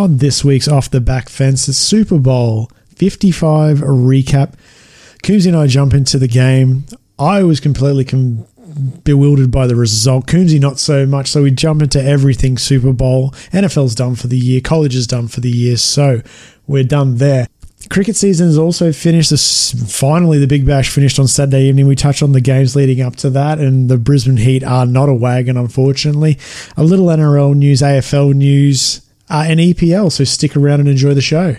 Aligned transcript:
on 0.00 0.16
this 0.16 0.42
week's 0.42 0.66
Off 0.66 0.90
the 0.90 1.00
Back 1.00 1.28
Fence 1.28 1.64
Super 1.64 2.18
Bowl 2.18 2.70
55 2.96 3.80
recap. 3.80 4.54
Coombsy 5.22 5.48
and 5.48 5.56
I 5.56 5.66
jump 5.66 5.92
into 5.92 6.18
the 6.18 6.26
game. 6.26 6.86
I 7.18 7.42
was 7.42 7.60
completely 7.60 8.06
com- 8.06 8.46
bewildered 9.04 9.50
by 9.50 9.66
the 9.66 9.76
result. 9.76 10.26
Coombsy 10.26 10.58
not 10.58 10.78
so 10.78 11.04
much. 11.04 11.28
So 11.28 11.42
we 11.42 11.50
jump 11.50 11.82
into 11.82 12.02
everything 12.02 12.56
Super 12.56 12.94
Bowl. 12.94 13.32
NFL's 13.52 13.94
done 13.94 14.14
for 14.14 14.26
the 14.26 14.38
year. 14.38 14.62
College 14.62 14.96
is 14.96 15.06
done 15.06 15.28
for 15.28 15.40
the 15.40 15.50
year. 15.50 15.76
So 15.76 16.22
we're 16.66 16.84
done 16.84 17.18
there. 17.18 17.46
Cricket 17.90 18.16
season 18.16 18.48
is 18.48 18.56
also 18.56 18.92
finished. 18.92 19.28
This, 19.28 19.72
finally, 19.94 20.38
the 20.38 20.46
Big 20.46 20.64
Bash 20.66 20.88
finished 20.88 21.18
on 21.18 21.28
Saturday 21.28 21.64
evening. 21.64 21.86
We 21.86 21.94
touched 21.94 22.22
on 22.22 22.32
the 22.32 22.40
games 22.40 22.74
leading 22.74 23.02
up 23.02 23.16
to 23.16 23.28
that, 23.30 23.58
and 23.58 23.90
the 23.90 23.98
Brisbane 23.98 24.38
Heat 24.38 24.64
are 24.64 24.86
not 24.86 25.10
a 25.10 25.14
wagon, 25.14 25.58
unfortunately. 25.58 26.38
A 26.76 26.84
little 26.84 27.06
NRL 27.06 27.54
news, 27.54 27.82
AFL 27.82 28.34
news, 28.34 29.02
uh, 29.30 29.44
and 29.46 29.60
EPL. 29.60 30.12
So 30.12 30.24
stick 30.24 30.56
around 30.56 30.80
and 30.80 30.88
enjoy 30.88 31.14
the 31.14 31.20
show. 31.20 31.56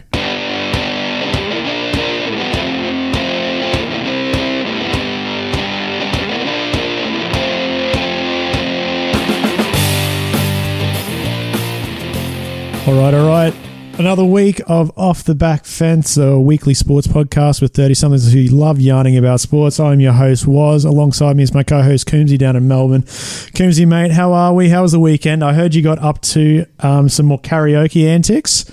All 12.87 12.97
right, 12.97 13.13
all 13.13 13.27
right. 13.27 13.70
Another 14.01 14.25
week 14.25 14.59
of 14.65 14.91
Off 14.97 15.23
the 15.23 15.35
Back 15.35 15.63
Fence, 15.63 16.17
a 16.17 16.39
weekly 16.39 16.73
sports 16.73 17.05
podcast 17.05 17.61
with 17.61 17.75
30 17.75 17.93
somethings 17.93 18.33
who 18.33 18.41
love 18.45 18.81
yarning 18.81 19.15
about 19.15 19.41
sports. 19.41 19.79
I'm 19.79 19.99
your 19.99 20.13
host, 20.13 20.47
Was. 20.47 20.85
Alongside 20.85 21.37
me 21.37 21.43
is 21.43 21.53
my 21.53 21.61
co 21.61 21.83
host, 21.83 22.07
Coombsy, 22.07 22.35
down 22.35 22.55
in 22.55 22.67
Melbourne. 22.67 23.03
Coombsy, 23.03 23.87
mate, 23.87 24.09
how 24.09 24.33
are 24.33 24.55
we? 24.55 24.69
How 24.69 24.81
was 24.81 24.93
the 24.93 24.99
weekend? 24.99 25.43
I 25.43 25.53
heard 25.53 25.75
you 25.75 25.83
got 25.83 25.99
up 25.99 26.19
to 26.21 26.65
um, 26.79 27.09
some 27.09 27.27
more 27.27 27.39
karaoke 27.39 28.07
antics. 28.07 28.65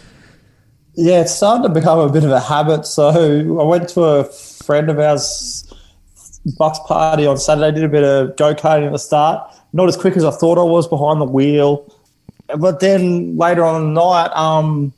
Yeah, 0.95 1.21
it's 1.21 1.35
starting 1.35 1.65
to 1.65 1.79
become 1.79 1.99
a 1.99 2.11
bit 2.11 2.25
of 2.25 2.31
a 2.31 2.41
habit. 2.41 2.87
So 2.87 3.11
I 3.61 3.65
went 3.65 3.91
to 3.91 4.05
a 4.05 4.25
friend 4.25 4.89
of 4.89 4.99
ours, 4.99 5.71
Bucks 6.57 6.79
party 6.87 7.27
on 7.27 7.37
Saturday, 7.37 7.75
did 7.75 7.85
a 7.85 7.89
bit 7.91 8.03
of 8.03 8.35
go 8.39 8.55
karting 8.55 8.87
at 8.87 8.93
the 8.93 8.99
start. 8.99 9.55
Not 9.75 9.89
as 9.89 9.97
quick 9.99 10.17
as 10.17 10.25
I 10.25 10.31
thought 10.31 10.57
I 10.57 10.63
was 10.63 10.89
behind 10.89 11.21
the 11.21 11.27
wheel 11.27 11.95
but 12.57 12.81
then 12.81 13.37
later 13.37 13.65
on 13.65 13.95
the 13.95 14.01
night, 14.01 14.31
um, 14.35 14.93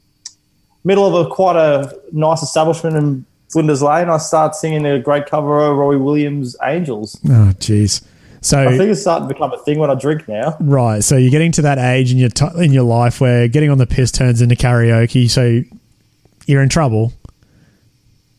middle 0.84 1.06
of 1.06 1.27
a 1.27 1.31
quite 1.31 1.56
a 1.56 1.98
nice 2.12 2.42
establishment 2.42 2.97
in 2.97 3.25
Flinders 3.50 3.83
Lane, 3.83 4.09
I 4.09 4.19
start 4.19 4.55
singing 4.55 4.87
a 4.87 4.98
great 4.98 5.27
cover 5.27 5.59
of 5.59 5.77
Robbie 5.77 5.97
Williams' 5.97 6.56
"Angels." 6.62 7.19
Oh, 7.27 7.53
jeez. 7.59 8.03
So 8.42 8.59
I 8.67 8.77
think 8.78 8.91
it's 8.91 9.03
starting 9.03 9.28
to 9.28 9.34
become 9.34 9.53
a 9.53 9.59
thing 9.59 9.78
when 9.78 9.91
I 9.91 9.95
drink 9.95 10.27
now. 10.27 10.56
Right. 10.61 11.05
So 11.05 11.17
you're 11.17 11.31
getting 11.31 11.53
to 11.53 11.62
that 11.62 11.78
age 11.78 12.11
in 12.11 12.19
your 12.19 12.31
t- 12.31 12.47
in 12.56 12.72
your 12.72 12.84
life 12.84 13.20
where 13.20 13.48
getting 13.48 13.70
on 13.70 13.78
the 13.78 13.87
piss 13.87 14.11
turns 14.11 14.41
into 14.41 14.55
karaoke. 14.55 15.28
So 15.28 15.62
you're 16.47 16.62
in 16.62 16.69
trouble. 16.69 17.12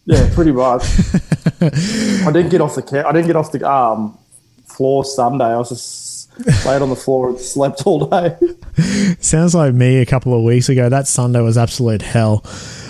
Yeah, 0.05 0.28
pretty 0.33 0.52
much. 0.52 0.83
I 1.61 2.31
didn't 2.31 2.50
get 2.50 2.61
off 2.61 2.76
the 2.76 2.81
ca- 2.81 3.08
I 3.08 3.11
didn't 3.11 3.28
get 3.28 3.36
off 3.36 3.52
the 3.52 3.70
um, 3.70 4.17
floor 4.66 5.05
Sunday. 5.05 5.45
I 5.45 5.58
was 5.58 5.70
just 5.70 6.66
laid 6.66 6.81
on 6.81 6.89
the 6.89 6.95
floor 6.95 7.30
and 7.30 7.39
slept 7.39 7.83
all 7.86 8.08
day. 8.08 8.36
Sounds 9.22 9.53
like 9.53 9.73
me 9.73 9.97
a 9.97 10.05
couple 10.05 10.33
of 10.36 10.44
weeks 10.44 10.67
ago. 10.67 10.89
That 10.89 11.08
Sunday 11.08 11.41
was 11.41 11.58
absolute 11.58 12.02
hell. 12.02 12.44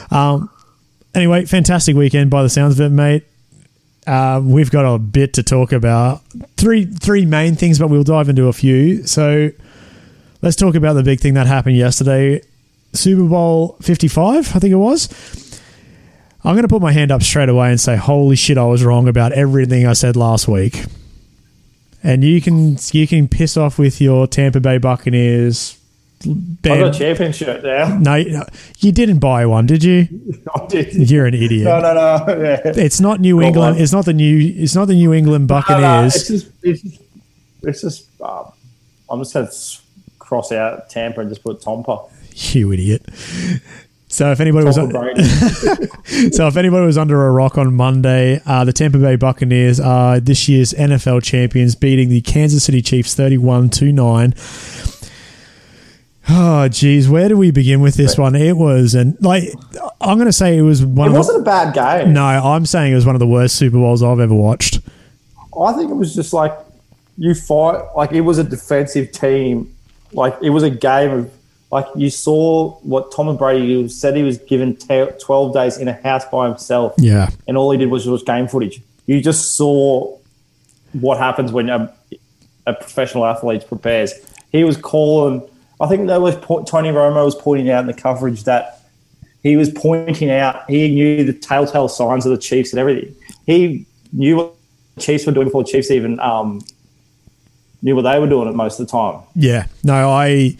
Um, 0.10 0.50
anyway, 1.14 1.46
fantastic 1.46 1.96
weekend 1.96 2.30
by 2.32 2.42
the 2.42 2.50
sounds 2.50 2.80
of 2.80 2.86
it, 2.86 2.90
mate. 2.90 3.26
Uh, 4.08 4.42
we've 4.44 4.72
got 4.72 4.86
a 4.86 4.98
bit 4.98 5.34
to 5.34 5.44
talk 5.44 5.72
about. 5.72 6.22
Three 6.58 6.86
three 6.86 7.26
main 7.26 7.56
things, 7.56 7.80
but 7.80 7.90
we'll 7.90 8.04
dive 8.04 8.30
into 8.30 8.48
a 8.48 8.54
few. 8.54 9.06
So 9.06 9.52
let's 10.42 10.56
talk 10.56 10.76
about 10.76 10.94
the 10.94 11.04
big 11.04 11.20
thing 11.20 11.34
that 11.36 11.48
happened 11.48 11.76
yesterday. 11.76 12.42
Super 12.94 13.24
Bowl 13.24 13.78
55, 13.82 14.56
I 14.56 14.59
think 14.59 14.72
it 14.72 14.76
was. 14.76 15.09
I'm 16.44 16.56
going 16.56 16.64
to 16.64 16.68
put 16.68 16.82
my 16.82 16.92
hand 16.92 17.12
up 17.12 17.22
straight 17.22 17.50
away 17.50 17.70
and 17.70 17.80
say, 17.80 17.96
holy 17.96 18.36
shit, 18.36 18.58
I 18.58 18.66
was 18.66 18.84
wrong 18.84 19.08
about 19.08 19.32
everything 19.34 19.86
I 19.86 19.94
said 19.94 20.16
last 20.16 20.48
week. 20.48 20.86
And 22.03 22.24
you 22.24 22.42
can 22.42 22.78
you 22.92 23.08
can 23.08 23.28
piss 23.28 23.58
off 23.58 23.78
with 23.78 24.02
your 24.02 24.28
Tampa 24.28 24.59
Bay 24.59 24.78
Buccaneers. 24.78 25.78
I 26.26 26.68
got 26.80 26.96
a 26.96 26.98
champion 26.98 27.32
shirt 27.32 27.64
now. 27.64 27.98
No, 27.98 28.16
you 28.80 28.92
didn't 28.92 29.20
buy 29.20 29.46
one, 29.46 29.66
did 29.66 29.84
you? 29.84 30.08
I 30.56 30.66
did. 30.68 31.09
You're 31.09 31.26
an 31.26 31.34
idiot. 31.34 31.66
No, 31.66 31.80
no, 31.80 31.94
no. 31.94 32.44
Yeah. 32.44 32.62
It's 32.66 33.00
not 33.00 33.20
New 33.20 33.40
Got 33.40 33.48
England. 33.48 33.76
one. 33.76 33.82
It's 33.84 33.92
not 33.92 34.06
the 34.06 34.14
new. 34.14 34.54
It's 34.58 34.76
not 34.76 34.86
the 34.86 34.94
New 34.96 35.14
England 35.14 35.48
No, 35.48 35.56
no, 35.56 35.62
Buccaneers. 35.62 36.16
it's 36.16 36.28
just, 36.28 36.48
it's 36.64 36.81
just, 36.81 37.02
it's 37.64 37.81
just 37.81 38.22
um, 38.22 38.52
I'm 39.10 39.20
just 39.20 39.34
going 39.34 39.48
to 39.48 39.54
cross 40.20 40.52
out 40.52 40.90
Tampa 40.90 41.22
and 41.22 41.30
just 41.30 41.44
put 41.44 41.62
Tompa. 41.62 42.10
You 42.54 42.72
idiot. 42.72 43.04
So 44.08 44.30
if 44.31 44.42
anybody 44.42 44.66
was 44.66 44.78
Brady. 44.78 45.24
so 46.34 46.48
if 46.48 46.58
anybody 46.58 46.86
was 46.86 46.98
under 46.98 47.28
a 47.28 47.31
rock 47.31 47.58
on 47.58 47.74
Monday, 47.74 48.42
uh, 48.46 48.66
the 48.66 48.74
Tampa 48.74 48.98
Bay 48.98 49.16
Buccaneers 49.16 49.80
are 49.80 50.20
this 50.20 50.50
year's 50.50 50.74
NFL 50.74 51.24
champions, 51.24 51.76
beating 51.76 52.10
the 52.10 52.20
Kansas 52.20 52.64
City 52.66 52.81
Chiefs 52.81 53.16
31 53.16 53.70
to 53.70 53.92
9. 53.94 54.34
Oh, 56.30 56.68
geez, 56.68 57.09
where 57.09 57.28
do 57.30 57.36
we 57.36 57.52
begin 57.52 57.82
with 57.82 57.96
this 57.96 58.18
one? 58.18 58.36
It 58.36 58.56
was, 58.56 58.94
and 58.94 59.18
like, 59.22 59.44
I'm 60.00 60.18
going 60.18 60.28
to 60.28 60.34
say 60.34 60.58
it 60.58 60.62
was 60.62 60.86
one 60.86 61.08
it 61.08 61.12
of 61.12 61.18
wasn't 61.18 61.42
a 61.42 61.44
bad 61.44 61.74
the. 61.74 62.04
game. 62.04 62.14
No, 62.14 62.24
I'm 62.24 62.66
saying 62.66 62.92
it 62.92 62.96
was 62.96 63.06
one 63.06 63.16
of 63.16 63.20
the 63.20 63.28
worst 63.28 63.56
Super 63.56 63.78
Bowls 63.78 64.04
I've 64.04 64.20
ever 64.20 64.34
watched. 64.34 64.80
I 65.60 65.74
think 65.74 65.90
it 65.90 65.96
was 65.96 66.14
just 66.16 66.31
like 66.31 66.54
you 67.18 67.34
fight, 67.34 67.84
like 67.96 68.12
it 68.12 68.22
was 68.22 68.38
a 68.38 68.44
defensive 68.44 69.12
team. 69.12 69.76
Like 70.14 70.38
it 70.42 70.52
was 70.52 70.64
a 70.64 70.70
game 70.70 71.12
of, 71.12 71.34
like 71.72 71.86
you 71.96 72.10
saw 72.10 72.72
what 72.81 73.12
Tom 73.12 73.28
and 73.28 73.38
Brady 73.38 73.88
said 73.90 74.16
he 74.16 74.24
was 74.24 74.38
given 74.38 74.76
te- 74.76 75.08
12 75.22 75.54
days 75.54 75.78
in 75.78 75.88
a 75.88 75.94
house 75.94 76.24
by 76.26 76.48
himself. 76.48 76.94
Yeah. 76.98 77.30
and 77.48 77.58
all 77.58 77.72
he 77.72 77.78
did 77.78 77.90
was 77.90 78.06
was 78.08 78.24
game 78.24 78.48
footage. 78.48 78.81
You 79.08 79.22
just 79.22 79.56
saw 79.56 80.18
what 80.94 81.18
happens 81.18 81.52
when 81.52 81.70
a, 81.70 81.94
a 82.68 82.74
professional 82.74 83.26
athlete 83.26 83.66
prepares. 83.68 84.14
He 84.52 84.64
was 84.64 84.78
calling. 84.78 85.48
I 85.81 85.88
think 85.88 86.08
that 86.08 86.22
was 86.22 86.36
Tony 86.69 86.90
Romo 86.90 87.25
was 87.25 87.36
pointing 87.36 87.69
out 87.69 87.81
in 87.81 87.88
the 87.88 87.94
coverage 87.94 88.44
that 88.44 88.81
he 89.44 89.58
was 89.58 89.69
pointing 89.72 90.30
out. 90.30 90.69
He 90.69 90.90
knew 90.90 91.24
the 91.24 91.34
telltale 91.34 91.90
signs 91.90 92.25
of 92.25 92.31
the 92.31 92.38
Chiefs 92.38 92.72
and 92.72 92.80
everything. 92.80 93.16
He 93.46 93.86
knew 94.14 94.38
what 94.38 94.53
the 94.96 95.02
Chiefs 95.02 95.25
were 95.25 95.31
doing 95.31 95.47
before 95.47 95.64
the 95.64 95.69
Chiefs 95.69 95.90
even 95.90 96.19
um, 96.19 96.62
knew 97.81 97.96
what 97.96 98.03
they 98.03 98.19
were 98.19 98.28
doing 98.28 98.47
it 98.47 98.56
most 98.56 98.80
of 98.80 98.88
the 98.88 98.92
time. 98.92 99.22
Yeah, 99.36 99.66
no, 99.84 100.09
I, 100.09 100.56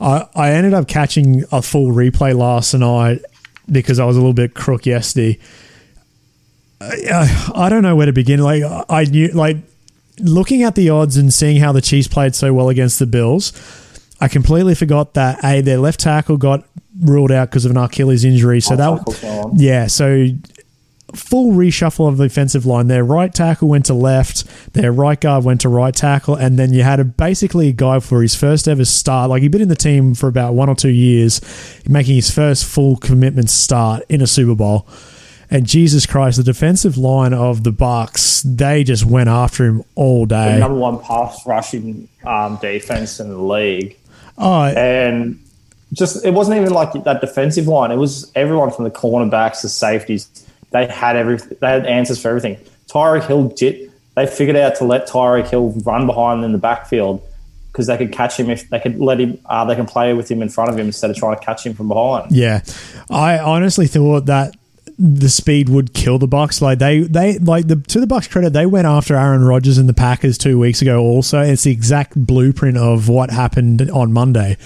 I, 0.00 0.28
I 0.34 0.50
ended 0.50 0.74
up 0.74 0.88
catching 0.88 1.44
a 1.50 1.62
full 1.62 1.88
replay 1.92 2.36
last 2.36 2.74
night 2.74 3.22
because 3.70 3.98
I 3.98 4.04
was 4.04 4.16
a 4.16 4.20
little 4.20 4.34
bit 4.34 4.54
crook 4.54 4.84
yesterday. 4.84 5.38
I, 6.80 7.52
I 7.54 7.68
don't 7.70 7.82
know 7.82 7.96
where 7.96 8.06
to 8.06 8.12
begin. 8.12 8.40
Like 8.40 8.62
I 8.90 9.04
knew, 9.04 9.28
like 9.28 9.56
looking 10.18 10.62
at 10.62 10.74
the 10.74 10.90
odds 10.90 11.16
and 11.16 11.32
seeing 11.32 11.58
how 11.58 11.72
the 11.72 11.80
Chiefs 11.80 12.08
played 12.08 12.34
so 12.34 12.52
well 12.52 12.68
against 12.68 12.98
the 12.98 13.06
Bills, 13.06 13.52
I 14.20 14.28
completely 14.28 14.74
forgot 14.74 15.14
that 15.14 15.44
a 15.44 15.60
their 15.60 15.78
left 15.78 16.00
tackle 16.00 16.36
got 16.36 16.64
ruled 17.00 17.30
out 17.32 17.50
because 17.50 17.64
of 17.64 17.70
an 17.70 17.76
Achilles 17.76 18.24
injury. 18.24 18.60
So 18.60 18.76
that 18.76 19.06
Tackles 19.06 19.60
yeah, 19.60 19.86
so 19.86 20.28
full 21.14 21.52
reshuffle 21.52 22.08
of 22.08 22.16
the 22.16 22.24
offensive 22.24 22.66
line. 22.66 22.88
Their 22.88 23.04
right 23.04 23.32
tackle 23.32 23.68
went 23.68 23.86
to 23.86 23.94
left, 23.94 24.72
their 24.72 24.92
right 24.92 25.20
guard 25.20 25.44
went 25.44 25.60
to 25.62 25.68
right 25.68 25.94
tackle, 25.94 26.34
and 26.34 26.58
then 26.58 26.72
you 26.72 26.82
had 26.82 27.00
a, 27.00 27.04
basically 27.04 27.68
a 27.68 27.72
guy 27.72 28.00
for 28.00 28.22
his 28.22 28.34
first 28.34 28.66
ever 28.68 28.84
start. 28.84 29.30
Like 29.30 29.42
he'd 29.42 29.52
been 29.52 29.62
in 29.62 29.68
the 29.68 29.76
team 29.76 30.14
for 30.14 30.28
about 30.28 30.54
one 30.54 30.68
or 30.68 30.74
two 30.74 30.90
years, 30.90 31.40
making 31.88 32.16
his 32.16 32.30
first 32.30 32.64
full 32.64 32.96
commitment 32.96 33.50
start 33.50 34.02
in 34.08 34.20
a 34.22 34.26
Super 34.26 34.54
Bowl. 34.54 34.86
And 35.48 35.64
Jesus 35.64 36.06
Christ, 36.06 36.38
the 36.38 36.42
defensive 36.42 36.98
line 36.98 37.32
of 37.32 37.62
the 37.62 37.70
Bucks, 37.70 38.42
they 38.42 38.82
just 38.82 39.04
went 39.04 39.28
after 39.28 39.64
him 39.64 39.84
all 39.94 40.26
The 40.26 40.34
day. 40.34 40.58
number 40.58 40.76
one 40.76 40.98
pass 40.98 41.46
rushing 41.46 42.08
um, 42.24 42.58
defense 42.60 43.20
in 43.20 43.28
the 43.30 43.38
league. 43.40 43.96
Oh, 44.38 44.64
and 44.64 45.42
just 45.92 46.24
it 46.24 46.32
wasn't 46.32 46.60
even 46.60 46.72
like 46.72 46.92
that 47.04 47.20
defensive 47.20 47.66
line. 47.66 47.90
It 47.90 47.96
was 47.96 48.30
everyone 48.34 48.70
from 48.70 48.84
the 48.84 48.90
cornerbacks 48.90 49.60
to 49.62 49.68
safeties. 49.68 50.28
They 50.70 50.86
had 50.86 51.16
every 51.16 51.36
they 51.36 51.66
had 51.66 51.86
answers 51.86 52.20
for 52.20 52.28
everything. 52.28 52.58
Tyreek 52.88 53.26
Hill 53.26 53.48
did. 53.48 53.92
They 54.14 54.26
figured 54.26 54.56
out 54.56 54.76
to 54.76 54.84
let 54.84 55.08
Tyreek 55.08 55.48
Hill 55.48 55.70
run 55.84 56.06
behind 56.06 56.44
in 56.44 56.52
the 56.52 56.58
backfield 56.58 57.22
because 57.68 57.86
they 57.86 57.98
could 57.98 58.12
catch 58.12 58.38
him 58.38 58.48
if 58.48 58.68
they 58.70 58.80
could 58.80 58.98
let 58.98 59.20
him. 59.20 59.38
Uh, 59.46 59.64
they 59.64 59.74
can 59.74 59.86
play 59.86 60.12
with 60.14 60.30
him 60.30 60.42
in 60.42 60.48
front 60.48 60.70
of 60.70 60.78
him 60.78 60.86
instead 60.86 61.10
of 61.10 61.16
trying 61.16 61.38
to 61.38 61.44
catch 61.44 61.64
him 61.64 61.74
from 61.74 61.88
behind. 61.88 62.32
Yeah, 62.32 62.62
I 63.10 63.38
honestly 63.38 63.86
thought 63.86 64.26
that 64.26 64.56
the 64.98 65.28
speed 65.28 65.68
would 65.68 65.92
kill 65.94 66.18
the 66.18 66.26
Bucks. 66.26 66.62
Like 66.62 66.78
they, 66.78 67.00
they 67.00 67.38
like 67.38 67.68
the 67.68 67.76
to 67.76 68.00
the 68.00 68.06
Bucks 68.06 68.28
credit, 68.28 68.52
they 68.52 68.66
went 68.66 68.86
after 68.86 69.14
Aaron 69.14 69.44
Rodgers 69.44 69.78
and 69.78 69.88
the 69.88 69.94
Packers 69.94 70.38
two 70.38 70.58
weeks 70.58 70.82
ago. 70.82 71.00
Also, 71.00 71.40
it's 71.40 71.64
the 71.64 71.72
exact 71.72 72.14
blueprint 72.14 72.78
of 72.78 73.08
what 73.08 73.30
happened 73.30 73.90
on 73.90 74.12
Monday. 74.12 74.56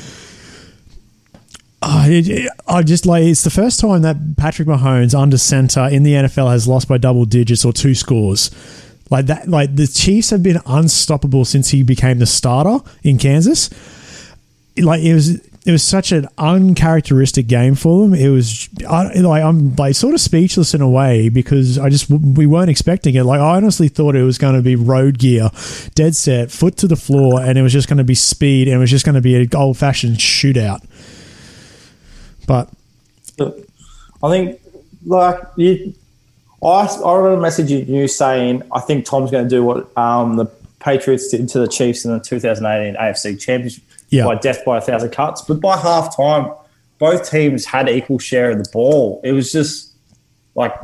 I, 1.82 2.82
just 2.84 3.06
like 3.06 3.24
it's 3.24 3.42
the 3.42 3.50
first 3.50 3.80
time 3.80 4.02
that 4.02 4.36
Patrick 4.36 4.68
Mahomes 4.68 5.18
under 5.18 5.38
center 5.38 5.88
in 5.88 6.02
the 6.02 6.12
NFL 6.12 6.50
has 6.50 6.68
lost 6.68 6.88
by 6.88 6.98
double 6.98 7.24
digits 7.24 7.64
or 7.64 7.72
two 7.72 7.94
scores. 7.94 8.50
Like 9.08 9.26
that, 9.26 9.48
like 9.48 9.74
the 9.74 9.86
Chiefs 9.86 10.30
have 10.30 10.42
been 10.42 10.60
unstoppable 10.66 11.44
since 11.44 11.70
he 11.70 11.82
became 11.82 12.18
the 12.18 12.26
starter 12.26 12.78
in 13.02 13.18
Kansas 13.18 13.70
like 14.76 15.02
it 15.02 15.14
was 15.14 15.40
it 15.70 15.74
was 15.74 15.84
such 15.84 16.10
an 16.10 16.26
uncharacteristic 16.36 17.46
game 17.46 17.76
for 17.76 18.02
them. 18.02 18.12
It 18.12 18.28
was 18.28 18.68
I, 18.88 19.20
like 19.20 19.44
I'm 19.44 19.76
like 19.76 19.94
sort 19.94 20.14
of 20.14 20.20
speechless 20.20 20.74
in 20.74 20.80
a 20.80 20.90
way 20.90 21.28
because 21.28 21.78
I 21.78 21.88
just 21.88 22.10
we 22.10 22.44
weren't 22.44 22.70
expecting 22.70 23.14
it. 23.14 23.22
Like 23.22 23.38
I 23.38 23.54
honestly 23.54 23.86
thought 23.86 24.16
it 24.16 24.24
was 24.24 24.36
going 24.36 24.56
to 24.56 24.62
be 24.62 24.74
road 24.74 25.20
gear, 25.20 25.50
dead 25.94 26.16
set, 26.16 26.50
foot 26.50 26.76
to 26.78 26.88
the 26.88 26.96
floor, 26.96 27.40
and 27.40 27.56
it 27.56 27.62
was 27.62 27.72
just 27.72 27.86
going 27.86 27.98
to 27.98 28.04
be 28.04 28.16
speed 28.16 28.66
and 28.66 28.78
it 28.78 28.80
was 28.80 28.90
just 28.90 29.04
going 29.04 29.14
to 29.14 29.20
be 29.20 29.36
an 29.36 29.48
old 29.54 29.78
fashioned 29.78 30.16
shootout. 30.16 30.84
But 32.48 32.68
I 33.40 34.28
think 34.28 34.60
like 35.06 35.38
you, 35.54 35.94
I 36.64 36.66
I 36.66 37.14
remember 37.14 37.46
messaging 37.46 37.86
you 37.86 38.08
saying 38.08 38.64
I 38.72 38.80
think 38.80 39.04
Tom's 39.04 39.30
going 39.30 39.44
to 39.44 39.48
do 39.48 39.62
what 39.62 39.96
um, 39.96 40.34
the 40.34 40.46
Patriots 40.80 41.28
did 41.28 41.48
to 41.50 41.60
the 41.60 41.68
Chiefs 41.68 42.04
in 42.04 42.12
the 42.12 42.18
2018 42.18 43.00
AFC 43.00 43.40
Championship 43.40 43.84
Yeah. 44.10 44.24
by 44.24 44.34
death 44.36 44.64
by 44.64 44.78
a 44.78 44.80
thousand 44.80 45.10
cuts. 45.10 45.42
But 45.42 45.60
by 45.60 45.76
half 45.76 46.16
time, 46.16 46.52
both 46.98 47.30
teams 47.30 47.64
had 47.64 47.88
equal 47.88 48.18
share 48.18 48.50
of 48.50 48.62
the 48.62 48.68
ball. 48.70 49.20
It 49.24 49.32
was 49.32 49.50
just 49.52 49.94
like 50.54 50.74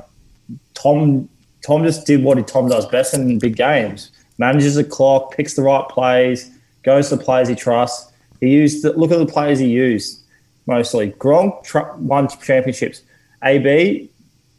Tom. 0.75 1.29
Tom 1.63 1.83
just 1.83 2.07
did 2.07 2.23
what 2.23 2.47
Tom 2.47 2.69
does 2.69 2.87
best 2.87 3.15
in 3.15 3.39
big 3.39 3.57
games: 3.57 4.11
manages 4.39 4.77
the 4.77 4.85
clock, 4.85 5.37
picks 5.37 5.55
the 5.55 5.63
right 5.63 5.87
plays, 5.89 6.51
goes 6.83 7.09
to 7.09 7.17
the 7.17 7.25
players 7.25 7.49
he 7.49 7.55
trusts. 7.55 8.13
He 8.41 8.51
used 8.51 8.85
the, 8.85 8.93
look 8.93 9.11
at 9.11 9.19
the 9.19 9.27
players 9.27 9.59
he 9.59 9.67
used 9.67 10.23
mostly. 10.67 11.13
Gronk 11.13 11.65
tr- 11.65 11.93
won 11.97 12.29
championships. 12.29 13.03
AB 13.43 14.11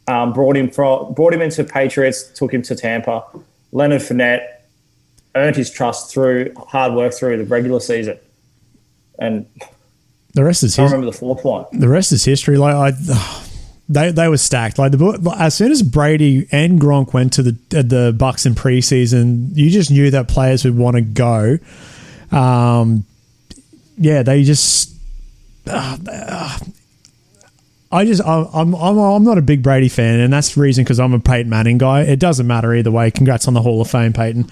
um, 0.08 0.32
brought 0.32 0.56
him 0.56 0.70
from 0.70 1.12
brought 1.14 1.34
him 1.34 1.42
into 1.42 1.64
Patriots, 1.64 2.24
took 2.32 2.52
him 2.52 2.62
to 2.62 2.74
Tampa. 2.74 3.24
Leonard 3.72 4.00
Fournette 4.00 4.46
earned 5.34 5.56
his 5.56 5.70
trust 5.70 6.10
through 6.10 6.52
hard 6.56 6.94
work 6.94 7.12
through 7.12 7.36
the 7.36 7.44
regular 7.44 7.80
season, 7.80 8.18
and 9.18 9.46
the 10.34 10.44
rest 10.44 10.62
is 10.62 10.78
I 10.78 10.82
his, 10.82 10.92
remember 10.92 11.10
the 11.10 11.16
fourth 11.18 11.44
one. 11.44 11.66
the 11.72 11.88
rest 11.88 12.12
is 12.12 12.24
history. 12.24 12.56
Like 12.56 12.74
I, 12.74 13.44
they 13.88 14.10
they 14.12 14.28
were 14.28 14.36
stacked. 14.38 14.78
Like 14.78 14.92
the 14.92 15.34
as 15.38 15.54
soon 15.54 15.72
as 15.72 15.82
Brady 15.82 16.46
and 16.52 16.80
Gronk 16.80 17.12
went 17.12 17.32
to 17.34 17.42
the 17.42 17.78
uh, 17.78 17.82
the 17.82 18.14
Bucks 18.16 18.46
in 18.46 18.54
preseason, 18.54 19.50
you 19.56 19.70
just 19.70 19.90
knew 19.90 20.10
that 20.10 20.28
players 20.28 20.64
would 20.64 20.76
want 20.76 20.96
to 20.96 21.02
go. 21.02 21.58
Um, 22.30 23.04
yeah, 23.96 24.22
they 24.22 24.42
just. 24.44 24.94
uh, 25.66 25.96
uh, 26.10 26.58
I 27.90 28.04
just 28.04 28.22
I'm, 28.22 28.46
I'm 28.52 28.74
I'm 28.74 28.98
I'm 28.98 29.24
not 29.24 29.38
a 29.38 29.42
big 29.42 29.62
Brady 29.62 29.88
fan, 29.88 30.20
and 30.20 30.30
that's 30.30 30.54
the 30.54 30.60
reason 30.60 30.84
because 30.84 31.00
I'm 31.00 31.14
a 31.14 31.18
Peyton 31.20 31.48
Manning 31.48 31.78
guy. 31.78 32.02
It 32.02 32.20
doesn't 32.20 32.46
matter 32.46 32.74
either 32.74 32.90
way. 32.90 33.10
Congrats 33.10 33.48
on 33.48 33.54
the 33.54 33.62
Hall 33.62 33.80
of 33.80 33.88
Fame, 33.90 34.12
Peyton. 34.12 34.50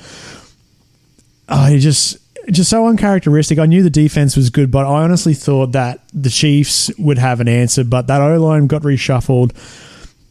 I 1.47 1.77
just 1.79 2.17
just 2.51 2.71
so 2.71 2.87
uncharacteristic. 2.87 3.59
I 3.59 3.67
knew 3.67 3.83
the 3.83 3.91
defense 3.91 4.37
was 4.37 4.51
good, 4.51 4.71
but 4.71 4.85
I 4.87 5.03
honestly 5.03 5.35
thought 5.35 5.73
that 5.73 6.01
the 6.13 6.31
Chiefs 6.31 6.91
would 6.99 7.19
have 7.19 7.41
an 7.41 7.49
answer. 7.49 7.85
But 7.85 8.07
that 8.07 8.21
O 8.23 8.39
line 8.41 8.67
got 8.67 8.83
reshuffled. 8.83 9.53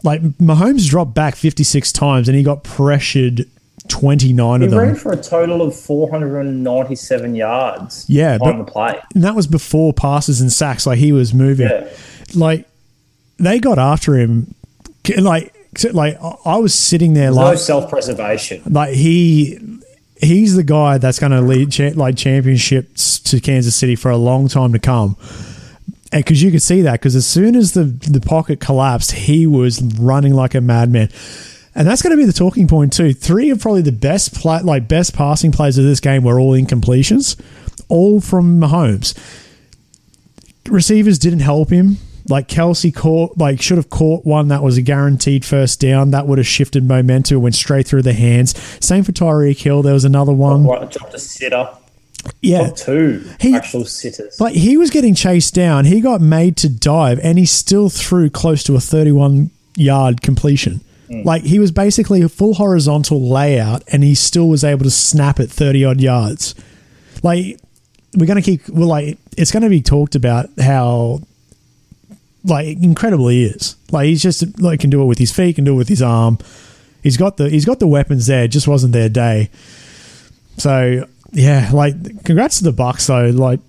Like 0.04 0.22
Mahomes 0.38 0.88
dropped 0.90 1.14
back 1.14 1.36
56 1.36 1.92
times, 1.92 2.28
and 2.30 2.38
he 2.38 2.44
got 2.44 2.64
pressured 2.64 3.46
29 3.88 4.62
He 4.62 4.66
of 4.66 4.72
them. 4.72 4.80
ran 4.80 4.96
for 4.96 5.12
a 5.12 5.18
total 5.22 5.62
of 5.62 5.76
497 5.76 7.36
yards. 7.36 8.06
Yeah, 8.10 8.38
on 8.42 8.60
the 8.60 8.64
play. 8.64 9.00
And 9.14 9.24
that 9.24 9.36
was 9.36 9.48
before 9.48 9.94
passes 9.94 10.42
and 10.42 10.52
sacks. 10.52 10.86
Like 10.86 10.98
he 11.00 11.12
was 11.12 11.34
moving. 11.34 11.68
Yeah. 11.70 11.90
Like 12.34 12.68
they 13.38 13.60
got 13.60 13.78
after 13.80 14.16
him. 14.18 14.54
Like 15.18 15.54
like 15.92 16.18
I 16.46 16.58
was 16.58 16.74
sitting 16.74 17.14
there 17.14 17.30
No 17.32 17.36
like 17.38 17.58
self 17.58 17.90
preservation. 17.90 18.62
like 18.70 18.94
he 18.94 19.60
he's 20.22 20.56
the 20.56 20.64
guy 20.64 20.98
that's 20.98 21.20
going 21.20 21.32
to 21.32 21.42
lead 21.42 21.72
cha- 21.72 21.92
like 21.96 22.16
championships 22.16 23.20
to 23.20 23.40
Kansas 23.40 23.76
City 23.76 23.96
for 23.96 24.12
a 24.12 24.18
long 24.18 24.48
time 24.48 24.74
to 24.74 24.80
come. 24.80 25.18
Because 26.12 26.42
you 26.42 26.52
could 26.52 26.62
see 26.62 26.82
that, 26.84 26.94
because 26.94 27.16
as 27.16 27.26
soon 27.26 27.56
as 27.56 27.74
the 27.74 27.84
the 27.84 28.22
pocket 28.22 28.60
collapsed, 28.62 29.12
he 29.12 29.46
was 29.46 29.82
running 29.82 30.34
like 30.34 30.56
a 30.56 30.62
madman. 30.62 31.10
And 31.74 31.86
that's 31.86 32.02
going 32.02 32.12
to 32.12 32.18
be 32.18 32.26
the 32.26 32.32
talking 32.32 32.70
point 32.70 32.94
too. 32.94 33.14
Three 33.14 33.50
of 33.50 33.60
probably 33.60 33.82
the 33.82 33.92
best 33.92 34.34
pla- 34.34 34.62
like 34.64 34.88
best 34.88 35.14
passing 35.14 35.52
plays 35.52 35.78
of 35.78 35.84
this 35.84 36.00
game 36.00 36.24
were 36.24 36.40
all 36.40 36.54
incompletions, 36.54 37.38
all 37.90 38.22
from 38.22 38.62
Mahomes. 38.62 39.14
Receivers 40.70 41.20
didn't 41.20 41.42
help 41.42 41.70
him. 41.70 41.98
Like 42.28 42.48
Kelce 42.48 42.94
caught, 42.94 43.38
like 43.38 43.62
should 43.62 43.78
have 43.78 43.90
caught 43.92 44.26
one 44.26 44.48
that 44.48 44.64
was 44.64 44.78
a 44.78 44.82
guaranteed 44.82 45.46
first 45.46 45.80
down. 45.80 46.12
That 46.12 46.26
would 46.28 46.38
have 46.40 46.48
shifted 46.48 46.84
momentum. 46.84 47.42
Went 47.42 47.54
straight 47.56 47.88
through 47.88 48.02
the 48.02 48.14
hands. 48.14 48.58
Same 48.84 49.04
for 49.04 49.12
Tyreek 49.12 49.60
Hill. 49.62 49.82
There 49.84 49.94
was 49.94 50.06
another 50.06 50.34
one. 50.34 50.66
Oh, 50.66 50.72
right, 50.72 50.90
dropped 50.90 51.14
a 51.14 51.20
sitter. 51.20 51.70
Yeah, 52.42 52.72
two 52.72 53.24
He- 53.40 53.54
actual 53.54 53.86
sitters. 53.86 54.42
like 54.42 54.56
he 54.56 54.78
was 54.78 54.90
getting 54.90 55.14
chased 55.14 55.54
down. 55.54 55.86
He 55.86 56.02
got 56.02 56.22
made 56.22 56.58
to 56.58 56.70
dive, 56.70 57.20
and 57.22 57.38
he 57.38 57.46
still 57.46 57.90
threw 57.90 58.32
close 58.32 58.64
to 58.64 58.76
a 58.76 58.80
31 58.80 59.52
yard 59.78 60.24
completion. 60.24 60.82
Hmm. 61.08 61.22
Like 61.24 61.44
he 61.44 61.60
was 61.60 61.70
basically 61.72 62.24
a 62.24 62.30
full 62.30 62.56
horizontal 62.56 63.22
layout, 63.30 63.84
and 63.92 64.04
he 64.04 64.16
still 64.16 64.50
was 64.50 64.64
able 64.64 64.86
to 64.86 64.90
snap 64.90 65.40
at 65.40 65.52
30 65.52 65.86
odd 65.86 66.02
yards. 66.02 66.56
Like 67.22 67.60
we're 68.16 68.26
gonna 68.26 68.42
keep. 68.42 68.68
Well, 68.70 68.88
like 68.88 69.20
it's 69.38 69.52
gonna 69.52 69.70
be 69.70 69.82
talked 69.82 70.16
about 70.16 70.50
how 70.60 71.22
like 72.46 72.78
incredible 72.82 73.28
he 73.28 73.46
is. 73.46 73.76
Like 73.92 74.06
he's 74.08 74.22
just 74.22 74.60
like 74.62 74.80
can 74.80 74.90
do 74.90 75.02
it 75.02 75.06
with 75.06 75.18
his 75.18 75.32
feet, 75.32 75.56
can 75.56 75.64
do 75.66 75.74
it 75.74 75.78
with 75.78 75.90
his 75.90 76.02
arm. 76.02 76.38
He's 77.04 77.18
got 77.18 77.38
the 77.38 77.50
he's 77.50 77.66
got 77.66 77.80
the 77.80 77.88
weapons 77.88 78.28
there. 78.28 78.44
It 78.46 78.50
just 78.50 78.68
wasn't 78.68 78.94
their 78.94 79.10
day. 79.10 79.50
So 80.58 81.08
yeah, 81.32 81.70
like 81.74 82.24
congrats 82.24 82.60
to 82.60 82.64
the 82.64 82.72
Bucks 82.72 83.08
though. 83.08 83.28
Like 83.28 83.60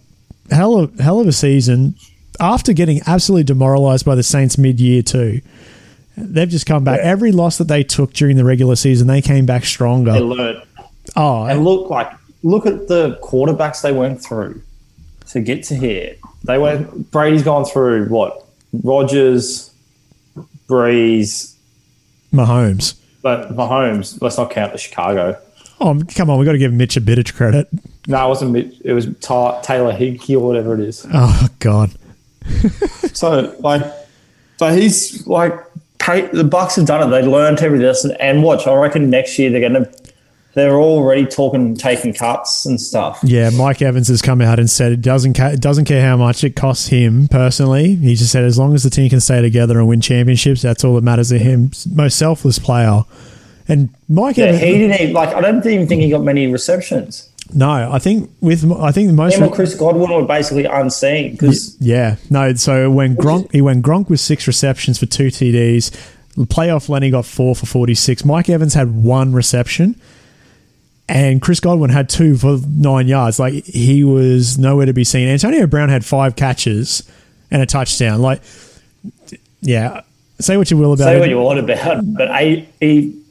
hell 0.50 0.76
of 0.78 0.98
hell 0.98 1.20
of 1.20 1.26
a 1.26 1.32
season. 1.32 1.96
After 2.38 2.72
getting 2.72 3.00
absolutely 3.06 3.44
demoralized 3.44 4.04
by 4.04 4.14
the 4.14 4.22
Saints 4.22 4.58
mid 4.58 4.78
year 4.78 5.02
too, 5.02 5.40
they've 6.16 6.48
just 6.48 6.66
come 6.66 6.84
back. 6.84 6.98
Yeah. 6.98 7.10
Every 7.10 7.32
loss 7.32 7.58
that 7.58 7.68
they 7.68 7.82
took 7.82 8.12
during 8.12 8.36
the 8.36 8.44
regular 8.44 8.76
season, 8.76 9.06
they 9.06 9.22
came 9.22 9.46
back 9.46 9.62
they 9.62 9.66
stronger. 9.68 10.12
learned. 10.20 10.62
Oh, 11.14 11.44
And 11.44 11.64
look 11.64 11.88
like 11.90 12.10
look 12.42 12.66
at 12.66 12.88
the 12.88 13.18
quarterbacks 13.22 13.80
they 13.82 13.92
went 13.92 14.22
through 14.22 14.62
to 15.28 15.40
get 15.40 15.64
to 15.64 15.74
here. 15.76 16.16
They 16.44 16.58
went 16.58 17.10
Brady's 17.10 17.42
gone 17.42 17.64
through 17.64 18.06
what? 18.08 18.45
Rodgers, 18.72 19.70
Brees, 20.68 21.54
Mahomes. 22.32 22.94
but 23.22 23.54
Mahomes. 23.56 24.20
Let's 24.20 24.36
not 24.38 24.50
count 24.50 24.72
the 24.72 24.78
Chicago. 24.78 25.38
Oh, 25.80 26.00
come 26.14 26.30
on, 26.30 26.38
we 26.38 26.44
got 26.46 26.52
to 26.52 26.58
give 26.58 26.72
Mitch 26.72 26.96
a 26.96 27.00
bit 27.00 27.18
of 27.18 27.34
credit. 27.34 27.68
No, 28.06 28.24
it 28.24 28.28
wasn't. 28.28 28.52
Mitch- 28.52 28.80
It 28.84 28.92
was 28.94 29.06
Ty- 29.20 29.60
Taylor 29.62 29.92
Higbee 29.92 30.36
or 30.36 30.46
whatever 30.46 30.74
it 30.74 30.80
is. 30.80 31.06
Oh 31.12 31.48
God, 31.58 31.90
So 33.12 33.54
like, 33.60 33.82
so 34.58 34.68
he's 34.74 35.26
like, 35.26 35.52
the 35.98 36.46
Bucks 36.48 36.76
have 36.76 36.86
done 36.86 37.06
it. 37.06 37.10
They 37.10 37.26
learned 37.28 37.58
every 37.60 37.78
lesson. 37.80 38.16
And 38.20 38.42
watch, 38.42 38.66
I 38.66 38.74
reckon 38.74 39.10
next 39.10 39.38
year 39.38 39.50
they're 39.50 39.60
gonna. 39.60 39.90
They're 40.56 40.80
already 40.80 41.26
talking 41.26 41.76
taking 41.76 42.12
cuts 42.14 42.64
and 42.66 42.80
stuff. 42.80 43.20
yeah. 43.22 43.50
Mike 43.50 43.82
Evans 43.82 44.08
has 44.08 44.22
come 44.22 44.40
out 44.40 44.58
and 44.58 44.68
said 44.68 44.90
it 44.90 45.02
doesn't 45.02 45.34
ca- 45.34 45.50
it 45.50 45.60
doesn't 45.60 45.84
care 45.84 46.02
how 46.02 46.16
much 46.16 46.42
it 46.44 46.56
costs 46.56 46.88
him 46.88 47.28
personally. 47.28 47.94
He 47.94 48.14
just 48.16 48.32
said 48.32 48.42
as 48.42 48.58
long 48.58 48.74
as 48.74 48.82
the 48.82 48.90
team 48.90 49.10
can 49.10 49.20
stay 49.20 49.42
together 49.42 49.78
and 49.78 49.86
win 49.86 50.00
championships, 50.00 50.62
that's 50.62 50.82
all 50.82 50.94
that 50.94 51.04
matters 51.04 51.28
to 51.28 51.38
him. 51.38 51.70
Most 51.92 52.18
selfless 52.18 52.58
player. 52.58 53.02
And 53.68 53.90
Mike 54.08 54.36
Yeah, 54.38 54.46
Evans, 54.46 54.62
he 54.62 54.78
didn't 54.78 55.00
even, 55.00 55.12
like. 55.14 55.34
I 55.34 55.40
don't 55.40 55.64
even 55.66 55.86
think 55.86 56.00
he 56.02 56.08
got 56.10 56.22
many 56.22 56.46
receptions. 56.50 57.28
no, 57.52 57.68
I 57.92 57.98
think 57.98 58.30
with 58.40 58.64
I 58.72 58.92
think 58.92 59.08
the 59.08 59.12
most 59.12 59.36
Him 59.36 59.42
and 59.42 59.52
Chris 59.52 59.74
Godwin 59.74 60.10
were 60.10 60.24
basically 60.24 60.64
unseen 60.64 61.32
because 61.32 61.76
Yeah, 61.80 62.16
no. 62.30 62.54
So 62.54 62.90
when 62.90 63.14
Gronk, 63.14 63.52
he 63.52 63.60
went 63.60 63.84
Gronk 63.84 64.08
with 64.08 64.20
six 64.20 64.46
receptions 64.46 64.98
for 64.98 65.04
two 65.06 65.26
TDs. 65.26 65.90
Playoff 66.38 66.88
Lenny 66.88 67.10
got 67.10 67.24
four 67.26 67.54
for 67.54 67.66
forty 67.66 67.94
six. 67.94 68.24
Mike 68.24 68.48
Evans 68.48 68.74
had 68.74 68.94
one 68.94 69.32
reception, 69.32 70.00
and 71.08 71.40
Chris 71.40 71.60
Godwin 71.60 71.90
had 71.90 72.08
two 72.08 72.36
for 72.36 72.58
nine 72.68 73.08
yards. 73.08 73.38
Like 73.38 73.64
he 73.64 74.04
was 74.04 74.58
nowhere 74.58 74.86
to 74.86 74.92
be 74.92 75.04
seen. 75.04 75.28
Antonio 75.28 75.66
Brown 75.66 75.88
had 75.88 76.04
five 76.04 76.36
catches 76.36 77.08
and 77.50 77.62
a 77.62 77.66
touchdown. 77.66 78.20
Like, 78.20 78.42
yeah. 79.60 80.02
Say 80.38 80.56
what 80.56 80.70
you 80.70 80.76
will 80.76 80.92
about 80.92 81.04
say 81.04 81.16
it. 81.16 81.20
what 81.20 81.28
you 81.30 81.38
want 81.38 81.58
about, 81.58 82.02
but 82.14 82.30
I, 82.30 82.68
he 82.78 83.22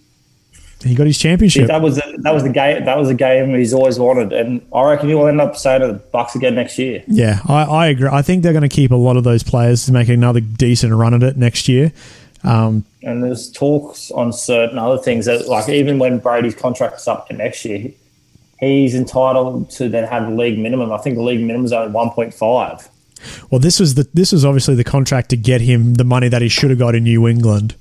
he 0.84 0.96
got 0.96 1.08
his 1.08 1.18
championship. 1.18 1.68
that 1.68 1.82
was 1.82 1.96
the, 1.96 2.20
that 2.22 2.34
was 2.34 2.44
the 2.44 2.50
game 2.50 2.86
that 2.86 2.98
was 2.98 3.10
the 3.10 3.14
game 3.14 3.54
he's 3.54 3.74
always 3.74 4.00
wanted, 4.00 4.34
and 4.34 4.66
I 4.74 4.84
reckon 4.90 5.10
he'll 5.10 5.28
end 5.28 5.40
up 5.40 5.56
staying 5.56 5.84
at 5.84 5.88
the 5.88 5.94
Bucks 5.94 6.36
again 6.36 6.56
next 6.56 6.80
year. 6.80 7.04
Yeah, 7.08 7.40
I, 7.48 7.64
I 7.64 7.88
agree. 7.88 8.10
I 8.12 8.22
think 8.22 8.44
they're 8.44 8.54
going 8.54 8.68
to 8.68 8.70
keep 8.70 8.92
a 8.92 8.96
lot 8.96 9.18
of 9.18 9.24
those 9.24 9.44
players 9.44 9.86
to 9.86 9.92
make 9.92 10.10
another 10.10 10.40
decent 10.40 10.94
run 10.94 11.14
at 11.14 11.24
it 11.24 11.38
next 11.38 11.68
year. 11.68 11.92
Um, 12.46 12.86
And 13.04 13.24
there's 13.24 13.52
talks 13.52 14.12
on 14.12 14.32
certain 14.34 14.78
other 14.78 14.98
things 14.98 15.26
that, 15.26 15.48
like, 15.48 15.68
even 15.70 16.00
when 16.00 16.20
Brady's 16.20 16.56
contract 16.56 16.98
is 17.00 17.08
up 17.08 17.28
to 17.28 17.34
next 17.34 17.66
year, 17.66 17.92
he's 18.60 18.96
entitled 18.96 19.70
to 19.72 19.90
then 19.90 20.06
have 20.08 20.30
the 20.30 20.36
league 20.36 20.58
minimum. 20.60 20.92
I 20.92 20.98
think 20.98 21.16
the 21.16 21.22
league 21.24 21.42
minimum 21.42 21.66
is 21.66 21.74
only 21.74 21.92
1.5. 21.94 22.90
Well, 23.50 23.60
this 23.60 23.80
was 23.80 23.96
the 23.96 24.08
this 24.14 24.32
was 24.32 24.46
obviously 24.46 24.76
the 24.76 24.84
contract 24.84 25.30
to 25.30 25.38
get 25.38 25.62
him 25.62 25.96
the 25.96 26.04
money 26.04 26.28
that 26.30 26.42
he 26.44 26.50
should 26.50 26.70
have 26.70 26.78
got 26.80 26.94
in 26.96 27.04
New 27.06 27.28
England. 27.28 27.76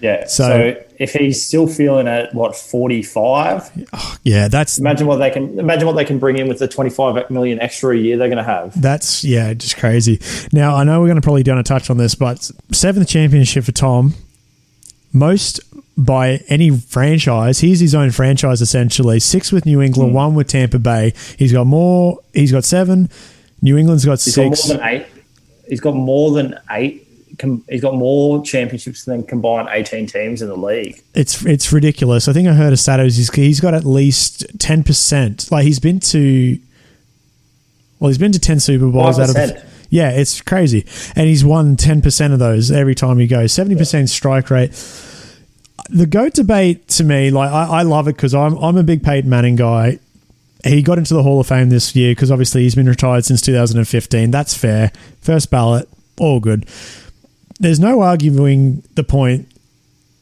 Yeah. 0.00 0.26
So- 0.26 0.72
So, 0.74 0.82
if 0.98 1.12
he's 1.12 1.46
still 1.46 1.66
feeling 1.66 2.08
at 2.08 2.34
what 2.34 2.56
forty 2.56 3.02
five, 3.02 3.70
oh, 3.92 4.16
Yeah, 4.22 4.48
that's 4.48 4.78
imagine 4.78 5.06
what 5.06 5.16
they 5.16 5.30
can 5.30 5.58
imagine 5.58 5.86
what 5.86 5.96
they 5.96 6.04
can 6.04 6.18
bring 6.18 6.38
in 6.38 6.48
with 6.48 6.58
the 6.58 6.68
twenty 6.68 6.90
five 6.90 7.30
million 7.30 7.60
extra 7.60 7.94
a 7.94 7.98
year 7.98 8.16
they're 8.16 8.28
going 8.28 8.38
to 8.38 8.44
have. 8.44 8.80
That's 8.80 9.24
yeah, 9.24 9.54
just 9.54 9.76
crazy. 9.76 10.20
Now 10.52 10.76
I 10.76 10.84
know 10.84 11.00
we're 11.00 11.06
going 11.06 11.16
to 11.16 11.22
probably 11.22 11.42
down 11.42 11.58
a 11.58 11.62
touch 11.62 11.90
on 11.90 11.96
this, 11.96 12.14
but 12.14 12.50
seventh 12.72 13.08
championship 13.08 13.64
for 13.64 13.72
Tom, 13.72 14.14
most 15.12 15.60
by 15.96 16.42
any 16.48 16.70
franchise. 16.70 17.60
He's 17.60 17.80
his 17.80 17.94
own 17.94 18.10
franchise 18.10 18.60
essentially. 18.60 19.20
Six 19.20 19.52
with 19.52 19.66
New 19.66 19.80
England, 19.80 20.10
hmm. 20.10 20.16
one 20.16 20.34
with 20.34 20.48
Tampa 20.48 20.78
Bay. 20.78 21.14
He's 21.38 21.52
got 21.52 21.66
more. 21.66 22.18
He's 22.32 22.52
got 22.52 22.64
seven. 22.64 23.08
New 23.62 23.76
England's 23.76 24.04
got 24.04 24.20
He's 24.22 24.34
six. 24.34 24.68
got 24.68 24.68
more 24.68 24.76
than 24.78 24.88
eight. 24.88 25.06
He's 25.68 25.80
got 25.80 25.94
more 25.94 26.30
than 26.32 26.58
eight. 26.70 27.05
Com- 27.38 27.64
He's 27.68 27.80
got 27.82 27.94
more 27.94 28.42
championships 28.44 29.04
than 29.04 29.22
combined 29.24 29.68
eighteen 29.70 30.06
teams 30.06 30.42
in 30.42 30.48
the 30.48 30.56
league. 30.56 31.02
it's 31.14 31.44
it's 31.44 31.72
ridiculous. 31.72 32.28
I 32.28 32.32
think 32.32 32.48
I 32.48 32.52
heard 32.54 32.72
a 32.72 32.76
stat. 32.76 33.00
He's 33.00 33.32
he's 33.34 33.60
got 33.60 33.74
at 33.74 33.84
least 33.84 34.44
ten 34.58 34.82
percent. 34.82 35.50
Like 35.50 35.64
he's 35.64 35.78
been 35.78 36.00
to. 36.00 36.58
Well, 37.98 38.08
he's 38.08 38.18
been 38.18 38.32
to 38.32 38.38
ten 38.38 38.60
Super 38.60 38.88
Bowls 38.90 39.18
out 39.18 39.30
of. 39.30 39.36
5%. 39.36 39.64
Yeah, 39.88 40.10
it's 40.10 40.40
crazy, 40.42 40.84
and 41.14 41.28
he's 41.28 41.44
won 41.44 41.76
ten 41.76 42.02
percent 42.02 42.32
of 42.32 42.38
those 42.38 42.70
every 42.70 42.94
time 42.94 43.18
he 43.18 43.26
goes. 43.26 43.52
Seventy 43.52 43.76
percent 43.76 44.10
strike 44.10 44.50
rate. 44.50 44.72
The 45.88 46.06
goat 46.06 46.34
debate 46.34 46.88
to 46.88 47.04
me, 47.04 47.30
like 47.30 47.50
I, 47.50 47.78
I 47.78 47.82
love 47.82 48.08
it 48.08 48.16
because 48.16 48.34
I'm 48.34 48.56
I'm 48.58 48.76
a 48.76 48.82
big 48.82 49.02
Peyton 49.04 49.30
Manning 49.30 49.54
guy. 49.56 50.00
He 50.64 50.82
got 50.82 50.98
into 50.98 51.14
the 51.14 51.22
Hall 51.22 51.38
of 51.38 51.46
Fame 51.46 51.68
this 51.68 51.94
year 51.94 52.10
because 52.10 52.32
obviously 52.32 52.62
he's 52.62 52.74
been 52.74 52.88
retired 52.88 53.24
since 53.24 53.40
2015. 53.42 54.32
That's 54.32 54.52
fair. 54.56 54.90
First 55.20 55.48
ballot, 55.48 55.88
all 56.18 56.40
good. 56.40 56.68
There's 57.60 57.80
no 57.80 58.00
arguing 58.02 58.82
the 58.94 59.04
point, 59.04 59.48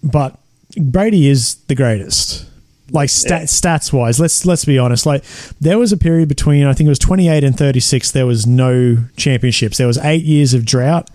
but 0.03 0.39
Brady 0.77 1.29
is 1.29 1.57
the 1.67 1.75
greatest. 1.75 2.47
Like 2.91 3.09
stat, 3.11 3.41
Yeah. 3.43 3.47
stats 3.47 3.93
wise, 3.93 4.21
let's 4.21 4.45
let's 4.45 4.65
be 4.65 4.79
honest. 4.79 5.07
Like 5.07 5.25
there 5.61 5.79
was 5.79 5.91
a 5.91 5.97
period 5.97 6.29
between 6.29 6.65
I 6.65 6.75
think 6.75 6.87
it 6.87 6.91
was 6.91 6.99
28 6.99 7.43
and 7.43 7.57
36. 7.57 8.11
There 8.11 8.27
was 8.27 8.47
no 8.47 8.99
championships. 9.17 9.79
There 9.79 9.87
was 9.87 9.99
eight 9.99 10.23
years 10.25 10.53
of 10.55 10.65
drought 10.67 11.09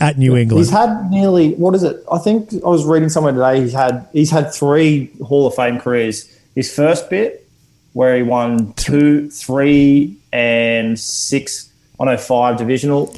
at 0.00 0.18
New 0.18 0.34
England. 0.34 0.64
He's 0.64 0.70
had 0.72 1.10
nearly 1.10 1.52
what 1.54 1.74
is 1.74 1.82
it? 1.82 2.02
I 2.10 2.18
think 2.18 2.54
I 2.64 2.68
was 2.68 2.84
reading 2.84 3.10
somewhere 3.10 3.32
today. 3.34 3.60
He's 3.60 3.74
had 3.74 4.06
he's 4.12 4.30
had 4.30 4.52
three 4.52 5.10
Hall 5.22 5.46
of 5.46 5.54
Fame 5.54 5.78
careers. 5.78 6.26
His 6.54 6.74
first 6.74 7.10
bit, 7.10 7.46
where 7.92 8.16
he 8.16 8.22
won 8.22 8.72
two, 8.72 9.28
three, 9.30 10.16
and 10.32 10.98
six. 10.98 11.70
I 12.00 12.06
know 12.06 12.16
five 12.16 12.56
divisional 12.56 13.14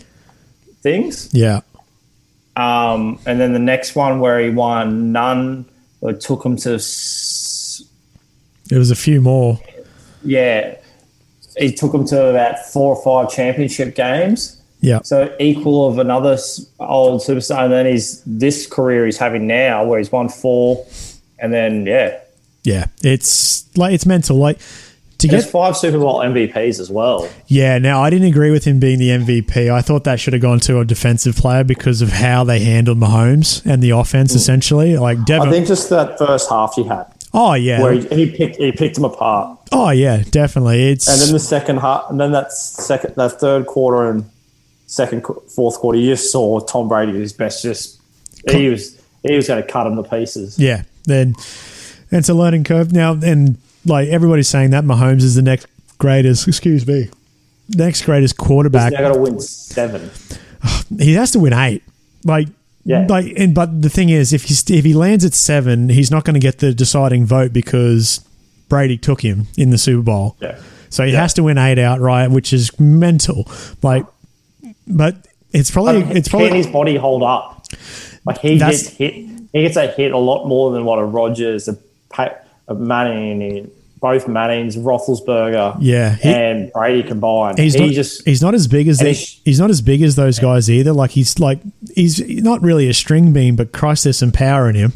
things. 0.82 1.28
yeah, 1.32 1.60
Um, 2.56 3.18
and 3.26 3.40
then 3.40 3.52
the 3.52 3.58
next 3.58 3.94
one 3.96 4.20
where 4.20 4.38
he 4.40 4.50
won 4.50 5.12
none, 5.12 5.64
it 6.02 6.20
took 6.20 6.44
him 6.44 6.56
to 6.58 6.74
s- 6.74 7.82
there 8.66 8.78
was 8.78 8.90
a 8.90 8.96
few 8.96 9.20
more. 9.20 9.58
yeah, 10.24 10.76
he 11.58 11.72
took 11.72 11.92
him 11.94 12.04
to 12.06 12.26
about 12.26 12.58
four 12.66 12.96
or 12.96 13.02
five 13.02 13.34
championship 13.34 13.94
games. 13.94 14.60
Yeah, 14.80 15.00
So 15.02 15.34
equal 15.40 15.86
of 15.88 15.98
another 15.98 16.36
old 16.78 17.22
superstar, 17.22 17.64
and 17.64 17.72
then 17.72 17.86
he's 17.86 18.22
this 18.26 18.66
career 18.66 19.06
he's 19.06 19.16
having 19.16 19.46
now, 19.46 19.84
where 19.84 19.98
he's 19.98 20.12
won 20.12 20.28
four, 20.28 20.84
and 21.38 21.52
then 21.54 21.86
yeah, 21.86 22.18
yeah. 22.64 22.86
It's 23.02 23.64
like 23.78 23.94
it's 23.94 24.04
mental. 24.04 24.36
Like 24.36 24.58
to 25.30 25.36
get 25.36 25.44
five 25.44 25.76
Super 25.76 25.98
Bowl 25.98 26.20
MVPs 26.20 26.80
as 26.80 26.90
well. 26.90 27.28
Yeah, 27.46 27.78
now 27.78 28.02
I 28.02 28.10
didn't 28.10 28.28
agree 28.28 28.50
with 28.50 28.64
him 28.64 28.78
being 28.78 28.98
the 28.98 29.10
MVP. 29.10 29.70
I 29.70 29.80
thought 29.82 30.04
that 30.04 30.20
should 30.20 30.32
have 30.32 30.42
gone 30.42 30.60
to 30.60 30.80
a 30.80 30.84
defensive 30.84 31.36
player 31.36 31.64
because 31.64 32.02
of 32.02 32.10
how 32.10 32.44
they 32.44 32.60
handled 32.60 32.98
Mahomes 32.98 33.64
and 33.64 33.82
the 33.82 33.90
offense. 33.90 34.32
Hmm. 34.32 34.36
Essentially, 34.38 34.96
like 34.96 35.24
Devin. 35.24 35.48
I 35.48 35.50
think 35.50 35.66
just 35.66 35.90
that 35.90 36.18
first 36.18 36.48
half 36.48 36.74
he 36.74 36.84
had, 36.84 37.06
oh 37.32 37.54
yeah, 37.54 37.82
where 37.82 37.92
he, 37.94 38.06
he 38.08 38.30
picked 38.30 38.56
he 38.56 38.72
picked 38.72 38.94
them 38.94 39.04
apart, 39.04 39.58
oh 39.72 39.90
yeah, 39.90 40.22
definitely. 40.30 40.90
It's 40.90 41.08
and 41.08 41.20
then 41.20 41.32
the 41.32 41.40
second 41.40 41.78
half, 41.78 42.10
and 42.10 42.20
then 42.20 42.32
that 42.32 42.52
second 42.52 43.14
that 43.16 43.40
third 43.40 43.66
quarter 43.66 44.10
and 44.10 44.30
second 44.86 45.24
fourth 45.54 45.78
quarter, 45.78 45.98
you 45.98 46.10
just 46.10 46.30
saw 46.30 46.60
Tom 46.60 46.88
Brady 46.88 47.12
at 47.12 47.18
his 47.18 47.32
best. 47.32 47.62
Just 47.62 48.00
he 48.50 48.68
was 48.68 49.00
he 49.22 49.34
was 49.34 49.48
going 49.48 49.62
to 49.62 49.68
cut 49.68 49.86
him 49.86 49.96
to 49.96 50.02
pieces. 50.02 50.58
yeah. 50.58 50.82
Then 51.06 51.34
it's 52.10 52.28
a 52.28 52.34
learning 52.34 52.64
curve 52.64 52.92
now, 52.92 53.12
and 53.12 53.58
like 53.86 54.08
everybody's 54.08 54.48
saying 54.48 54.70
that 54.70 54.84
Mahomes 54.84 55.22
is 55.22 55.34
the 55.34 55.42
next 55.42 55.66
greatest. 55.98 56.46
Excuse 56.48 56.86
me, 56.86 57.10
next 57.70 58.02
greatest 58.04 58.34
He's 58.38 58.46
quarterback. 58.46 58.92
now 58.92 59.00
got 59.00 59.14
to 59.14 59.20
win 59.20 59.40
seven. 59.40 60.10
he 60.98 61.14
has 61.14 61.30
to 61.32 61.38
win 61.38 61.52
eight. 61.52 61.82
Like, 62.24 62.48
Yeah. 62.84 63.06
like, 63.08 63.32
and 63.36 63.54
but 63.54 63.82
the 63.82 63.90
thing 63.90 64.08
is, 64.08 64.32
if 64.32 64.44
he 64.44 64.54
if 64.76 64.84
he 64.84 64.94
lands 64.94 65.24
at 65.24 65.34
seven, 65.34 65.88
he's 65.88 66.10
not 66.10 66.24
going 66.24 66.34
to 66.34 66.40
get 66.40 66.58
the 66.58 66.72
deciding 66.74 67.26
vote 67.26 67.52
because 67.52 68.20
Brady 68.68 68.96
took 68.98 69.20
him 69.22 69.46
in 69.56 69.70
the 69.70 69.78
Super 69.78 70.02
Bowl. 70.02 70.36
Yeah. 70.40 70.58
So 70.90 71.04
he 71.04 71.12
Yeah. 71.12 71.20
has 71.22 71.34
to 71.34 71.42
win 71.42 71.58
eight 71.58 71.78
outright, 71.78 72.30
which 72.30 72.52
is 72.52 72.78
mental. 72.80 73.46
Like, 73.82 74.06
but 74.86 75.16
it's 75.52 75.70
probably 75.70 76.02
it's 76.16 76.28
can 76.28 76.38
probably 76.40 76.56
his 76.58 76.66
body 76.66 76.96
hold 76.96 77.22
up? 77.22 77.66
Like 78.26 78.38
he 78.38 78.58
gets 78.58 78.86
hit, 78.88 79.12
he 79.52 79.62
gets 79.62 79.76
a 79.76 79.86
hit 79.88 80.12
a 80.12 80.18
lot 80.18 80.46
more 80.46 80.70
than 80.72 80.84
what 80.84 80.98
a 80.98 81.04
Rodgers, 81.04 81.68
a 81.68 81.76
Manning, 82.72 83.70
both 84.00 84.26
Mannings, 84.28 84.76
Roethlisberger, 84.76 85.76
Yeah, 85.80 86.14
he- 86.16 86.28
and 86.28 86.72
Brady 86.72 87.02
combined. 87.02 87.58
he's 87.58 87.74
he 87.74 87.80
not 87.86 87.90
just 87.90 88.24
he's 88.26 88.42
not 88.42 88.54
as 88.54 88.66
big 88.68 88.88
as 88.88 89.00
he's- 89.00 89.40
he's 89.44 89.58
not 89.60 89.70
as 89.70 89.80
big 89.82 90.02
as 90.02 90.16
those 90.16 90.38
guys 90.38 90.70
either. 90.70 90.92
Like 90.92 91.10
he's 91.12 91.38
like 91.38 91.60
he's 91.94 92.20
not 92.42 92.62
really 92.62 92.88
a 92.88 92.94
string 92.94 93.32
bean, 93.32 93.56
but 93.56 93.72
Christ, 93.72 94.04
there's 94.04 94.18
some 94.18 94.32
power 94.32 94.68
in 94.68 94.74
him. 94.74 94.92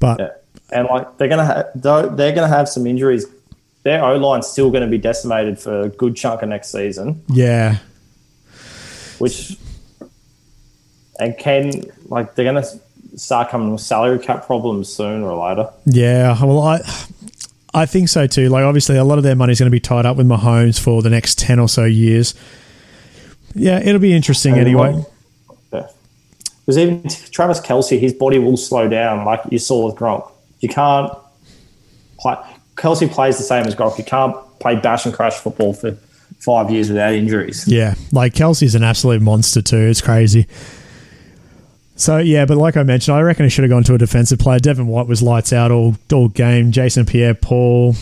But 0.00 0.20
yeah. 0.20 0.28
and 0.72 0.88
like 0.88 1.16
they're 1.18 1.28
gonna 1.28 1.44
ha- 1.46 1.64
they're 1.74 2.32
gonna 2.32 2.48
have 2.48 2.68
some 2.68 2.86
injuries. 2.86 3.26
Their 3.84 4.04
O 4.04 4.16
line's 4.16 4.46
still 4.46 4.70
going 4.70 4.84
to 4.84 4.88
be 4.88 4.96
decimated 4.98 5.58
for 5.58 5.80
a 5.80 5.88
good 5.88 6.14
chunk 6.14 6.42
of 6.42 6.48
next 6.48 6.70
season, 6.70 7.20
yeah, 7.28 7.78
which 9.18 9.56
and 11.18 11.36
can 11.36 11.72
like 12.06 12.34
they're 12.36 12.44
going 12.44 12.62
to 12.62 12.80
start 13.16 13.50
coming 13.50 13.72
with 13.72 13.80
salary 13.80 14.18
cap 14.18 14.46
problems 14.46 14.92
sooner 14.92 15.26
or 15.26 15.48
later. 15.48 15.70
Yeah, 15.86 16.42
well, 16.44 16.60
I 16.60 16.80
I 17.74 17.86
think 17.86 18.08
so 18.08 18.26
too. 18.26 18.48
Like, 18.48 18.64
obviously, 18.64 18.96
a 18.96 19.04
lot 19.04 19.18
of 19.18 19.24
their 19.24 19.36
money 19.36 19.52
is 19.52 19.58
going 19.58 19.70
to 19.70 19.74
be 19.74 19.80
tied 19.80 20.06
up 20.06 20.16
with 20.16 20.26
Mahomes 20.26 20.78
for 20.78 21.02
the 21.02 21.10
next 21.10 21.38
ten 21.38 21.58
or 21.58 21.68
so 21.68 21.84
years. 21.84 22.34
Yeah, 23.54 23.80
it'll 23.80 24.00
be 24.00 24.14
interesting 24.14 24.54
anyway. 24.54 25.04
Yeah. 25.72 25.88
Because 26.60 26.78
even 26.78 27.02
Travis 27.30 27.60
Kelce, 27.60 27.98
his 27.98 28.12
body 28.12 28.38
will 28.38 28.56
slow 28.56 28.88
down, 28.88 29.24
like 29.24 29.40
you 29.50 29.58
saw 29.58 29.86
with 29.86 29.96
Gronk. 29.96 30.30
You 30.60 30.68
can't 30.68 31.12
play. 32.18 32.36
Kelce 32.76 33.10
plays 33.10 33.36
the 33.38 33.44
same 33.44 33.66
as 33.66 33.74
Gronk. 33.74 33.98
You 33.98 34.04
can't 34.04 34.36
play 34.58 34.76
bash 34.76 35.04
and 35.04 35.14
crash 35.14 35.34
football 35.34 35.74
for 35.74 35.96
five 36.38 36.70
years 36.70 36.88
without 36.88 37.14
injuries. 37.14 37.66
Yeah, 37.66 37.94
like 38.12 38.34
Kelce's 38.34 38.74
an 38.74 38.84
absolute 38.84 39.22
monster 39.22 39.62
too. 39.62 39.88
It's 39.88 40.00
crazy. 40.00 40.46
So 41.94 42.18
yeah, 42.18 42.46
but 42.46 42.56
like 42.56 42.76
I 42.76 42.82
mentioned, 42.82 43.16
I 43.16 43.20
reckon 43.20 43.44
it 43.44 43.50
should 43.50 43.64
have 43.64 43.70
gone 43.70 43.84
to 43.84 43.94
a 43.94 43.98
defensive 43.98 44.38
player. 44.38 44.58
Devin 44.58 44.86
White 44.86 45.06
was 45.06 45.22
lights 45.22 45.52
out 45.52 45.70
all 45.70 45.96
all 46.12 46.28
game. 46.28 46.72
Jason 46.72 47.06
Pierre-Paul, 47.06 47.94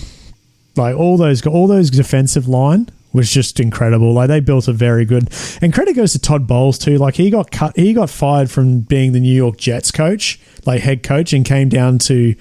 like 0.76 0.96
all 0.96 1.16
those 1.16 1.44
all 1.46 1.66
those 1.66 1.90
defensive 1.90 2.48
line 2.48 2.88
was 3.12 3.30
just 3.30 3.58
incredible. 3.58 4.12
Like 4.12 4.28
they 4.28 4.40
built 4.40 4.68
a 4.68 4.72
very 4.72 5.04
good. 5.04 5.28
And 5.60 5.72
credit 5.72 5.96
goes 5.96 6.12
to 6.12 6.18
Todd 6.18 6.46
Bowles 6.46 6.78
too. 6.78 6.98
Like 6.98 7.16
he 7.16 7.30
got 7.30 7.50
cut, 7.50 7.76
he 7.76 7.92
got 7.92 8.10
fired 8.10 8.50
from 8.50 8.80
being 8.80 9.12
the 9.12 9.20
New 9.20 9.34
York 9.34 9.56
Jets 9.56 9.90
coach, 9.90 10.40
like 10.66 10.82
head 10.82 11.02
coach, 11.02 11.32
and 11.32 11.44
came 11.44 11.68
down 11.68 11.98
to 11.98 12.34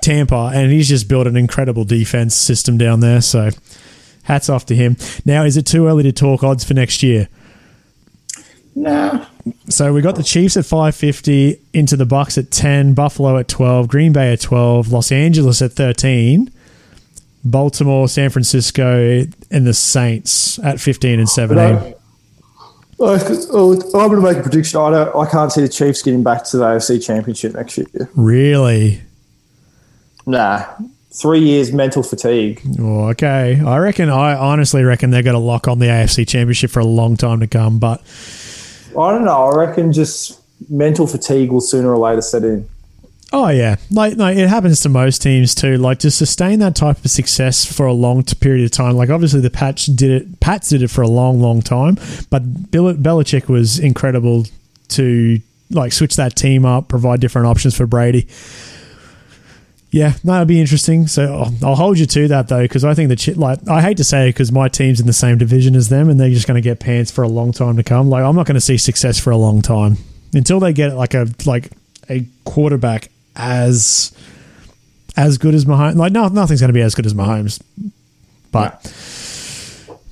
Tampa, 0.00 0.52
and 0.54 0.72
he's 0.72 0.88
just 0.88 1.08
built 1.08 1.26
an 1.26 1.36
incredible 1.36 1.84
defense 1.84 2.34
system 2.34 2.78
down 2.78 3.00
there. 3.00 3.20
So 3.20 3.50
hats 4.22 4.48
off 4.48 4.66
to 4.66 4.76
him. 4.76 4.96
Now, 5.24 5.44
is 5.44 5.56
it 5.56 5.66
too 5.66 5.86
early 5.86 6.04
to 6.04 6.12
talk 6.12 6.42
odds 6.42 6.64
for 6.64 6.74
next 6.74 7.02
year? 7.02 7.28
Nah. 8.74 9.26
So 9.68 9.92
we 9.92 10.00
got 10.00 10.16
the 10.16 10.22
Chiefs 10.22 10.56
at 10.56 10.64
550, 10.64 11.60
into 11.72 11.96
the 11.96 12.06
Bucks 12.06 12.38
at 12.38 12.50
10, 12.50 12.94
Buffalo 12.94 13.36
at 13.38 13.48
12, 13.48 13.88
Green 13.88 14.12
Bay 14.12 14.32
at 14.32 14.40
12, 14.40 14.92
Los 14.92 15.10
Angeles 15.12 15.60
at 15.62 15.72
13, 15.72 16.50
Baltimore, 17.44 18.08
San 18.08 18.30
Francisco, 18.30 19.24
and 19.50 19.66
the 19.66 19.74
Saints 19.74 20.58
at 20.60 20.80
15 20.80 21.18
and 21.18 21.28
17. 21.28 21.94
I'm 23.00 23.18
going 23.18 24.10
to 24.10 24.20
make 24.20 24.36
a 24.36 24.42
prediction. 24.42 24.78
I, 24.78 24.90
don't, 24.90 25.16
I 25.16 25.30
can't 25.30 25.50
see 25.50 25.62
the 25.62 25.68
Chiefs 25.68 26.02
getting 26.02 26.22
back 26.22 26.44
to 26.44 26.58
the 26.58 26.64
AFC 26.64 27.02
Championship 27.04 27.54
next 27.54 27.78
year. 27.78 27.86
Really? 28.14 29.00
Nah. 30.26 30.66
Three 31.12 31.40
years 31.40 31.72
mental 31.72 32.02
fatigue. 32.02 32.60
Oh, 32.78 33.08
okay. 33.08 33.60
I 33.60 33.78
reckon, 33.78 34.10
I 34.10 34.34
honestly 34.34 34.84
reckon 34.84 35.10
they're 35.10 35.22
going 35.22 35.34
to 35.34 35.40
lock 35.40 35.66
on 35.66 35.78
the 35.78 35.86
AFC 35.86 36.28
Championship 36.28 36.70
for 36.70 36.80
a 36.80 36.84
long 36.84 37.16
time 37.16 37.40
to 37.40 37.46
come, 37.46 37.78
but 37.78 38.02
I 38.98 39.12
don't 39.12 39.24
know. 39.24 39.50
I 39.50 39.56
reckon 39.56 39.92
just 39.92 40.40
mental 40.68 41.06
fatigue 41.06 41.50
will 41.50 41.60
sooner 41.60 41.92
or 41.92 41.98
later 41.98 42.22
set 42.22 42.44
in. 42.44 42.68
Oh 43.32 43.48
yeah, 43.48 43.76
like 43.92 44.16
like 44.16 44.36
it 44.36 44.48
happens 44.48 44.80
to 44.80 44.88
most 44.88 45.22
teams 45.22 45.54
too. 45.54 45.76
Like 45.76 46.00
to 46.00 46.10
sustain 46.10 46.58
that 46.58 46.74
type 46.74 47.04
of 47.04 47.10
success 47.10 47.64
for 47.64 47.86
a 47.86 47.92
long 47.92 48.24
period 48.24 48.64
of 48.64 48.72
time. 48.72 48.96
Like 48.96 49.08
obviously 49.08 49.40
the 49.40 49.50
Pats 49.50 49.86
did 49.86 50.10
it. 50.10 50.40
Pats 50.40 50.68
did 50.68 50.82
it 50.82 50.88
for 50.88 51.02
a 51.02 51.08
long, 51.08 51.40
long 51.40 51.62
time. 51.62 51.96
But 52.28 52.70
Bill 52.72 52.92
Belichick 52.94 53.48
was 53.48 53.78
incredible 53.78 54.46
to 54.88 55.40
like 55.70 55.92
switch 55.92 56.16
that 56.16 56.34
team 56.34 56.66
up, 56.66 56.88
provide 56.88 57.20
different 57.20 57.46
options 57.46 57.76
for 57.76 57.86
Brady. 57.86 58.26
Yeah, 59.92 60.14
no, 60.22 60.36
it'd 60.36 60.48
be 60.48 60.60
interesting. 60.60 61.08
So 61.08 61.34
I'll, 61.34 61.68
I'll 61.70 61.74
hold 61.74 61.98
you 61.98 62.06
to 62.06 62.28
that 62.28 62.48
though, 62.48 62.62
because 62.62 62.84
I 62.84 62.94
think 62.94 63.08
the 63.08 63.16
Chi- 63.16 63.38
like 63.38 63.58
I 63.68 63.82
hate 63.82 63.96
to 63.96 64.04
say 64.04 64.26
it 64.28 64.34
because 64.34 64.52
my 64.52 64.68
team's 64.68 65.00
in 65.00 65.06
the 65.06 65.12
same 65.12 65.36
division 65.36 65.74
as 65.74 65.88
them, 65.88 66.08
and 66.08 66.18
they're 66.20 66.30
just 66.30 66.46
going 66.46 66.54
to 66.56 66.60
get 66.60 66.78
pants 66.78 67.10
for 67.10 67.22
a 67.22 67.28
long 67.28 67.50
time 67.52 67.76
to 67.76 67.82
come. 67.82 68.08
Like 68.08 68.22
I'm 68.22 68.36
not 68.36 68.46
going 68.46 68.54
to 68.54 68.60
see 68.60 68.76
success 68.78 69.18
for 69.18 69.30
a 69.30 69.36
long 69.36 69.62
time 69.62 69.96
until 70.32 70.60
they 70.60 70.72
get 70.72 70.94
like 70.94 71.14
a 71.14 71.26
like 71.44 71.70
a 72.08 72.24
quarterback 72.44 73.10
as 73.34 74.12
as 75.16 75.38
good 75.38 75.54
as 75.54 75.64
Mahomes. 75.64 75.96
Like 75.96 76.12
no, 76.12 76.28
nothing's 76.28 76.60
going 76.60 76.68
to 76.68 76.74
be 76.74 76.82
as 76.82 76.94
good 76.94 77.06
as 77.06 77.14
Mahomes, 77.14 77.60
but. 78.52 78.94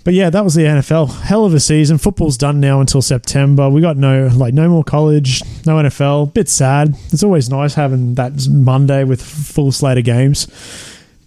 But 0.09 0.15
yeah, 0.15 0.31
that 0.31 0.43
was 0.43 0.55
the 0.55 0.62
NFL. 0.62 1.21
Hell 1.21 1.45
of 1.45 1.53
a 1.53 1.61
season. 1.61 1.99
Football's 1.99 2.38
done 2.38 2.61
now 2.61 2.81
until 2.81 3.03
September. 3.03 3.69
We 3.69 3.83
got 3.83 3.99
no 3.99 4.29
like 4.29 4.55
no 4.55 4.67
more 4.67 4.83
college, 4.83 5.43
no 5.67 5.77
NFL. 5.77 6.33
Bit 6.33 6.49
sad. 6.49 6.97
It's 7.12 7.23
always 7.23 7.50
nice 7.50 7.75
having 7.75 8.15
that 8.15 8.49
Monday 8.49 9.05
with 9.05 9.21
full 9.21 9.71
slate 9.71 9.99
of 9.99 10.05
games. 10.05 10.47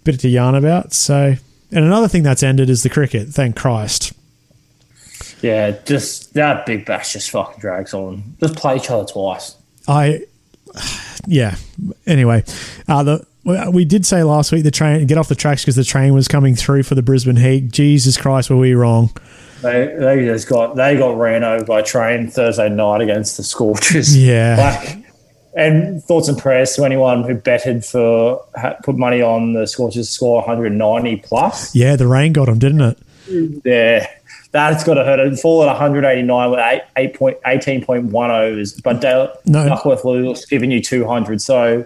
Bit 0.02 0.18
to 0.18 0.28
yarn 0.28 0.56
about. 0.56 0.92
So, 0.92 1.36
and 1.70 1.84
another 1.84 2.08
thing 2.08 2.24
that's 2.24 2.42
ended 2.42 2.68
is 2.68 2.82
the 2.82 2.90
cricket. 2.90 3.28
Thank 3.28 3.54
Christ. 3.54 4.14
Yeah, 5.42 5.78
just 5.84 6.34
that 6.34 6.66
big 6.66 6.84
bash 6.84 7.12
just 7.12 7.30
fucking 7.30 7.60
drags 7.60 7.94
on. 7.94 8.34
Just 8.40 8.56
play 8.56 8.78
each 8.78 8.90
other 8.90 9.04
twice. 9.04 9.54
I, 9.86 10.24
yeah. 11.28 11.54
Anyway, 12.04 12.42
uh, 12.88 13.04
the 13.04 13.26
Uh, 13.46 13.70
we 13.72 13.84
did 13.84 14.06
say 14.06 14.22
last 14.22 14.52
week 14.52 14.62
the 14.62 14.70
train 14.70 15.06
get 15.06 15.18
off 15.18 15.28
the 15.28 15.34
tracks 15.34 15.62
because 15.62 15.76
the 15.76 15.84
train 15.84 16.14
was 16.14 16.28
coming 16.28 16.54
through 16.54 16.82
for 16.84 16.94
the 16.94 17.02
Brisbane 17.02 17.36
Heat. 17.36 17.70
Jesus 17.72 18.16
Christ, 18.16 18.50
were 18.50 18.56
we 18.56 18.74
wrong? 18.74 19.10
They 19.62 19.94
they 19.98 20.24
just 20.24 20.48
got 20.48 20.76
they 20.76 20.96
got 20.96 21.16
ran 21.18 21.44
over 21.44 21.64
by 21.64 21.82
train 21.82 22.28
Thursday 22.28 22.68
night 22.68 23.00
against 23.00 23.36
the 23.36 23.42
Scorchers. 23.42 24.16
Yeah. 24.22 24.80
Like, 24.80 24.98
and 25.54 26.02
thoughts 26.02 26.28
and 26.28 26.38
prayers 26.38 26.72
to 26.76 26.84
anyone 26.84 27.24
who 27.24 27.34
betted 27.34 27.84
for 27.84 28.42
put 28.84 28.96
money 28.96 29.20
on 29.20 29.52
the 29.52 29.66
Scorchers 29.66 30.08
score 30.08 30.36
190 30.38 31.16
plus. 31.16 31.74
Yeah, 31.74 31.96
the 31.96 32.06
rain 32.06 32.32
got 32.32 32.46
them, 32.46 32.58
didn't 32.58 32.80
it? 32.80 33.62
Yeah. 33.64 34.06
That's 34.52 34.84
got 34.84 34.94
to 34.94 35.04
hurt. 35.04 35.18
It 35.20 35.38
fall 35.38 35.62
at 35.62 35.66
189 35.66 36.50
with 36.50 36.60
eight, 36.60 36.82
eight 36.96 37.14
point, 37.14 37.38
18.1 37.42 38.12
overs, 38.30 38.80
but 38.80 39.00
Dale 39.00 39.34
No. 39.46 39.66
Duckworth 39.66 40.04
Lewis 40.04 40.44
giving 40.46 40.70
you 40.70 40.80
200. 40.82 41.40
So 41.40 41.84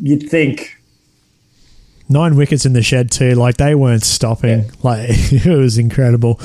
you'd 0.00 0.28
think 0.30 0.76
Nine 2.08 2.36
wickets 2.36 2.66
in 2.66 2.74
the 2.74 2.82
shed 2.82 3.10
too. 3.10 3.34
Like 3.34 3.56
they 3.56 3.74
weren't 3.74 4.04
stopping. 4.04 4.64
Yeah. 4.64 4.70
Like 4.82 5.08
it 5.10 5.46
was 5.46 5.78
incredible. 5.78 6.38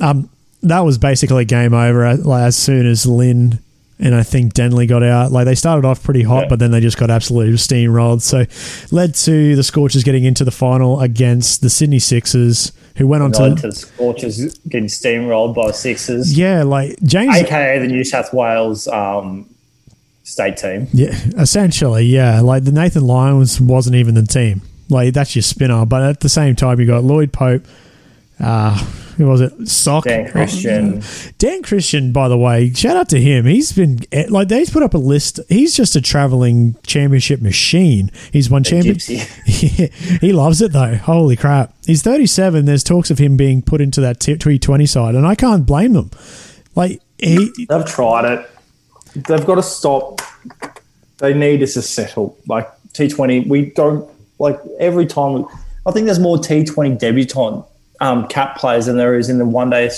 Um, 0.00 0.28
that 0.62 0.80
was 0.80 0.98
basically 0.98 1.44
game 1.46 1.72
over 1.72 2.04
as, 2.04 2.26
like, 2.26 2.42
as 2.42 2.56
soon 2.56 2.84
as 2.86 3.06
Lynn 3.06 3.58
and 4.00 4.14
I 4.14 4.22
think 4.22 4.52
Denley 4.52 4.86
got 4.86 5.02
out. 5.02 5.32
Like 5.32 5.46
they 5.46 5.54
started 5.54 5.86
off 5.86 6.02
pretty 6.02 6.22
hot, 6.22 6.42
Yeah. 6.44 6.48
but 6.50 6.58
then 6.58 6.70
they 6.72 6.80
just 6.80 6.98
got 6.98 7.10
absolutely 7.10 7.54
steamrolled. 7.54 8.20
So 8.20 8.44
led 8.94 9.14
to 9.16 9.56
the 9.56 9.62
Scorchers 9.62 10.04
getting 10.04 10.24
into 10.24 10.44
the 10.44 10.50
final 10.50 11.00
against 11.00 11.62
the 11.62 11.70
Sydney 11.70 11.98
Sixers, 12.00 12.72
who 12.96 13.06
went 13.06 13.22
on 13.22 13.32
to 13.32 13.54
to 13.56 13.68
the 13.68 13.72
Scorchers 13.74 14.58
getting 14.68 14.88
steamrolled 14.88 15.54
by 15.54 15.68
the 15.68 15.72
Sixers, 15.72 16.36
yeah, 16.36 16.62
like 16.64 16.96
James. 17.02 17.34
aka 17.34 17.78
the 17.78 17.86
New 17.88 18.04
South 18.04 18.32
Wales 18.34 18.86
um, 18.88 19.48
state 20.28 20.56
team. 20.56 20.88
Yeah, 20.92 21.16
essentially, 21.36 22.04
yeah. 22.04 22.40
Like 22.40 22.64
the 22.64 22.72
Nathan 22.72 23.06
Lyons 23.06 23.60
wasn't 23.60 23.96
even 23.96 24.14
the 24.14 24.22
team. 24.22 24.62
Like 24.88 25.14
that's 25.14 25.34
your 25.34 25.42
spinner, 25.42 25.84
but 25.86 26.02
at 26.02 26.20
the 26.20 26.28
same 26.28 26.56
time, 26.56 26.80
you 26.80 26.86
got 26.86 27.04
Lloyd 27.04 27.32
Pope. 27.32 27.64
Uh, 28.40 28.76
who 29.16 29.26
was 29.26 29.40
it? 29.40 29.68
Sock. 29.68 30.04
Dan 30.04 30.30
Christian. 30.30 31.02
Dan 31.38 31.62
Christian, 31.62 32.12
by 32.12 32.28
the 32.28 32.38
way, 32.38 32.72
shout 32.72 32.96
out 32.96 33.08
to 33.08 33.20
him. 33.20 33.46
He's 33.46 33.72
been 33.72 33.98
eh, 34.12 34.26
like 34.28 34.46
they've 34.48 34.70
put 34.70 34.84
up 34.84 34.94
a 34.94 34.98
list. 34.98 35.40
He's 35.48 35.74
just 35.74 35.96
a 35.96 36.00
traveling 36.00 36.76
championship 36.86 37.42
machine. 37.42 38.12
He's 38.32 38.48
won 38.48 38.62
champion. 38.62 38.94
gypsy. 38.94 40.20
he 40.20 40.32
loves 40.32 40.62
it 40.62 40.72
though. 40.72 40.94
Holy 40.94 41.36
crap! 41.36 41.74
He's 41.84 42.02
37. 42.02 42.64
There's 42.64 42.84
talks 42.84 43.10
of 43.10 43.18
him 43.18 43.36
being 43.36 43.60
put 43.60 43.80
into 43.80 44.00
that 44.02 44.20
T- 44.20 44.36
T20 44.36 44.88
side, 44.88 45.14
and 45.16 45.26
I 45.26 45.34
can't 45.34 45.66
blame 45.66 45.94
them. 45.94 46.10
Like 46.76 47.02
he, 47.18 47.66
They've 47.68 47.84
tried 47.84 48.24
it. 48.24 48.50
They've 49.26 49.46
got 49.46 49.56
to 49.56 49.62
stop. 49.62 50.20
They 51.18 51.34
need 51.34 51.62
us 51.62 51.74
to 51.74 51.82
settle. 51.82 52.38
Like 52.46 52.68
T20, 52.92 53.48
we 53.48 53.70
don't 53.70 54.08
like 54.38 54.58
every 54.78 55.06
time. 55.06 55.46
I 55.86 55.90
think 55.90 56.06
there's 56.06 56.18
more 56.18 56.36
T20 56.36 56.98
debutant 56.98 57.64
um, 58.00 58.28
cap 58.28 58.58
players 58.58 58.86
than 58.86 58.96
there 58.96 59.16
is 59.16 59.28
in 59.28 59.38
the 59.38 59.44
one 59.44 59.70
day 59.70 59.90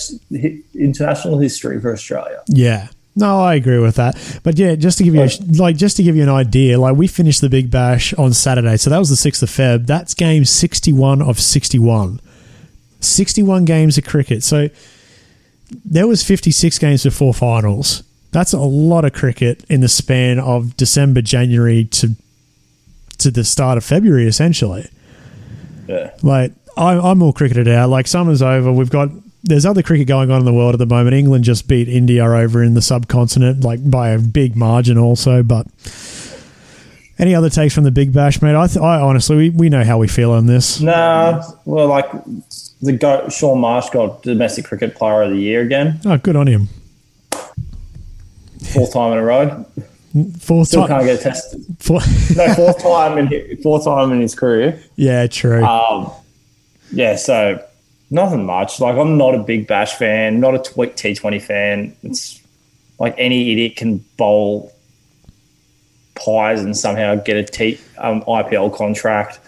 international 0.75 1.39
history 1.39 1.81
for 1.81 1.93
Australia. 1.93 2.43
Yeah. 2.47 2.89
No, 3.17 3.41
I 3.41 3.55
agree 3.55 3.79
with 3.79 3.97
that. 3.97 4.41
But 4.45 4.59
yeah, 4.59 4.77
just 4.77 4.99
to 4.99 5.05
give 5.05 5.15
you 5.15 5.23
a, 5.23 5.31
like 5.57 5.77
just 5.77 5.97
to 5.97 6.03
give 6.03 6.17
you 6.17 6.23
an 6.23 6.29
idea, 6.29 6.79
like 6.79 6.97
we 6.97 7.07
finished 7.07 7.41
the 7.41 7.49
Big 7.49 7.71
Bash 7.71 8.15
on 8.15 8.33
Saturday, 8.33 8.77
so 8.77 8.89
that 8.89 8.99
was 8.99 9.11
the 9.11 9.17
sixth 9.17 9.43
of 9.43 9.51
Feb. 9.51 9.87
That's 9.87 10.15
game 10.15 10.45
sixty-one 10.45 11.21
of 11.21 11.41
sixty-one. 11.41 12.21
Sixty-one 13.01 13.65
games 13.65 13.99
of 13.99 14.05
cricket. 14.05 14.45
So 14.45 14.69
there 15.85 16.07
was 16.07 16.23
fifty-six 16.23 16.79
games 16.79 17.03
before 17.03 17.35
finals. 17.35 18.05
That's 18.33 18.53
a 18.53 18.59
lot 18.61 19.05
of 19.05 19.13
cricket 19.13 19.65
in 19.69 19.81
the 19.81 19.89
span 19.89 20.39
of 20.39 20.77
December, 20.77 21.21
January 21.23 21.85
to 21.87 22.11
to 23.19 23.31
the 23.31 23.45
start 23.45 23.77
of 23.77 23.85
February, 23.85 24.27
essentially. 24.27 24.89
Yeah. 25.89 26.13
Like 26.23 26.53
I, 26.77 26.97
I'm 26.97 27.23
all 27.23 27.33
cricketed 27.33 27.69
out. 27.69 27.91
Like 27.91 28.07
summer's 28.07 28.41
over. 28.43 28.73
We've 28.73 28.89
got 28.91 29.11
there's 29.43 29.67
other 29.67 29.83
cricket 29.83 30.07
going 30.07 30.31
on 30.31 30.39
in 30.39 30.45
the 30.45 30.53
world 30.53 30.75
at 30.75 30.79
the 30.79 30.87
moment. 30.87 31.15
England 31.17 31.45
just 31.45 31.67
beat 31.67 31.89
India 31.89 32.25
over 32.25 32.63
in 32.63 32.75
the 32.75 32.83
subcontinent, 32.83 33.65
like 33.65 33.89
by 33.91 34.11
a 34.11 34.19
big 34.19 34.55
margin, 34.55 34.97
also. 34.99 35.43
But 35.43 35.67
any 37.19 37.35
other 37.35 37.51
takes 37.51 37.75
from 37.75 37.85
the 37.85 37.91
Big 37.91 38.13
Bash, 38.13 38.41
mate? 38.41 38.55
I, 38.55 38.67
th- 38.67 38.79
I 38.79 39.01
honestly, 39.01 39.37
we, 39.37 39.51
we 39.51 39.69
know 39.69 39.83
how 39.85 39.99
we 39.99 40.09
feel 40.09 40.31
on 40.31 40.47
this. 40.47 40.81
Nah, 40.81 41.43
well, 41.65 41.89
like 41.89 42.11
the 42.81 42.93
go- 42.93 43.29
Shaun 43.29 43.61
Marsh 43.61 43.91
got 43.91 44.23
domestic 44.23 44.65
cricket 44.67 44.95
player 44.95 45.23
of 45.23 45.31
the 45.31 45.39
year 45.39 45.61
again, 45.63 46.01
Oh, 46.07 46.17
good 46.17 46.37
on 46.37 46.47
him. 46.47 46.69
Fourth 48.73 48.93
time 48.93 49.13
in 49.13 49.19
a 49.19 49.23
row. 49.25 49.67
Fourth 50.41 50.69
Still 50.69 50.87
time. 50.89 51.05
can't 51.05 51.05
get 51.07 51.21
tested. 51.21 51.65
four- 51.79 52.01
No, 52.37 52.55
fourth 52.55 52.79
time 52.83 53.19
in 53.19 53.63
fourth 53.63 53.85
time 53.85 54.13
in 54.13 54.21
his 54.21 54.35
career. 54.35 54.81
yeah, 54.97 55.27
true. 55.27 55.65
Um, 55.65 56.11
yeah, 56.93 57.15
so 57.17 57.65
nothing 58.11 58.45
much. 58.45 58.81
Like 58.81 58.97
I'm 58.97 59.17
not 59.17 59.35
a 59.35 59.39
big 59.39 59.67
Bash 59.69 59.95
fan, 59.95 60.41
not 60.41 60.55
a 60.55 60.59
tw- 60.59 60.95
T20 60.97 61.41
fan. 61.41 61.97
It's 62.03 62.41
like 62.99 63.15
any 63.19 63.53
idiot 63.53 63.77
can 63.77 63.99
bowl 64.17 64.73
pies 66.17 66.61
and 66.61 66.77
somehow 66.77 67.15
get 67.15 67.37
a 67.37 67.45
T 67.45 67.79
um, 67.99 68.23
IPL 68.23 68.75
contract. 68.75 69.39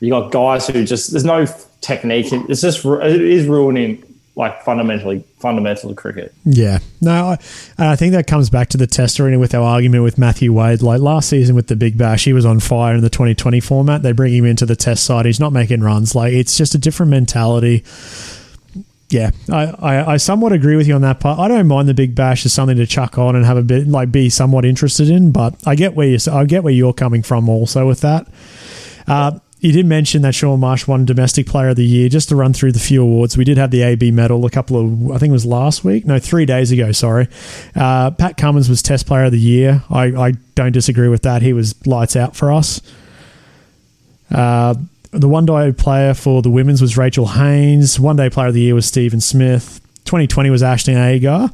You 0.00 0.10
got 0.10 0.30
guys 0.32 0.66
who 0.68 0.84
just 0.84 1.10
there's 1.10 1.24
no 1.24 1.46
technique. 1.80 2.26
It's 2.32 2.60
just 2.60 2.84
it 2.84 3.20
is 3.20 3.46
ruining 3.46 4.02
like 4.36 4.62
fundamentally 4.62 5.24
fundamental 5.38 5.90
to 5.90 5.94
cricket. 5.94 6.34
Yeah, 6.44 6.78
no, 7.00 7.28
I, 7.28 7.38
and 7.78 7.88
I 7.88 7.96
think 7.96 8.12
that 8.12 8.26
comes 8.26 8.50
back 8.50 8.68
to 8.70 8.76
the 8.76 8.86
test 8.86 9.20
arena 9.20 9.38
with 9.38 9.54
our 9.54 9.62
argument 9.62 10.02
with 10.02 10.18
Matthew 10.18 10.52
Wade. 10.52 10.82
Like 10.82 11.00
last 11.00 11.28
season 11.28 11.54
with 11.54 11.68
the 11.68 11.76
Big 11.76 11.96
Bash, 11.96 12.24
he 12.24 12.32
was 12.32 12.44
on 12.44 12.60
fire 12.60 12.94
in 12.94 13.00
the 13.00 13.10
2020 13.10 13.60
format. 13.60 14.02
They 14.02 14.12
bring 14.12 14.34
him 14.34 14.44
into 14.44 14.66
the 14.66 14.76
test 14.76 15.04
side. 15.04 15.26
He's 15.26 15.40
not 15.40 15.52
making 15.52 15.82
runs. 15.82 16.14
Like 16.14 16.32
it's 16.32 16.56
just 16.56 16.74
a 16.74 16.78
different 16.78 17.10
mentality. 17.10 17.84
Yeah, 19.10 19.30
I, 19.52 19.66
I, 19.66 20.12
I 20.14 20.16
somewhat 20.16 20.52
agree 20.52 20.74
with 20.74 20.88
you 20.88 20.94
on 20.94 21.02
that 21.02 21.20
part. 21.20 21.38
I 21.38 21.46
don't 21.46 21.68
mind 21.68 21.88
the 21.88 21.94
Big 21.94 22.16
Bash 22.16 22.44
as 22.44 22.52
something 22.52 22.76
to 22.78 22.86
chuck 22.86 23.16
on 23.18 23.36
and 23.36 23.44
have 23.44 23.56
a 23.56 23.62
bit 23.62 23.86
like 23.86 24.10
be 24.10 24.28
somewhat 24.30 24.64
interested 24.64 25.08
in, 25.08 25.30
but 25.30 25.54
I 25.66 25.76
get 25.76 25.94
where 25.94 26.08
you 26.08 26.18
I 26.32 26.44
get 26.44 26.64
where 26.64 26.72
you're 26.72 26.92
coming 26.92 27.22
from 27.22 27.48
also 27.48 27.86
with 27.86 28.00
that. 28.00 28.26
Uh, 29.06 29.38
you 29.64 29.72
did 29.72 29.86
mention 29.86 30.20
that 30.20 30.34
Shaun 30.34 30.60
Marsh 30.60 30.86
won 30.86 31.06
Domestic 31.06 31.46
Player 31.46 31.70
of 31.70 31.76
the 31.76 31.86
Year. 31.86 32.10
Just 32.10 32.28
to 32.28 32.36
run 32.36 32.52
through 32.52 32.72
the 32.72 32.78
few 32.78 33.00
awards, 33.00 33.38
we 33.38 33.44
did 33.44 33.56
have 33.56 33.70
the 33.70 33.80
AB 33.80 34.10
medal 34.10 34.44
a 34.44 34.50
couple 34.50 34.76
of, 34.78 35.10
I 35.10 35.16
think 35.16 35.30
it 35.30 35.32
was 35.32 35.46
last 35.46 35.82
week, 35.82 36.04
no, 36.04 36.18
three 36.18 36.44
days 36.44 36.70
ago. 36.70 36.92
Sorry, 36.92 37.28
uh, 37.74 38.10
Pat 38.10 38.36
Cummins 38.36 38.68
was 38.68 38.82
Test 38.82 39.06
Player 39.06 39.24
of 39.24 39.32
the 39.32 39.40
Year. 39.40 39.82
I, 39.88 40.04
I 40.04 40.32
don't 40.54 40.72
disagree 40.72 41.08
with 41.08 41.22
that. 41.22 41.40
He 41.40 41.54
was 41.54 41.74
lights 41.86 42.14
out 42.14 42.36
for 42.36 42.52
us. 42.52 42.82
Uh, 44.30 44.74
the 45.12 45.28
one 45.28 45.46
day 45.46 45.72
player 45.72 46.12
for 46.12 46.42
the 46.42 46.50
women's 46.50 46.82
was 46.82 46.98
Rachel 46.98 47.28
Haynes. 47.28 47.98
One 47.98 48.16
day 48.16 48.28
player 48.28 48.48
of 48.48 48.54
the 48.54 48.60
year 48.60 48.74
was 48.74 48.84
Steven 48.84 49.22
Smith. 49.22 49.80
2020 50.04 50.50
was 50.50 50.62
Ashton 50.62 50.98
Agar. 50.98 51.48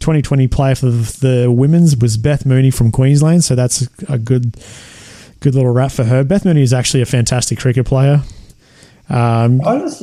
2020 0.00 0.48
player 0.48 0.74
for 0.74 0.86
the 0.86 1.46
women's 1.48 1.96
was 1.96 2.16
Beth 2.16 2.44
Mooney 2.44 2.72
from 2.72 2.90
Queensland. 2.90 3.44
So 3.44 3.54
that's 3.54 3.86
a 4.08 4.18
good, 4.18 4.56
good 5.46 5.54
little 5.54 5.70
rap 5.70 5.92
for 5.92 6.02
her. 6.02 6.24
Beth 6.24 6.44
Mooney 6.44 6.62
is 6.62 6.72
actually 6.72 7.02
a 7.02 7.06
fantastic 7.06 7.56
cricket 7.60 7.86
player. 7.86 8.22
Um, 9.08 9.60
I 9.64 9.78
just 9.78 10.02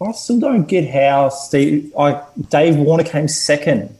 I 0.00 0.12
still 0.12 0.38
don't 0.38 0.68
get 0.68 0.88
how 0.88 1.30
Steve 1.30 1.92
I, 1.98 2.22
Dave 2.48 2.76
Warner 2.76 3.02
came 3.02 3.26
second 3.26 3.92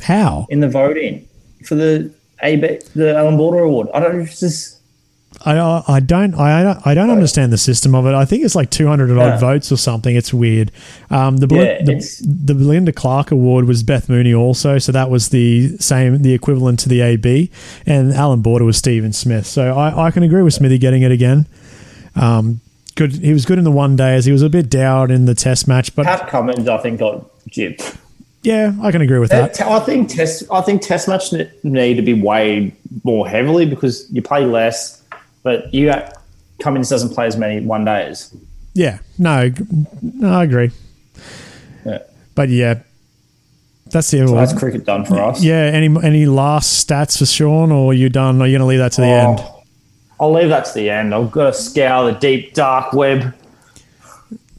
how? 0.00 0.46
in 0.48 0.60
the 0.60 0.70
voting 0.70 1.28
for 1.66 1.74
the 1.74 2.14
AB 2.42 2.80
the 2.94 3.14
Allan 3.14 3.36
Border 3.36 3.58
Award. 3.58 3.88
I 3.92 4.00
don't 4.00 4.22
it's 4.22 4.40
just 4.40 4.73
I, 5.46 5.82
I 5.88 6.00
don't 6.00 6.34
I 6.34 6.80
I 6.84 6.94
don't 6.94 7.10
understand 7.10 7.52
the 7.52 7.58
system 7.58 7.94
of 7.94 8.06
it. 8.06 8.14
I 8.14 8.24
think 8.24 8.44
it's 8.44 8.54
like 8.54 8.70
two 8.70 8.86
hundred 8.86 9.14
Yeah. 9.14 9.34
odd 9.34 9.40
votes 9.40 9.70
or 9.70 9.76
something. 9.76 10.14
It's 10.16 10.32
weird. 10.32 10.70
Um, 11.10 11.36
the, 11.38 11.46
Yeah, 11.54 11.82
the 11.84 11.92
it's- 11.92 12.18
the 12.24 12.54
Belinda 12.54 12.92
Clark 12.92 13.30
Award 13.30 13.66
was 13.66 13.82
Beth 13.82 14.08
Mooney 14.08 14.32
also, 14.34 14.78
so 14.78 14.92
that 14.92 15.10
was 15.10 15.28
the 15.30 15.76
same 15.78 16.22
the 16.22 16.32
equivalent 16.32 16.78
to 16.80 16.88
the 16.88 17.00
AB, 17.02 17.50
and 17.86 18.12
Allan 18.12 18.40
Border 18.40 18.64
was 18.64 18.76
Steven 18.76 19.12
Smith. 19.12 19.46
So 19.46 19.76
I, 19.76 20.06
I 20.06 20.10
can 20.10 20.22
agree 20.22 20.42
with 20.42 20.54
Smithy 20.54 20.78
getting 20.78 21.02
it 21.02 21.12
again. 21.12 21.46
Um, 22.16 22.60
good. 22.94 23.12
He 23.12 23.32
was 23.32 23.44
good 23.44 23.58
in 23.58 23.64
the 23.64 23.70
one 23.72 23.96
day 23.96 24.14
as 24.14 24.24
he 24.24 24.32
was 24.32 24.42
a 24.42 24.48
bit 24.48 24.70
down 24.70 25.10
in 25.10 25.24
the 25.26 25.34
Test 25.34 25.66
match, 25.68 25.94
but 25.94 26.06
Pat 26.06 26.28
Cummins, 26.28 26.68
I 26.68 26.78
think, 26.78 27.00
got 27.00 27.26
gypped. 27.50 27.96
yeah, 28.42 28.72
I 28.82 28.90
can 28.92 29.02
agree 29.02 29.18
with 29.18 29.30
that. 29.30 29.60
I 29.60 29.80
think 29.80 30.08
test. 30.08 30.44
I 30.50 30.60
think 30.62 30.80
test 30.82 31.08
match 31.08 31.32
ne- 31.32 31.50
need 31.64 31.94
to 31.96 32.02
be 32.02 32.14
weighed 32.14 32.72
more 33.02 33.26
heavily 33.28 33.66
because 33.66 34.06
you 34.12 34.22
play 34.22 34.44
less, 34.46 35.02
but 35.44 35.72
you 35.72 35.86
got, 35.86 36.20
Cummins 36.60 36.88
doesn't 36.88 37.10
play 37.14 37.26
as 37.26 37.36
many 37.36 37.64
one 37.64 37.84
days. 37.84 38.34
Yeah, 38.74 38.98
no, 39.18 39.52
no, 40.02 40.28
I 40.40 40.42
agree. 40.42 40.72
Yeah. 41.86 42.00
But 42.34 42.48
yeah, 42.48 42.80
that's 43.90 44.10
the 44.10 44.26
So 44.26 44.34
that's 44.34 44.52
cricket 44.52 44.84
done 44.84 45.04
for 45.04 45.22
us. 45.22 45.40
Yeah. 45.44 45.70
Any 45.72 45.86
any 46.02 46.26
last 46.26 46.84
stats 46.84 47.18
for 47.18 47.26
Shaun, 47.26 47.70
or 47.70 47.92
are 47.92 47.94
you 47.94 48.08
done? 48.08 48.42
Are 48.42 48.46
you 48.48 48.58
going 48.58 48.60
to 48.60 48.66
leave 48.66 48.80
that 48.80 48.90
to 48.92 49.02
the 49.02 49.06
Oh, 49.06 49.30
end? 49.30 49.44
I'll 50.18 50.32
leave 50.32 50.48
that 50.48 50.64
to 50.64 50.74
the 50.74 50.90
end. 50.90 51.14
I've 51.14 51.30
got 51.30 51.44
to 51.44 51.52
scour 51.52 52.10
the 52.10 52.18
deep 52.18 52.54
dark 52.54 52.92
web. 52.92 53.32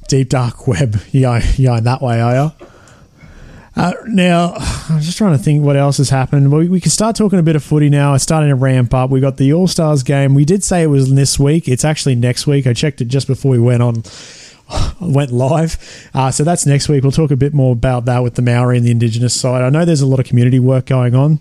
Deep 0.07 0.29
dark 0.29 0.67
web. 0.67 1.01
Yeah, 1.11 1.41
yeah, 1.57 1.79
that 1.81 2.01
way, 2.01 2.21
are 2.21 2.35
you? 2.35 2.67
Uh, 3.75 3.93
now, 4.07 4.53
I'm 4.89 4.99
just 5.01 5.17
trying 5.17 5.37
to 5.37 5.43
think 5.43 5.63
what 5.63 5.75
else 5.75 5.97
has 5.97 6.09
happened. 6.09 6.51
We, 6.51 6.69
we 6.69 6.79
can 6.79 6.91
start 6.91 7.15
talking 7.15 7.39
a 7.39 7.43
bit 7.43 7.55
of 7.55 7.63
footy 7.63 7.89
now. 7.89 8.13
It's 8.13 8.23
starting 8.23 8.49
to 8.49 8.55
ramp 8.55 8.93
up. 8.93 9.09
We 9.09 9.19
got 9.19 9.37
the 9.37 9.53
All 9.53 9.67
Stars 9.67 10.03
game. 10.03 10.33
We 10.33 10.45
did 10.45 10.63
say 10.63 10.83
it 10.83 10.87
was 10.87 11.13
this 11.13 11.37
week. 11.39 11.67
It's 11.67 11.85
actually 11.85 12.15
next 12.15 12.47
week. 12.47 12.67
I 12.67 12.73
checked 12.73 13.01
it 13.01 13.05
just 13.05 13.27
before 13.27 13.51
we 13.51 13.59
went 13.59 13.81
on, 13.81 14.03
went 15.01 15.31
live. 15.31 16.09
Uh, 16.13 16.31
so 16.31 16.43
that's 16.43 16.65
next 16.65 16.89
week. 16.89 17.03
We'll 17.03 17.11
talk 17.11 17.31
a 17.31 17.35
bit 17.35 17.53
more 17.53 17.73
about 17.73 18.05
that 18.05 18.23
with 18.23 18.35
the 18.35 18.41
Maori 18.41 18.77
and 18.77 18.85
the 18.85 18.91
Indigenous 18.91 19.39
side. 19.39 19.61
I 19.61 19.69
know 19.69 19.85
there's 19.85 20.01
a 20.01 20.07
lot 20.07 20.19
of 20.19 20.25
community 20.25 20.59
work 20.59 20.85
going 20.85 21.15
on 21.15 21.39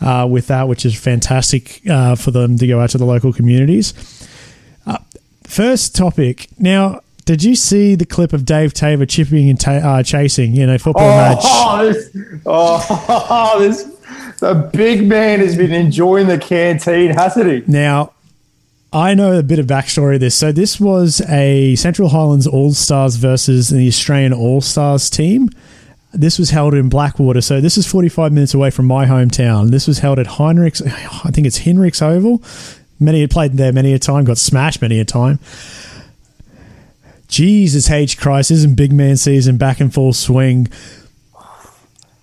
uh, 0.00 0.26
with 0.30 0.48
that, 0.48 0.68
which 0.68 0.84
is 0.84 0.98
fantastic 0.98 1.82
uh, 1.88 2.14
for 2.14 2.30
them 2.30 2.58
to 2.58 2.66
go 2.66 2.80
out 2.80 2.90
to 2.90 2.98
the 2.98 3.04
local 3.04 3.32
communities. 3.32 3.94
Uh, 4.86 4.98
first 5.44 5.94
topic. 5.96 6.48
Now, 6.58 7.00
did 7.24 7.42
you 7.42 7.54
see 7.54 7.94
the 7.94 8.06
clip 8.06 8.32
of 8.32 8.44
Dave 8.44 8.74
Taylor 8.74 9.06
chipping 9.06 9.48
and 9.48 9.58
ta- 9.58 9.72
uh, 9.72 10.02
chasing 10.02 10.56
in 10.56 10.68
a 10.68 10.78
football 10.78 11.08
match? 11.08 11.38
Oh, 11.42 11.84
this, 11.92 12.10
oh, 12.44 13.58
this, 13.60 13.84
the 14.40 14.70
big 14.72 15.06
man 15.06 15.38
has 15.40 15.56
been 15.56 15.72
enjoying 15.72 16.26
the 16.26 16.38
canteen, 16.38 17.10
hasn't 17.10 17.46
he? 17.46 17.62
Now, 17.70 18.12
I 18.92 19.14
know 19.14 19.38
a 19.38 19.42
bit 19.42 19.58
of 19.58 19.66
backstory 19.66 20.16
of 20.16 20.20
this. 20.20 20.34
So 20.34 20.52
this 20.52 20.80
was 20.80 21.22
a 21.28 21.76
Central 21.76 22.08
Highlands 22.08 22.46
All 22.46 22.72
Stars 22.72 23.16
versus 23.16 23.70
the 23.70 23.86
Australian 23.86 24.32
All 24.32 24.60
Stars 24.60 25.08
team. 25.08 25.48
This 26.12 26.38
was 26.38 26.50
held 26.50 26.74
in 26.74 26.90
Blackwater, 26.90 27.40
so 27.40 27.60
this 27.62 27.78
is 27.78 27.86
45 27.86 28.32
minutes 28.32 28.52
away 28.52 28.68
from 28.70 28.86
my 28.86 29.06
hometown. 29.06 29.70
This 29.70 29.86
was 29.86 30.00
held 30.00 30.18
at 30.18 30.26
Heinrichs, 30.26 30.82
I 31.24 31.30
think 31.30 31.46
it's 31.46 31.58
Henrichs 31.58 32.02
Oval. 32.02 32.42
Many 33.00 33.22
had 33.22 33.30
played 33.30 33.52
there 33.52 33.72
many 33.72 33.94
a 33.94 33.98
time, 33.98 34.24
got 34.24 34.38
smashed 34.38 34.82
many 34.82 35.00
a 35.00 35.04
time. 35.06 35.38
Jesus 37.32 37.90
H. 37.90 38.18
Christ, 38.18 38.50
isn't 38.50 38.74
big 38.74 38.92
man 38.92 39.16
season 39.16 39.56
back 39.56 39.80
in 39.80 39.88
full 39.88 40.12
swing? 40.12 40.68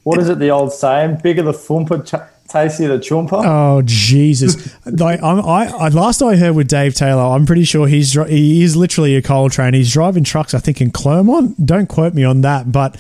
What 0.04 0.20
is 0.20 0.30
it, 0.30 0.38
the 0.38 0.52
old 0.52 0.72
saying? 0.72 1.18
Bigger 1.24 1.42
the 1.42 1.52
thumper, 1.52 2.04
ch- 2.04 2.48
tastier 2.48 2.90
the 2.90 3.00
chumper? 3.00 3.42
Oh 3.44 3.82
Jesus! 3.84 4.72
like 4.86 5.22
I'm, 5.24 5.40
I, 5.40 5.66
I, 5.66 5.90
last 5.90 6.22
I 6.22 6.36
heard 6.36 6.56
with 6.56 6.68
Dave 6.68 6.94
Taylor, 6.94 7.24
I'm 7.24 7.48
pretty 7.48 7.64
sure 7.64 7.88
he's 7.88 8.14
he 8.14 8.62
is 8.62 8.76
literally 8.76 9.16
a 9.16 9.22
coal 9.24 9.50
train. 9.50 9.74
He's 9.74 9.92
driving 9.92 10.24
trucks, 10.24 10.54
I 10.54 10.60
think, 10.60 10.80
in 10.80 10.92
Clermont. 10.92 11.66
Don't 11.66 11.90
quote 11.90 12.14
me 12.14 12.24
on 12.24 12.42
that, 12.42 12.72
but 12.72 12.96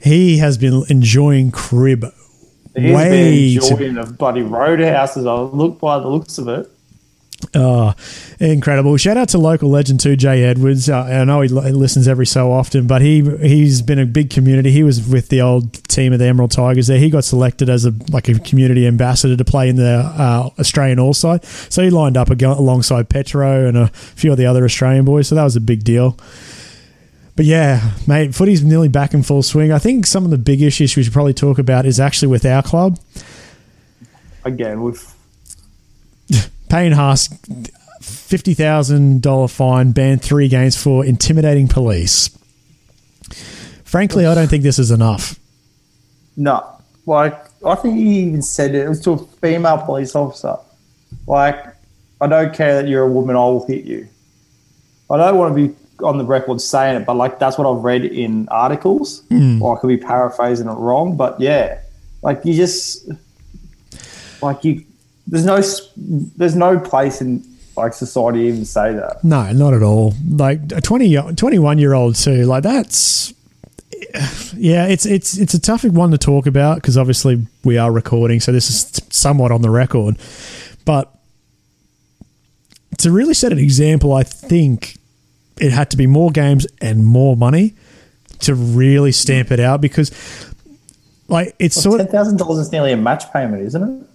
he 0.00 0.38
has 0.38 0.58
been 0.58 0.84
enjoying 0.88 1.50
crib 1.50 2.04
He's 2.76 2.94
way 2.94 3.10
been 3.10 3.62
enjoying 3.62 3.94
the 3.94 4.04
bloody 4.12 4.42
roadhouses. 4.42 5.26
I 5.26 5.34
look 5.34 5.80
by 5.80 5.98
the 5.98 6.06
looks 6.06 6.38
of 6.38 6.46
it. 6.46 6.70
Oh, 7.54 7.94
incredible! 8.40 8.96
Shout 8.96 9.16
out 9.16 9.28
to 9.30 9.38
local 9.38 9.70
legend 9.70 10.00
too, 10.00 10.16
Jay 10.16 10.42
Edwards. 10.42 10.90
Uh, 10.90 11.02
I 11.02 11.24
know 11.24 11.40
he 11.40 11.48
li- 11.48 11.70
listens 11.70 12.08
every 12.08 12.26
so 12.26 12.50
often, 12.50 12.88
but 12.88 13.00
he 13.00 13.22
he's 13.38 13.80
been 13.80 14.00
a 14.00 14.06
big 14.06 14.30
community. 14.30 14.72
He 14.72 14.82
was 14.82 15.08
with 15.08 15.28
the 15.28 15.40
old 15.40 15.72
team 15.88 16.12
of 16.12 16.18
the 16.18 16.26
Emerald 16.26 16.50
Tigers. 16.50 16.88
There, 16.88 16.98
he 16.98 17.10
got 17.10 17.24
selected 17.24 17.70
as 17.70 17.84
a 17.84 17.94
like 18.10 18.28
a 18.28 18.40
community 18.40 18.88
ambassador 18.88 19.36
to 19.36 19.44
play 19.44 19.68
in 19.68 19.76
the 19.76 19.98
uh, 19.98 20.50
Australian 20.58 20.98
All 20.98 21.14
Side. 21.14 21.44
So 21.44 21.82
he 21.82 21.90
lined 21.90 22.16
up 22.16 22.28
alongside 22.28 23.08
Petro 23.08 23.68
and 23.68 23.76
a 23.78 23.86
few 23.86 24.32
of 24.32 24.36
the 24.36 24.46
other 24.46 24.64
Australian 24.64 25.04
boys. 25.04 25.28
So 25.28 25.36
that 25.36 25.44
was 25.44 25.54
a 25.54 25.60
big 25.60 25.84
deal. 25.84 26.18
But 27.36 27.46
yeah, 27.46 27.92
mate, 28.08 28.34
footy's 28.34 28.64
nearly 28.64 28.88
back 28.88 29.14
in 29.14 29.22
full 29.22 29.44
swing. 29.44 29.70
I 29.70 29.78
think 29.78 30.06
some 30.06 30.24
of 30.24 30.32
the 30.32 30.38
big 30.38 30.60
issues 30.60 30.96
we 30.96 31.04
should 31.04 31.12
probably 31.12 31.34
talk 31.34 31.60
about 31.60 31.86
is 31.86 32.00
actually 32.00 32.28
with 32.28 32.44
our 32.44 32.64
club. 32.64 32.98
Again, 34.44 34.82
we've 34.82 35.14
Payne 36.68 36.92
Haas, 36.92 37.28
fifty 38.00 38.54
thousand 38.54 39.22
dollar 39.22 39.48
fine, 39.48 39.92
banned 39.92 40.22
three 40.22 40.48
games 40.48 40.80
for 40.80 41.04
intimidating 41.04 41.68
police. 41.68 42.30
Frankly, 43.84 44.26
I 44.26 44.34
don't 44.34 44.48
think 44.48 44.62
this 44.62 44.78
is 44.78 44.90
enough. 44.90 45.38
no. 46.36 46.74
Like 47.06 47.46
I 47.64 47.74
think 47.74 47.96
he 47.96 48.18
even 48.24 48.42
said 48.42 48.74
it. 48.74 48.84
It 48.84 48.88
was 48.90 49.00
to 49.04 49.12
a 49.12 49.18
female 49.18 49.78
police 49.78 50.14
officer. 50.14 50.56
Like 51.26 51.64
I 52.20 52.26
don't 52.26 52.52
care 52.54 52.82
that 52.82 52.86
you're 52.86 53.04
a 53.04 53.10
woman. 53.10 53.34
I 53.34 53.38
will 53.38 53.66
hit 53.66 53.86
you. 53.86 54.06
I 55.10 55.16
don't 55.16 55.38
want 55.38 55.56
to 55.56 55.68
be 55.68 55.74
on 56.04 56.18
the 56.18 56.24
record 56.26 56.60
saying 56.60 57.00
it, 57.00 57.06
but 57.06 57.14
like 57.14 57.38
that's 57.38 57.56
what 57.56 57.66
I've 57.66 57.82
read 57.82 58.04
in 58.04 58.46
articles. 58.50 59.22
Hmm. 59.30 59.62
Or 59.62 59.74
I 59.74 59.80
could 59.80 59.88
be 59.88 59.96
paraphrasing 59.96 60.68
it 60.68 60.72
wrong, 60.74 61.16
but 61.16 61.40
yeah, 61.40 61.80
like 62.20 62.44
you 62.44 62.52
just 62.52 63.08
like 64.42 64.62
you. 64.64 64.84
There's 65.28 65.44
no 65.44 65.62
there's 66.36 66.56
no 66.56 66.78
place 66.78 67.20
in 67.20 67.44
like 67.76 67.94
society 67.94 68.40
to 68.40 68.48
even 68.48 68.64
say 68.64 68.94
that. 68.94 69.22
No, 69.22 69.52
not 69.52 69.74
at 69.74 69.82
all. 69.82 70.14
Like 70.28 70.72
a 70.72 70.80
20, 70.80 71.34
21 71.34 71.78
year 71.78 71.94
old 71.94 72.16
too. 72.16 72.44
Like 72.44 72.62
that's 72.62 73.32
yeah, 74.56 74.86
it's 74.86 75.06
it's 75.06 75.36
it's 75.38 75.54
a 75.54 75.60
tough 75.60 75.84
one 75.84 76.10
to 76.10 76.18
talk 76.18 76.46
about 76.46 76.76
because 76.76 76.96
obviously 76.96 77.46
we 77.64 77.78
are 77.78 77.92
recording, 77.92 78.40
so 78.40 78.52
this 78.52 78.70
is 78.70 79.00
somewhat 79.10 79.52
on 79.52 79.62
the 79.62 79.70
record. 79.70 80.18
But 80.84 81.12
to 82.98 83.10
really 83.10 83.34
set 83.34 83.52
an 83.52 83.58
example, 83.58 84.12
I 84.12 84.22
think 84.22 84.96
it 85.60 85.72
had 85.72 85.90
to 85.90 85.96
be 85.96 86.06
more 86.06 86.30
games 86.30 86.66
and 86.80 87.04
more 87.04 87.36
money 87.36 87.74
to 88.40 88.54
really 88.54 89.12
stamp 89.12 89.50
it 89.50 89.60
out 89.60 89.80
because 89.80 90.10
like 91.28 91.54
it's 91.58 91.80
sort 91.80 91.98
Ten 91.98 92.08
thousand 92.08 92.38
dollars 92.38 92.58
is 92.58 92.72
nearly 92.72 92.92
a 92.92 92.96
match 92.96 93.30
payment, 93.32 93.62
isn't 93.62 93.82
it? 93.82 94.07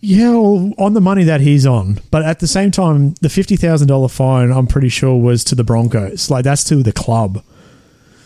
Yeah 0.00 0.30
well, 0.30 0.72
on 0.78 0.94
the 0.94 1.00
money 1.00 1.24
that 1.24 1.40
he's 1.40 1.66
on 1.66 1.98
but 2.10 2.22
at 2.22 2.40
the 2.40 2.46
same 2.46 2.70
time 2.70 3.10
the 3.20 3.28
$50000 3.28 4.10
fine 4.10 4.50
i'm 4.50 4.66
pretty 4.66 4.88
sure 4.88 5.14
was 5.20 5.44
to 5.44 5.54
the 5.54 5.64
broncos 5.64 6.30
like 6.30 6.44
that's 6.44 6.64
to 6.64 6.82
the 6.82 6.92
club 6.92 7.42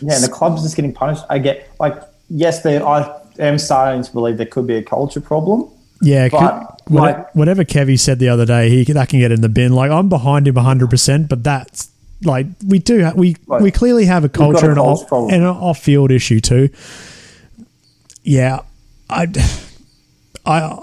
Yeah, 0.01 0.15
and 0.15 0.23
the 0.23 0.29
club's 0.29 0.61
just 0.63 0.75
getting 0.75 0.93
punished. 0.93 1.23
I 1.29 1.39
get 1.39 1.69
like 1.79 1.95
yes, 2.29 2.61
they. 2.63 2.77
I 2.81 3.09
am 3.39 3.57
starting 3.57 4.03
to 4.03 4.11
believe 4.11 4.37
there 4.37 4.45
could 4.45 4.67
be 4.67 4.75
a 4.75 4.83
culture 4.83 5.21
problem. 5.21 5.69
Yeah, 6.01 6.27
But, 6.29 6.39
could- 6.87 6.95
like- 6.95 7.33
whatever 7.33 7.63
Kevy 7.63 7.97
said 7.97 8.19
the 8.19 8.27
other 8.29 8.45
day, 8.45 8.69
he 8.69 8.83
that 8.91 9.07
can 9.09 9.19
get 9.19 9.31
in 9.31 9.39
the 9.41 9.47
bin. 9.49 9.71
Like 9.73 9.91
I'm 9.91 10.09
behind 10.09 10.47
him 10.49 10.55
100, 10.55 10.89
percent 10.89 11.29
but 11.29 11.43
that's 11.43 11.89
like 12.23 12.45
we 12.67 12.79
do 12.79 13.05
ha- 13.05 13.13
we 13.15 13.37
Like, 13.47 13.61
we 13.61 13.71
clearly 13.71 14.05
have 14.05 14.25
a 14.25 14.27
got 14.27 14.49
a 14.49 14.53
culture 14.53 14.69
and, 14.69 14.79
off, 14.79 15.09
and 15.11 15.41
an 15.43 15.43
off 15.45 15.79
field 15.79 16.11
issue 16.11 16.41
too. 16.41 16.69
Yeah, 18.23 18.59
I, 19.09 19.27
I, 20.45 20.79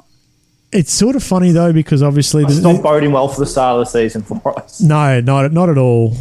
it's 0.72 0.92
sort 0.92 1.16
of 1.16 1.22
funny 1.22 1.50
though 1.52 1.72
because 1.72 2.02
obviously 2.02 2.44
It's 2.44 2.58
not 2.58 2.82
boding 2.82 3.12
well 3.12 3.28
for 3.28 3.40
the 3.40 3.46
start 3.46 3.78
of 3.78 3.86
the 3.86 3.90
season 3.90 4.22
for 4.22 4.58
us. 4.58 4.80
no, 4.80 5.20
not 5.20 5.52
not 5.52 5.68
at 5.68 5.78
all. 5.78 6.16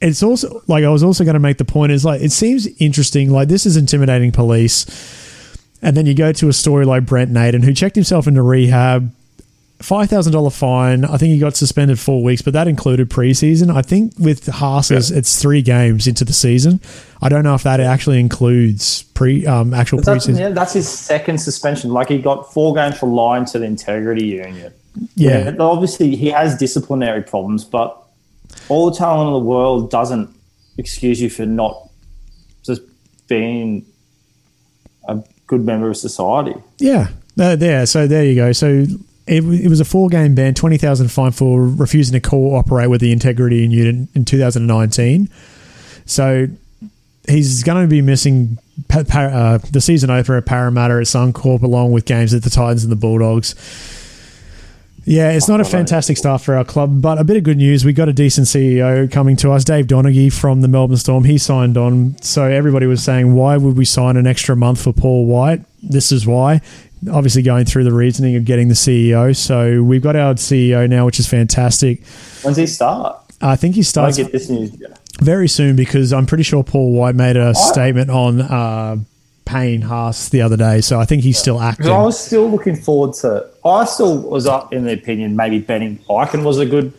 It's 0.00 0.22
also 0.22 0.62
like 0.66 0.84
I 0.84 0.88
was 0.88 1.02
also 1.04 1.22
going 1.24 1.34
to 1.34 1.40
make 1.40 1.58
the 1.58 1.64
point 1.64 1.92
is 1.92 2.04
like 2.04 2.20
it 2.20 2.32
seems 2.32 2.66
interesting. 2.80 3.30
Like 3.30 3.48
this 3.48 3.66
is 3.66 3.76
intimidating 3.76 4.32
police, 4.32 4.84
and 5.80 5.96
then 5.96 6.06
you 6.06 6.14
go 6.14 6.32
to 6.32 6.48
a 6.48 6.52
story 6.52 6.84
like 6.84 7.06
Brent 7.06 7.30
Naden 7.30 7.62
who 7.62 7.72
checked 7.72 7.94
himself 7.94 8.26
into 8.26 8.42
rehab, 8.42 9.12
five 9.82 10.08
thousand 10.08 10.32
dollar 10.32 10.50
fine. 10.50 11.04
I 11.04 11.16
think 11.16 11.32
he 11.32 11.38
got 11.38 11.56
suspended 11.56 11.98
four 11.98 12.22
weeks, 12.22 12.42
but 12.42 12.52
that 12.52 12.68
included 12.68 13.10
preseason. 13.10 13.74
I 13.74 13.82
think 13.82 14.14
with 14.18 14.46
Haas's, 14.46 15.10
it's 15.10 15.40
three 15.40 15.62
games 15.62 16.06
into 16.06 16.24
the 16.24 16.32
season. 16.32 16.80
I 17.20 17.28
don't 17.28 17.44
know 17.44 17.54
if 17.54 17.62
that 17.64 17.80
actually 17.80 18.20
includes 18.20 19.02
pre 19.02 19.46
um, 19.46 19.74
actual 19.74 20.00
That's, 20.00 20.26
preseason. 20.26 20.38
yeah, 20.38 20.48
that's 20.50 20.72
his 20.72 20.88
second 20.88 21.38
suspension. 21.38 21.90
Like 21.90 22.08
he 22.08 22.18
got 22.18 22.52
four 22.52 22.74
games 22.74 22.98
for 22.98 23.06
lying 23.06 23.44
to 23.46 23.58
the 23.58 23.66
integrity 23.66 24.26
union. 24.26 24.72
Yeah. 25.14 25.54
obviously 25.58 26.16
he 26.16 26.28
has 26.28 26.56
disciplinary 26.56 27.22
problems, 27.22 27.64
but 27.64 27.98
all 28.68 28.90
the 28.90 28.96
talent 28.96 29.28
in 29.28 29.32
the 29.32 29.38
world 29.38 29.90
doesn't 29.90 30.34
excuse 30.78 31.20
you 31.20 31.30
for 31.30 31.46
not 31.46 31.88
just 32.62 32.82
being 33.28 33.86
a 35.08 35.22
good 35.46 35.64
member 35.64 35.88
of 35.88 35.96
society. 35.96 36.54
Yeah, 36.78 37.08
uh, 37.38 37.56
there. 37.56 37.86
So 37.86 38.06
there 38.06 38.24
you 38.24 38.34
go. 38.34 38.52
So 38.52 38.86
it, 39.26 39.42
it 39.44 39.68
was 39.68 39.80
a 39.80 39.84
four 39.84 40.08
game 40.08 40.34
ban, 40.34 40.54
20,000 40.54 41.08
fine 41.08 41.32
for 41.32 41.62
refusing 41.62 42.12
to 42.12 42.20
cooperate 42.20 42.88
with 42.88 43.00
the 43.00 43.12
integrity 43.12 43.66
unit 43.66 44.08
in 44.14 44.24
2019. 44.24 45.28
So 46.04 46.48
he's 47.28 47.62
going 47.62 47.82
to 47.82 47.88
be 47.88 48.02
missing 48.02 48.58
pa- 48.88 49.04
pa- 49.04 49.20
uh, 49.20 49.58
the 49.70 49.80
season 49.80 50.10
opener 50.10 50.38
at 50.38 50.46
Parramatta 50.46 50.94
at 50.94 51.02
Suncorp, 51.02 51.62
along 51.62 51.92
with 51.92 52.04
games 52.04 52.34
at 52.34 52.42
the 52.42 52.50
Titans 52.50 52.82
and 52.82 52.90
the 52.90 52.96
Bulldogs. 52.96 53.54
Yeah, 55.04 55.32
it's 55.32 55.48
not 55.48 55.60
a 55.60 55.64
fantastic 55.64 56.16
start 56.16 56.42
for 56.42 56.54
our 56.54 56.64
club, 56.64 57.02
but 57.02 57.18
a 57.18 57.24
bit 57.24 57.36
of 57.36 57.42
good 57.42 57.56
news. 57.56 57.84
We 57.84 57.92
got 57.92 58.08
a 58.08 58.12
decent 58.12 58.46
CEO 58.46 59.10
coming 59.10 59.34
to 59.38 59.50
us, 59.50 59.64
Dave 59.64 59.88
Donaghy 59.88 60.32
from 60.32 60.60
the 60.60 60.68
Melbourne 60.68 60.96
Storm. 60.96 61.24
He 61.24 61.38
signed 61.38 61.76
on. 61.76 62.16
So 62.22 62.44
everybody 62.44 62.86
was 62.86 63.02
saying, 63.02 63.34
why 63.34 63.56
would 63.56 63.76
we 63.76 63.84
sign 63.84 64.16
an 64.16 64.28
extra 64.28 64.54
month 64.54 64.82
for 64.82 64.92
Paul 64.92 65.26
White? 65.26 65.62
This 65.82 66.12
is 66.12 66.24
why. 66.24 66.60
Obviously, 67.10 67.42
going 67.42 67.64
through 67.64 67.84
the 67.84 67.92
reasoning 67.92 68.36
of 68.36 68.44
getting 68.44 68.68
the 68.68 68.74
CEO. 68.74 69.34
So 69.34 69.82
we've 69.82 70.02
got 70.02 70.14
our 70.14 70.34
CEO 70.34 70.88
now, 70.88 71.06
which 71.06 71.18
is 71.18 71.26
fantastic. 71.26 72.04
When's 72.42 72.56
he 72.56 72.66
start? 72.66 73.18
I 73.40 73.56
think 73.56 73.74
he 73.74 73.80
I 73.80 73.84
starts 73.84 74.16
get 74.16 74.30
this 74.30 74.48
news. 74.48 74.70
very 75.20 75.48
soon 75.48 75.74
because 75.74 76.12
I'm 76.12 76.26
pretty 76.26 76.44
sure 76.44 76.62
Paul 76.62 76.92
White 76.92 77.16
made 77.16 77.36
a 77.36 77.54
statement 77.54 78.08
on 78.08 78.40
uh, 78.40 78.96
Payne 79.44 79.82
Haas 79.82 80.28
the 80.28 80.42
other 80.42 80.56
day. 80.56 80.80
So 80.80 81.00
I 81.00 81.04
think 81.04 81.24
he's 81.24 81.38
still 81.38 81.60
active. 81.60 81.86
I 81.86 82.02
was 82.02 82.18
still 82.18 82.48
looking 82.48 82.76
forward 82.76 83.14
to. 83.16 83.48
I 83.64 83.84
still 83.84 84.18
was 84.18 84.46
up 84.46 84.72
in 84.72 84.84
the 84.84 84.92
opinion 84.92 85.34
maybe 85.34 85.58
Benny 85.58 85.98
Ikin 86.08 86.44
was 86.44 86.58
a 86.58 86.66
good 86.66 86.92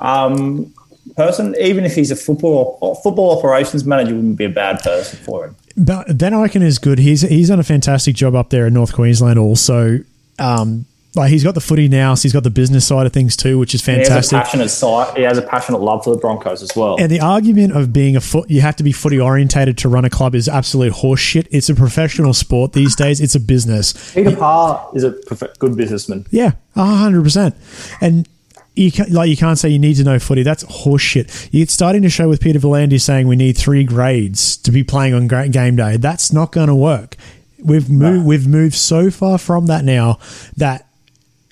um, 0.00 0.72
person, 1.16 1.54
even 1.60 1.84
if 1.84 1.94
he's 1.94 2.10
a 2.10 2.16
football 2.16 2.94
football 3.02 3.38
operations 3.38 3.84
manager, 3.84 4.14
wouldn't 4.14 4.36
be 4.36 4.44
a 4.44 4.50
bad 4.50 4.80
person 4.80 5.18
for 5.18 5.46
him. 5.46 5.56
But 5.76 6.18
Ben 6.18 6.32
Ikin 6.32 6.62
is 6.62 6.78
good. 6.78 6.98
He's 6.98 7.22
he's 7.22 7.48
done 7.48 7.60
a 7.60 7.64
fantastic 7.64 8.14
job 8.14 8.34
up 8.34 8.50
there 8.50 8.66
in 8.66 8.74
North 8.74 8.92
Queensland. 8.92 9.38
Also, 9.38 10.00
um, 10.38 10.86
like 11.14 11.30
he's 11.30 11.44
got 11.44 11.54
the 11.54 11.60
footy 11.60 11.88
now, 11.88 12.14
so 12.14 12.22
he's 12.22 12.32
got 12.32 12.42
the 12.42 12.50
business 12.50 12.86
side 12.86 13.06
of 13.06 13.12
things 13.12 13.36
too, 13.36 13.58
which 13.58 13.74
is 13.74 13.82
fantastic. 13.82 14.08
He 14.08 14.14
has 14.14 14.32
a 14.32 14.36
passionate 14.36 14.68
side. 14.70 15.16
He 15.16 15.22
has 15.24 15.38
a 15.38 15.42
passionate 15.42 15.80
love 15.80 16.04
for 16.04 16.14
the 16.14 16.20
Broncos 16.20 16.62
as 16.62 16.74
well. 16.74 16.96
And 16.98 17.10
the 17.10 17.20
argument 17.20 17.76
of 17.76 17.92
being 17.92 18.16
a 18.16 18.20
foot, 18.20 18.50
you 18.50 18.60
have 18.62 18.76
to 18.76 18.82
be 18.82 18.92
footy 18.92 19.20
orientated 19.20 19.76
to 19.78 19.88
run 19.88 20.04
a 20.04 20.10
club 20.10 20.34
is 20.34 20.48
absolute 20.48 20.94
horseshit. 20.94 21.48
It's 21.50 21.68
a 21.68 21.74
professional 21.74 22.32
sport 22.32 22.72
these 22.72 22.96
days. 22.96 23.20
It's 23.20 23.34
a 23.34 23.40
business. 23.40 24.14
Peter 24.14 24.34
Parr 24.34 24.88
is 24.94 25.04
a 25.04 25.12
prof- 25.12 25.58
good 25.58 25.76
businessman. 25.76 26.26
Yeah, 26.30 26.52
hundred 26.74 27.22
percent. 27.22 27.56
And 28.00 28.26
you 28.74 28.90
can, 28.90 29.12
like 29.12 29.28
you 29.28 29.36
can't 29.36 29.58
say 29.58 29.68
you 29.68 29.78
need 29.78 29.94
to 29.94 30.04
know 30.04 30.18
footy. 30.18 30.42
That's 30.42 30.64
horseshit. 30.64 31.50
It's 31.52 31.72
starting 31.72 32.02
to 32.02 32.08
show 32.08 32.28
with 32.28 32.40
Peter 32.40 32.58
V'landys 32.58 33.02
saying 33.02 33.28
we 33.28 33.36
need 33.36 33.56
three 33.56 33.84
grades 33.84 34.56
to 34.58 34.72
be 34.72 34.82
playing 34.82 35.14
on 35.14 35.28
game 35.50 35.76
day. 35.76 35.96
That's 35.96 36.32
not 36.32 36.52
going 36.52 36.68
to 36.68 36.74
work. 36.74 37.16
We've 37.62 37.88
moved. 37.88 38.26
We've 38.26 38.46
moved 38.46 38.74
so 38.74 39.10
far 39.10 39.38
from 39.38 39.66
that 39.66 39.84
now 39.84 40.18
that 40.56 40.88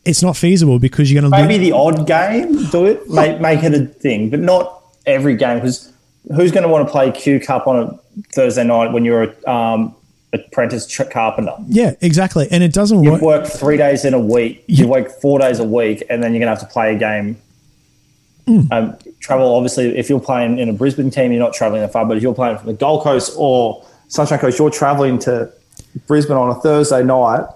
it's 0.04 0.22
not 0.22 0.36
feasible 0.36 0.78
because 0.78 1.10
you're 1.10 1.20
going 1.20 1.30
to 1.30 1.38
Maybe 1.46 1.58
the 1.58 1.72
odd 1.72 2.06
game, 2.06 2.64
do 2.70 2.86
it, 2.86 3.08
make, 3.08 3.40
make 3.40 3.62
it 3.62 3.74
a 3.74 3.86
thing, 3.86 4.30
but 4.30 4.40
not 4.40 4.82
every 5.06 5.36
game. 5.36 5.58
Because 5.58 5.92
who's 6.34 6.52
going 6.52 6.62
to 6.62 6.68
want 6.68 6.86
to 6.86 6.90
play 6.90 7.12
Q 7.12 7.38
Cup 7.38 7.66
on 7.66 7.76
a 7.76 8.22
Thursday 8.32 8.64
night 8.64 8.92
when 8.92 9.04
you're 9.04 9.24
a 9.24 9.50
um, 9.50 9.94
apprentice 10.32 10.86
ch- 10.86 11.08
carpenter? 11.10 11.54
yeah, 11.68 11.94
exactly. 12.00 12.46
And 12.50 12.62
it 12.62 12.72
doesn't 12.72 13.02
You 13.02 13.12
work. 13.12 13.22
work 13.22 13.46
three 13.46 13.76
days 13.76 14.04
in 14.04 14.14
a 14.14 14.20
week. 14.20 14.64
You 14.66 14.86
work 14.88 15.10
four 15.20 15.38
days 15.38 15.58
a 15.58 15.64
week, 15.64 16.02
and 16.08 16.22
then 16.22 16.32
you're 16.32 16.40
going 16.40 16.54
to 16.54 16.60
have 16.60 16.68
to 16.68 16.72
play 16.72 16.94
a 16.94 16.98
game. 16.98 17.36
Um, 18.72 18.96
travel, 19.20 19.54
obviously, 19.54 19.96
if 19.96 20.10
you're 20.10 20.18
playing 20.18 20.58
in 20.58 20.68
a 20.68 20.72
Brisbane 20.72 21.08
team, 21.10 21.30
you're 21.30 21.40
not 21.40 21.52
traveling 21.52 21.82
that 21.82 21.92
far. 21.92 22.04
But 22.04 22.16
if 22.16 22.22
you're 22.24 22.34
playing 22.34 22.58
from 22.58 22.66
the 22.66 22.72
Gold 22.72 23.04
Coast 23.04 23.32
or 23.36 23.84
Sunshine 24.08 24.40
Coast, 24.40 24.58
you're 24.58 24.70
traveling 24.70 25.20
to 25.20 25.52
Brisbane 26.08 26.36
on 26.36 26.50
a 26.50 26.56
Thursday 26.56 27.04
night 27.04 27.46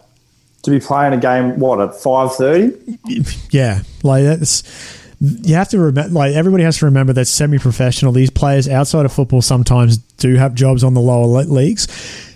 to 0.62 0.70
be 0.70 0.78
playing 0.78 1.12
a 1.12 1.16
game. 1.16 1.58
What 1.58 1.80
at 1.80 1.96
five 2.00 2.32
thirty? 2.36 2.76
Yeah, 3.50 3.82
like 4.04 4.22
that's 4.22 4.62
you 5.20 5.54
have 5.54 5.68
to 5.70 5.78
remember. 5.78 6.12
Like 6.12 6.34
everybody 6.34 6.64
has 6.64 6.78
to 6.78 6.86
remember 6.86 7.12
that 7.14 7.26
semi-professional. 7.26 8.12
These 8.12 8.30
players 8.30 8.68
outside 8.68 9.04
of 9.04 9.12
football 9.12 9.42
sometimes 9.42 9.98
do 9.98 10.36
have 10.36 10.54
jobs 10.54 10.84
on 10.84 10.94
the 10.94 11.00
lower 11.00 11.26
le- 11.26 11.50
leagues. 11.50 11.86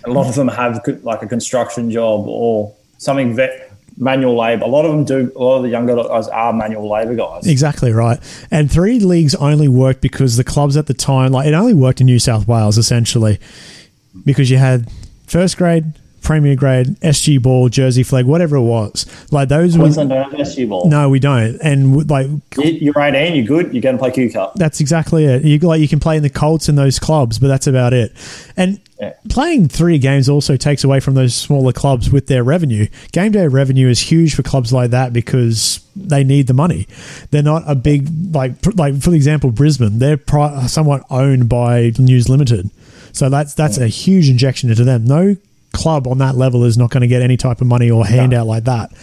A 0.05 0.09
lot 0.09 0.27
of 0.27 0.35
them 0.35 0.47
have 0.47 0.81
like 1.03 1.21
a 1.21 1.27
construction 1.27 1.91
job 1.91 2.25
or 2.27 2.73
something 2.97 3.35
vet 3.35 3.71
manual 3.97 4.37
labor. 4.37 4.63
A 4.63 4.67
lot 4.67 4.85
of 4.85 4.91
them 4.91 5.03
do. 5.03 5.31
A 5.35 5.39
lot 5.39 5.57
of 5.57 5.63
the 5.63 5.69
younger 5.69 5.95
guys 5.95 6.27
are 6.29 6.53
manual 6.53 6.89
labor 6.89 7.15
guys. 7.15 7.45
Exactly 7.45 7.91
right. 7.91 8.19
And 8.49 8.71
three 8.71 8.99
leagues 8.99 9.35
only 9.35 9.67
worked 9.67 10.01
because 10.01 10.37
the 10.37 10.43
clubs 10.43 10.77
at 10.77 10.87
the 10.87 10.93
time, 10.93 11.31
like 11.31 11.47
it 11.47 11.53
only 11.53 11.73
worked 11.73 11.99
in 12.01 12.05
New 12.05 12.19
South 12.19 12.47
Wales 12.47 12.77
essentially, 12.77 13.39
because 14.25 14.49
you 14.49 14.57
had 14.57 14.89
first 15.27 15.57
grade, 15.57 15.93
premier 16.29 16.55
grade, 16.55 16.85
SG 17.01 17.41
ball, 17.41 17.69
Jersey 17.69 18.03
Flegg, 18.03 18.25
whatever 18.25 18.55
it 18.55 18.61
was. 18.61 19.07
Like 19.31 19.49
those 19.49 19.75
were. 19.75 19.85
Queensland 19.85 20.11
don't 20.11 20.31
have 20.31 20.39
SU 20.41 20.67
ball. 20.67 20.87
No, 20.87 21.09
we 21.09 21.19
don't. 21.19 21.57
And 21.63 22.07
like 22.07 22.27
You- 22.55 22.65
You're 22.93 22.99
18, 23.01 23.35
you're 23.35 23.45
good, 23.45 23.73
you're 23.73 23.81
going 23.81 23.95
to 23.95 23.99
play 23.99 24.11
Q 24.11 24.29
Cup. 24.31 24.53
That's 24.55 24.79
exactly 24.79 25.25
it. 25.25 25.43
You 25.43 25.57
like 25.57 25.81
you 25.81 25.87
can 25.87 25.99
play 25.99 26.17
in 26.17 26.21
the 26.21 26.29
Colts 26.29 26.69
and 26.69 26.77
those 26.77 26.99
clubs, 26.99 27.39
but 27.39 27.47
that's 27.47 27.65
about 27.65 27.93
it. 27.93 28.13
And 28.55 28.79
Yeah. 29.01 29.13
playing 29.29 29.69
three 29.69 29.97
games 29.97 30.29
also 30.29 30.55
takes 30.55 30.83
away 30.83 30.99
from 30.99 31.15
those 31.15 31.33
smaller 31.33 31.71
clubs 31.71 32.11
with 32.11 32.27
their 32.27 32.43
revenue. 32.43 32.85
Game 33.11 33.31
day 33.31 33.47
revenue 33.47 33.87
is 33.89 33.99
huge 33.99 34.35
for 34.35 34.43
clubs 34.43 34.71
like 34.71 34.91
that 34.91 35.11
because 35.13 35.79
they 35.95 36.23
need 36.23 36.45
the 36.45 36.53
money. 36.53 36.85
They're 37.31 37.41
not 37.41 37.63
a 37.65 37.73
big 37.73 38.07
like 38.35 38.51
like 38.75 39.01
for 39.01 39.15
example 39.15 39.49
Brisbane. 39.51 39.97
They're 39.97 40.17
pri- 40.17 40.67
somewhat 40.67 41.05
owned 41.09 41.49
by 41.49 41.91
News 41.97 42.29
Limited, 42.29 42.69
so 43.13 43.29
that's 43.29 43.55
that's 43.55 43.79
a 43.79 43.87
huge 43.87 44.29
injection 44.29 44.69
into 44.69 44.83
them. 44.83 45.05
No 45.05 45.35
club 45.73 46.07
on 46.07 46.17
that 46.19 46.35
level 46.35 46.63
is 46.65 46.77
not 46.77 46.89
going 46.89 47.01
to 47.01 47.07
get 47.07 47.21
any 47.21 47.37
type 47.37 47.61
of 47.61 47.67
money 47.67 47.89
or 47.89 48.05
handout 48.05 48.47
like 48.47 48.63
that. 48.65 48.95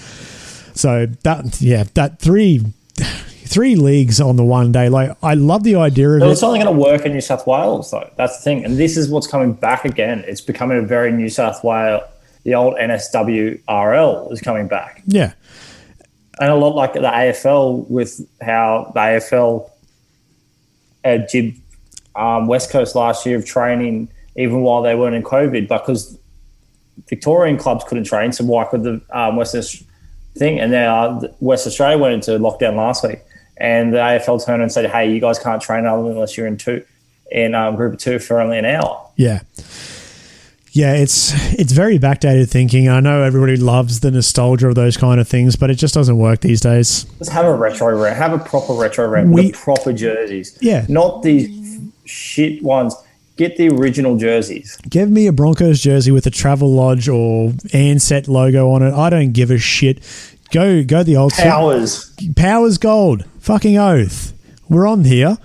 So 0.75 1.07
that 1.23 1.61
yeah, 1.61 1.85
that 1.95 2.19
three 2.19 2.65
three 2.97 3.77
leagues 3.77 4.21
on 4.21 4.37
the 4.37 4.45
one 4.45 4.73
day. 4.73 4.89
Like 4.89 5.17
I 5.23 5.35
love 5.35 5.63
the 5.65 5.77
idea 5.77 6.11
of 6.11 6.19
No, 6.21 6.29
it. 6.29 6.33
it's 6.33 6.43
only 6.43 6.59
going 6.59 6.75
to 6.75 6.81
work 6.81 7.07
in 7.07 7.13
New 7.13 7.21
South 7.21 7.47
Wales, 7.47 7.91
though. 7.91 8.11
That's 8.17 8.39
the 8.39 8.43
thing. 8.45 8.65
And 8.65 8.77
this 8.77 8.97
is 8.97 9.09
what's 9.09 9.27
coming 9.27 9.53
back 9.53 9.85
again. 9.85 10.25
It's 10.27 10.41
becoming 10.41 10.79
a 10.79 10.83
very 10.83 11.13
New 11.13 11.29
South 11.29 11.63
Wales. 11.65 12.03
The 12.43 12.55
old 12.55 12.75
NSWRL 12.77 14.33
is 14.33 14.41
coming 14.41 14.69
back. 14.69 15.03
Yeah, 15.07 15.33
And 16.41 16.51
a 16.51 16.55
lot 16.55 16.75
like 16.77 16.93
the 16.93 17.01
AFL, 17.01 17.89
with 17.91 18.21
how 18.41 18.91
the 18.95 19.01
AFL 19.01 19.71
uh, 21.05 21.19
did 21.31 21.55
um, 22.15 22.47
West 22.47 22.71
Coast 22.71 22.95
last 22.95 23.27
year 23.27 23.37
of 23.37 23.45
training, 23.45 24.09
even 24.37 24.61
while 24.61 24.83
they 24.83 24.95
weren't 24.95 25.15
in 25.17 25.23
COVID, 25.23 25.67
because 25.69 26.19
Victorian 27.09 27.57
clubs 27.59 27.85
couldn't 27.85 28.05
train. 28.05 28.33
So 28.33 28.45
why 28.45 28.65
could 28.65 28.83
the 28.83 29.01
um, 29.11 29.37
West 29.37 29.55
Aus- 29.55 29.83
thing? 30.37 30.59
And 30.61 30.73
now 30.73 31.21
West 31.41 31.67
Australia 31.67 31.99
went 31.99 32.15
into 32.15 32.33
lockdown 32.33 32.77
last 32.77 33.05
week, 33.07 33.21
and 33.59 33.93
the 33.93 33.99
AFL 33.99 34.45
turned 34.45 34.63
and 34.63 34.73
said, 34.73 34.91
"Hey, 34.91 35.13
you 35.13 35.21
guys 35.21 35.39
can't 35.39 35.61
train 35.63 35.85
unless 35.87 36.37
you're 36.37 36.47
in 36.47 36.57
two 36.57 36.85
in 37.31 37.55
um, 37.55 37.77
group 37.77 37.95
of 37.95 37.99
two 37.99 38.19
for 38.19 38.41
only 38.41 38.59
an 38.59 38.65
hour." 38.65 39.09
yeah, 39.17 39.41
yeah. 40.73 40.95
It's 40.95 41.33
it's 41.59 41.73
very 41.73 41.99
backdated 41.99 42.49
thinking. 42.51 42.89
I 42.89 43.01
know 43.01 43.23
everybody 43.23 43.57
loves 43.57 44.01
the 44.01 44.11
nostalgia 44.11 44.69
of 44.69 44.75
those 44.75 44.97
kind 44.97 45.21
of 45.21 45.29
things, 45.29 45.57
but 45.57 45.71
it 45.71 45.75
just 45.77 45.95
doesn't 45.95 46.19
work 46.19 46.41
these 46.41 46.61
days. 46.61 47.07
Let's 47.21 47.31
have 47.31 47.45
a 47.47 47.55
retro 47.55 47.97
rent. 48.01 48.17
Have 48.17 48.33
a 48.33 48.39
proper 48.39 48.73
retro 48.75 49.07
rent 49.09 49.31
We- 49.31 49.47
with 49.47 49.55
proper 49.55 49.93
jerseys. 49.93 50.57
Yeah. 50.61 50.85
not 50.89 51.23
these 51.23 51.81
shit 52.05 52.63
ones. 52.63 52.95
Get 53.37 53.57
the 53.59 53.69
original 53.69 54.17
jerseys. 54.17 54.79
Give 54.89 55.11
me 55.11 55.27
a 55.27 55.33
Broncos 55.33 55.81
jersey 55.81 56.11
with 56.11 56.27
a 56.27 56.31
Travelodge 56.31 57.07
or 57.13 57.51
Ansett 57.71 58.29
logo 58.29 58.71
on 58.71 58.83
it. 58.83 58.95
I 58.95 59.11
don't 59.11 59.33
give 59.33 59.51
a 59.51 59.59
shit. 59.59 60.01
Go 60.53 60.83
go 60.85 61.03
the 61.03 61.17
old 61.17 61.33
Powers. 61.33 62.13
Powers 62.37 62.79
Gold. 62.79 63.25
Fucking 63.41 63.77
oath. 63.77 64.33
We're 64.69 64.87
on 64.87 65.05
here. 65.05 65.37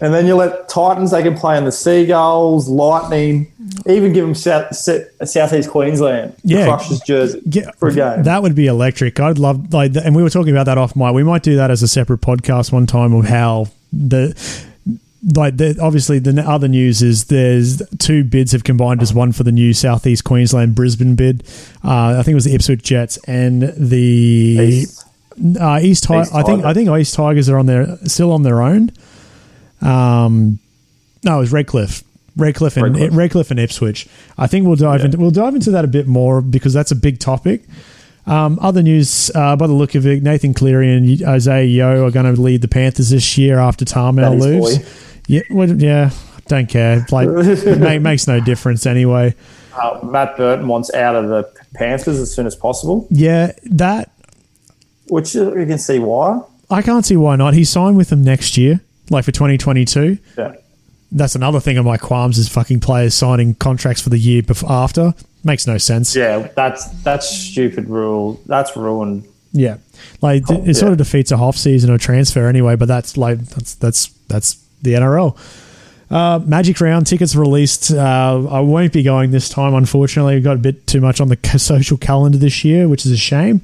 And 0.00 0.12
then 0.12 0.26
you 0.26 0.34
let 0.34 0.68
Titans, 0.68 1.12
they 1.12 1.22
can 1.22 1.36
play 1.36 1.56
in 1.56 1.64
the 1.64 1.70
Seagulls, 1.70 2.68
Lightning, 2.68 3.52
even 3.86 4.12
give 4.12 4.24
them 4.24 4.34
South, 4.34 4.74
Southeast 4.74 5.70
Queensland, 5.70 6.34
Yeah. 6.42 6.64
Crushers 6.66 7.00
jersey 7.02 7.40
Yeah, 7.46 7.70
for 7.78 7.88
a 7.88 7.94
game. 7.94 8.24
That 8.24 8.42
would 8.42 8.56
be 8.56 8.66
electric. 8.66 9.20
I'd 9.20 9.38
love 9.38 9.72
like, 9.72 9.94
and 9.94 10.16
we 10.16 10.24
were 10.24 10.30
talking 10.30 10.50
about 10.50 10.64
that 10.66 10.76
off 10.76 10.96
mic. 10.96 11.14
We 11.14 11.22
might 11.22 11.44
do 11.44 11.54
that 11.54 11.70
as 11.70 11.84
a 11.84 11.88
separate 11.88 12.20
podcast 12.20 12.72
one 12.72 12.86
time 12.86 13.12
of 13.14 13.26
how 13.26 13.66
the 13.92 14.34
like 15.24 15.56
the, 15.56 15.78
obviously 15.80 16.18
the 16.18 16.42
other 16.42 16.68
news 16.68 17.02
is 17.02 17.26
there's 17.26 17.80
two 17.98 18.24
bids 18.24 18.52
have 18.52 18.64
combined 18.64 19.02
as 19.02 19.14
one 19.14 19.32
for 19.32 19.44
the 19.44 19.52
new 19.52 19.72
southeast 19.72 20.24
Queensland 20.24 20.74
Brisbane 20.74 21.14
bid. 21.14 21.44
Uh, 21.84 22.16
I 22.18 22.22
think 22.22 22.32
it 22.32 22.34
was 22.34 22.44
the 22.44 22.54
Ipswich 22.54 22.82
Jets 22.82 23.18
and 23.28 23.62
the 23.62 23.98
East. 23.98 25.04
uh, 25.60 25.78
East, 25.80 26.04
Ti- 26.04 26.20
East 26.20 26.34
I 26.34 26.42
think 26.42 26.64
I 26.64 26.74
think 26.74 26.90
East 26.90 27.14
Tigers 27.14 27.48
are 27.48 27.58
on 27.58 27.66
their 27.66 27.96
still 28.06 28.32
on 28.32 28.42
their 28.42 28.62
own. 28.62 28.90
Um, 29.80 30.58
no, 31.24 31.36
it 31.36 31.40
was 31.40 31.52
Redcliffe. 31.52 32.02
Redcliffe 32.36 32.76
and 32.76 32.94
Redcliffe. 32.96 33.14
Redcliffe 33.14 33.50
and 33.50 33.60
Ipswich. 33.60 34.08
I 34.38 34.46
think 34.46 34.66
we'll 34.66 34.76
dive 34.76 35.04
into 35.04 35.18
we'll 35.18 35.30
dive 35.30 35.54
into 35.54 35.70
that 35.72 35.84
a 35.84 35.88
bit 35.88 36.06
more 36.06 36.40
because 36.40 36.72
that's 36.72 36.90
a 36.90 36.96
big 36.96 37.18
topic. 37.18 37.62
Um, 38.24 38.58
other 38.62 38.82
news, 38.82 39.30
uh, 39.34 39.56
by 39.56 39.66
the 39.66 39.72
look 39.72 39.94
of 39.96 40.06
it, 40.06 40.22
Nathan 40.22 40.54
Cleary 40.54 40.96
and 40.96 41.22
Isaah 41.24 41.64
Yeo 41.64 42.06
are 42.06 42.10
going 42.12 42.32
to 42.32 42.40
lead 42.40 42.62
the 42.62 42.68
Panthers 42.68 43.10
this 43.10 43.36
year 43.36 43.58
after 43.58 43.84
Tarmel 43.84 44.40
leaves. 44.40 44.78
boy. 44.78 44.84
Yeah, 45.32 45.40
well, 45.48 45.70
yeah, 45.70 46.10
don't 46.46 46.68
care. 46.68 47.06
Like, 47.10 47.26
it 47.30 47.78
ma- 47.78 47.98
makes 47.98 48.26
no 48.26 48.38
difference 48.38 48.84
anyway. 48.84 49.34
Uh, 49.74 49.98
Matt 50.02 50.36
Burton 50.36 50.68
wants 50.68 50.92
out 50.92 51.16
of 51.16 51.30
the 51.30 51.50
Panthers 51.72 52.18
as 52.18 52.34
soon 52.34 52.46
as 52.46 52.54
possible. 52.54 53.06
Yeah, 53.08 53.52
that 53.64 54.12
which 55.08 55.34
you 55.34 55.50
can 55.50 55.78
see 55.78 55.98
why. 55.98 56.42
I 56.70 56.82
can't 56.82 57.06
see 57.06 57.16
why 57.16 57.36
not. 57.36 57.54
He 57.54 57.64
signed 57.64 57.96
with 57.96 58.10
them 58.10 58.22
next 58.22 58.58
year, 58.58 58.82
like 59.08 59.24
for 59.24 59.32
2022. 59.32 60.18
Yeah. 60.36 60.54
That's 61.10 61.34
another 61.34 61.60
thing 61.60 61.78
of 61.78 61.86
my 61.86 61.96
qualms 61.96 62.36
is 62.36 62.50
fucking 62.50 62.80
players 62.80 63.14
signing 63.14 63.54
contracts 63.54 64.02
for 64.02 64.10
the 64.10 64.18
year 64.18 64.42
before 64.42 64.70
after. 64.70 65.14
Makes 65.44 65.66
no 65.66 65.78
sense. 65.78 66.14
Yeah, 66.14 66.48
that's 66.54 66.90
that's 67.02 67.26
stupid 67.26 67.88
rule. 67.88 68.38
That's 68.44 68.76
ruined. 68.76 69.26
Yeah, 69.52 69.78
like 70.20 70.48
it, 70.50 70.68
it 70.68 70.74
sort 70.74 70.92
of 70.92 70.98
defeats 70.98 71.32
a 71.32 71.38
half 71.38 71.56
season 71.56 71.90
of 71.90 72.02
transfer 72.02 72.46
anyway. 72.46 72.76
But 72.76 72.88
that's 72.88 73.16
like 73.16 73.38
that's 73.40 73.74
that's 73.76 74.08
that's 74.28 74.61
the 74.82 74.94
NRL. 74.94 75.38
Uh, 76.10 76.40
Magic 76.44 76.78
round 76.80 77.06
tickets 77.06 77.34
released. 77.34 77.90
Uh, 77.90 78.46
I 78.50 78.60
won't 78.60 78.92
be 78.92 79.02
going 79.02 79.30
this 79.30 79.48
time, 79.48 79.74
unfortunately. 79.74 80.34
We've 80.34 80.44
got 80.44 80.56
a 80.56 80.60
bit 80.60 80.86
too 80.86 81.00
much 81.00 81.20
on 81.20 81.28
the 81.28 81.38
social 81.58 81.96
calendar 81.96 82.36
this 82.36 82.64
year, 82.64 82.86
which 82.88 83.06
is 83.06 83.12
a 83.12 83.16
shame. 83.16 83.62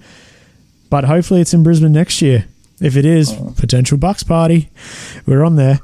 But 0.88 1.04
hopefully, 1.04 1.42
it's 1.42 1.52
in 1.52 1.62
Brisbane 1.62 1.92
next 1.92 2.22
year. 2.22 2.46
If 2.80 2.96
it 2.96 3.04
is, 3.04 3.32
potential 3.56 3.98
Bucks 3.98 4.22
party. 4.22 4.70
We're 5.26 5.44
on 5.44 5.56
there. 5.56 5.80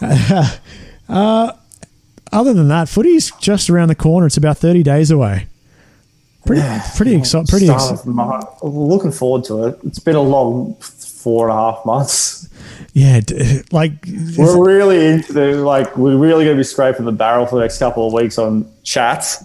uh, 1.08 1.52
other 2.32 2.54
than 2.54 2.68
that, 2.68 2.88
footy's 2.88 3.30
just 3.40 3.70
around 3.70 3.88
the 3.88 3.94
corner. 3.94 4.26
It's 4.26 4.36
about 4.36 4.58
30 4.58 4.82
days 4.82 5.10
away. 5.10 5.46
Pretty, 6.44 6.62
pretty 6.96 7.14
exciting. 7.14 7.46
Pretty 7.46 7.66
Start 7.66 7.92
exciting. 7.92 8.14
looking 8.62 9.12
forward 9.12 9.44
to 9.44 9.66
it. 9.66 9.78
It's 9.84 9.98
been 9.98 10.16
a 10.16 10.22
long 10.22 10.76
four 11.26 11.48
and 11.48 11.58
a 11.58 11.60
half 11.60 11.84
months. 11.84 12.48
Yeah, 12.92 13.18
like 13.72 13.92
We're 14.38 14.64
really 14.64 15.04
into 15.06 15.32
the 15.32 15.56
like. 15.56 15.96
We're 15.96 16.16
really 16.16 16.44
going 16.44 16.56
to 16.56 16.60
be 16.60 16.64
scraping 16.64 17.04
the 17.04 17.10
barrel 17.10 17.44
for 17.46 17.56
the 17.56 17.62
next 17.62 17.78
couple 17.78 18.06
of 18.06 18.12
weeks 18.12 18.38
on 18.38 18.70
chats. 18.84 19.44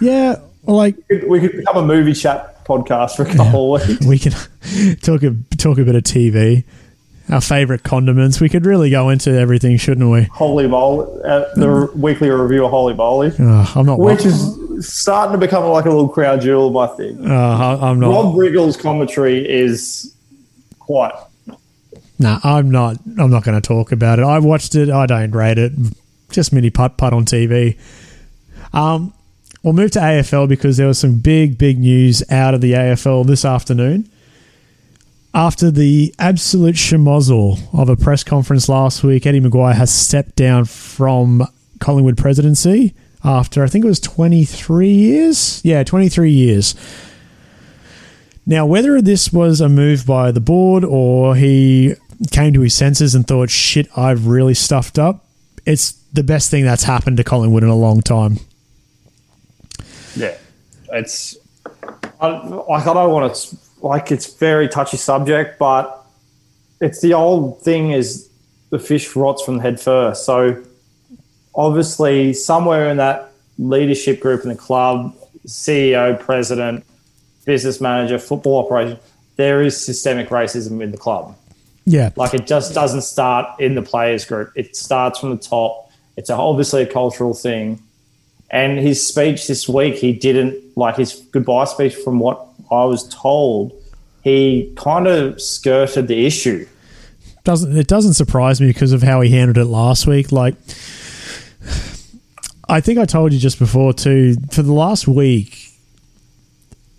yeah, 0.00 0.36
like 0.62 0.94
We 1.10 1.18
could- 1.18 1.28
We 1.28 1.40
could 1.40 1.52
become 1.56 1.76
a 1.76 1.86
movie 1.86 2.12
chat 2.14 2.64
podcast 2.64 3.16
for 3.16 3.24
a 3.24 3.34
couple 3.34 3.74
of 3.74 3.88
weeks. 3.88 4.06
we 4.06 4.18
can 4.18 4.32
talk 5.02 5.24
a 5.24 5.34
talk 5.56 5.78
a 5.78 5.84
bit 5.84 5.96
of 5.96 6.04
TV. 6.04 6.62
Our 7.30 7.40
favorite 7.42 7.82
condiments. 7.82 8.40
We 8.40 8.48
could 8.48 8.64
really 8.64 8.88
go 8.90 9.10
into 9.10 9.32
everything, 9.38 9.76
shouldn't 9.76 10.08
we? 10.10 10.22
Holy 10.32 10.66
moly! 10.68 11.08
Uh, 11.24 11.44
the 11.56 11.90
weekly 11.94 12.30
review 12.30 12.64
of 12.64 12.72
Holey 12.72 12.96
Moley, 12.96 13.32
Uh, 13.38 13.66
I'm 13.74 13.84
not. 13.84 13.98
which 13.98 14.24
is 14.24 14.86
starting 14.86 15.32
to 15.32 15.38
become 15.38 15.64
like 15.70 15.84
a 15.84 15.90
little 15.90 16.08
crown 16.08 16.40
jewel 16.40 16.68
of 16.68 16.72
my 16.72 16.86
thing. 16.96 17.30
uh, 17.30 17.34
I- 17.34 17.90
I'm 17.90 18.00
not. 18.00 18.08
Rob 18.12 18.34
Riggle's 18.38 18.78
commentary 18.78 19.46
is 19.46 20.14
quite. 20.88 21.12
Nah, 22.18 22.40
I'm 22.42 22.70
not. 22.70 22.96
I'm 23.18 23.30
not 23.30 23.44
going 23.44 23.60
to 23.60 23.66
talk 23.66 23.92
about 23.92 24.18
it. 24.18 24.22
I 24.22 24.38
watched 24.38 24.74
it. 24.74 24.88
I 24.88 25.04
don't 25.04 25.32
rate 25.32 25.58
it. 25.58 25.72
Just 26.30 26.50
mini 26.50 26.70
putt 26.70 26.96
putt 26.96 27.12
on 27.12 27.26
TV. 27.26 27.78
Um, 28.72 29.12
we'll 29.62 29.74
move 29.74 29.90
to 29.92 29.98
AFL 29.98 30.48
because 30.48 30.78
there 30.78 30.86
was 30.86 30.98
some 30.98 31.18
big, 31.18 31.58
big 31.58 31.78
news 31.78 32.22
out 32.30 32.54
of 32.54 32.62
the 32.62 32.72
AFL 32.72 33.26
this 33.26 33.44
afternoon. 33.44 34.10
After 35.34 35.70
the 35.70 36.14
absolute 36.18 36.76
schmozzle 36.76 37.58
of 37.78 37.90
a 37.90 37.96
press 37.96 38.24
conference 38.24 38.66
last 38.68 39.04
week, 39.04 39.26
Eddie 39.26 39.42
McGuire 39.42 39.74
has 39.74 39.92
stepped 39.92 40.36
down 40.36 40.64
from 40.64 41.46
Collingwood 41.80 42.16
presidency 42.16 42.94
after 43.22 43.62
I 43.62 43.66
think 43.66 43.84
it 43.84 43.88
was 43.88 44.00
23 44.00 44.88
years. 44.90 45.60
Yeah, 45.64 45.84
23 45.84 46.30
years. 46.30 46.74
Now, 48.48 48.64
whether 48.64 49.02
this 49.02 49.30
was 49.30 49.60
a 49.60 49.68
move 49.68 50.06
by 50.06 50.32
the 50.32 50.40
board 50.40 50.82
or 50.82 51.36
he 51.36 51.96
came 52.30 52.54
to 52.54 52.62
his 52.62 52.72
senses 52.72 53.14
and 53.14 53.26
thought, 53.26 53.50
shit, 53.50 53.86
I've 53.94 54.26
really 54.26 54.54
stuffed 54.54 54.98
up, 54.98 55.26
it's 55.66 55.92
the 56.14 56.22
best 56.22 56.50
thing 56.50 56.64
that's 56.64 56.84
happened 56.84 57.18
to 57.18 57.24
Collingwood 57.24 57.62
in 57.62 57.68
a 57.68 57.76
long 57.76 58.00
time. 58.00 58.38
Yeah, 60.16 60.34
it's. 60.94 61.36
I, 62.22 62.28
like 62.28 62.86
I 62.86 62.94
don't 62.94 63.12
want 63.12 63.34
to. 63.34 63.56
Like 63.82 64.10
it's 64.10 64.32
very 64.32 64.66
touchy 64.66 64.96
subject, 64.96 65.58
but 65.58 66.06
it's 66.80 67.02
the 67.02 67.12
old 67.12 67.60
thing 67.60 67.92
is 67.92 68.30
the 68.70 68.78
fish 68.78 69.14
rots 69.14 69.42
from 69.42 69.58
the 69.58 69.62
head 69.62 69.78
first. 69.78 70.24
So 70.24 70.64
obviously, 71.54 72.32
somewhere 72.32 72.88
in 72.88 72.96
that 72.96 73.30
leadership 73.58 74.20
group 74.20 74.42
in 74.42 74.48
the 74.48 74.56
club, 74.56 75.14
CEO, 75.46 76.18
president, 76.18 76.84
business 77.48 77.80
manager, 77.80 78.18
football 78.18 78.62
operation, 78.62 78.98
there 79.36 79.62
is 79.62 79.74
systemic 79.82 80.28
racism 80.28 80.82
in 80.82 80.90
the 80.90 80.98
club. 80.98 81.34
Yeah. 81.86 82.10
Like 82.14 82.34
it 82.34 82.46
just 82.46 82.74
doesn't 82.74 83.00
start 83.00 83.58
in 83.58 83.74
the 83.74 83.80
players 83.80 84.26
group. 84.26 84.52
It 84.54 84.76
starts 84.76 85.18
from 85.18 85.30
the 85.30 85.38
top. 85.38 85.90
It's 86.18 86.28
a, 86.28 86.34
obviously 86.34 86.82
a 86.82 86.86
cultural 86.86 87.32
thing. 87.32 87.82
And 88.50 88.78
his 88.78 89.06
speech 89.06 89.46
this 89.46 89.66
week, 89.66 89.94
he 89.94 90.12
didn't 90.12 90.76
like 90.76 90.96
his 90.96 91.14
goodbye 91.32 91.64
speech. 91.64 91.94
From 91.94 92.18
what 92.18 92.46
I 92.70 92.84
was 92.84 93.08
told, 93.08 93.72
he 94.22 94.70
kind 94.76 95.06
of 95.06 95.40
skirted 95.40 96.06
the 96.06 96.26
issue. 96.26 96.66
doesn't 97.44 97.74
it 97.78 97.86
doesn't 97.86 98.14
surprise 98.14 98.60
me 98.60 98.66
because 98.66 98.92
of 98.92 99.02
how 99.02 99.22
he 99.22 99.30
handled 99.30 99.56
it 99.56 99.64
last 99.64 100.06
week. 100.06 100.32
Like, 100.32 100.54
I 102.68 102.82
think 102.82 102.98
I 102.98 103.06
told 103.06 103.32
you 103.32 103.38
just 103.38 103.58
before 103.58 103.94
too. 103.94 104.36
For 104.52 104.60
the 104.60 104.74
last 104.74 105.08
week, 105.08 105.67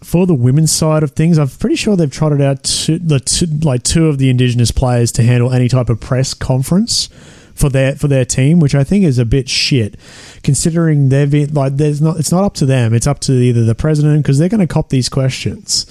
for 0.02 0.26
the 0.26 0.34
women's 0.34 0.72
side 0.72 1.04
of 1.04 1.12
things, 1.12 1.38
I'm 1.38 1.50
pretty 1.50 1.76
sure 1.76 1.96
they've 1.96 2.12
trotted 2.12 2.42
out 2.42 2.64
two, 2.64 3.00
the 3.00 3.20
two, 3.20 3.46
like 3.46 3.84
two 3.84 4.08
of 4.08 4.18
the 4.18 4.30
Indigenous 4.30 4.72
players 4.72 5.12
to 5.14 5.24
handle 5.24 5.52
any 5.52 5.68
type 5.68 5.90
of 5.90 6.00
press 6.00 6.34
conference 6.34 7.08
for 7.54 7.70
their 7.70 7.96
for 7.96 8.08
their 8.08 8.26
team, 8.26 8.60
which 8.60 8.76
I 8.76 8.84
think 8.84 9.04
is 9.04 9.18
a 9.18 9.26
bit 9.26 9.50
shit, 9.50 9.96
considering 10.44 11.10
they've 11.10 11.30
been 11.30 11.54
like 11.54 11.78
there's 11.78 12.02
not 12.02 12.18
it's 12.18 12.32
not 12.32 12.44
up 12.44 12.54
to 12.56 12.66
them. 12.66 12.94
It's 12.94 13.08
up 13.08 13.20
to 13.22 13.34
either 13.34 13.66
the 13.66 13.76
president 13.76 14.24
because 14.24 14.40
they're 14.40 14.50
going 14.50 14.66
to 14.66 14.68
cop 14.68 14.90
these 14.90 15.10
questions 15.10 15.86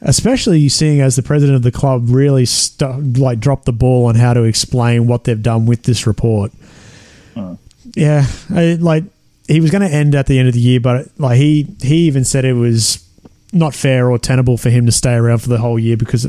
especially 0.00 0.68
seeing 0.68 1.00
as 1.00 1.16
the 1.16 1.22
president 1.22 1.56
of 1.56 1.62
the 1.62 1.72
club 1.72 2.04
really 2.08 2.46
stu- 2.46 3.00
like 3.16 3.40
dropped 3.40 3.64
the 3.64 3.72
ball 3.72 4.06
on 4.06 4.14
how 4.14 4.32
to 4.32 4.44
explain 4.44 5.06
what 5.06 5.24
they've 5.24 5.42
done 5.42 5.66
with 5.66 5.82
this 5.82 6.06
report. 6.06 6.52
Yeah, 7.94 8.26
I, 8.50 8.74
like 8.74 9.04
he 9.48 9.60
was 9.60 9.70
going 9.70 9.82
to 9.82 9.92
end 9.92 10.14
at 10.14 10.26
the 10.26 10.38
end 10.38 10.48
of 10.48 10.54
the 10.54 10.60
year, 10.60 10.80
but 10.80 11.08
like 11.18 11.36
he 11.36 11.66
he 11.82 12.06
even 12.06 12.24
said 12.24 12.44
it 12.44 12.52
was 12.52 13.07
not 13.52 13.74
fair 13.74 14.10
or 14.10 14.18
tenable 14.18 14.56
for 14.56 14.70
him 14.70 14.86
to 14.86 14.92
stay 14.92 15.14
around 15.14 15.38
for 15.38 15.48
the 15.48 15.58
whole 15.58 15.78
year 15.78 15.96
because 15.96 16.26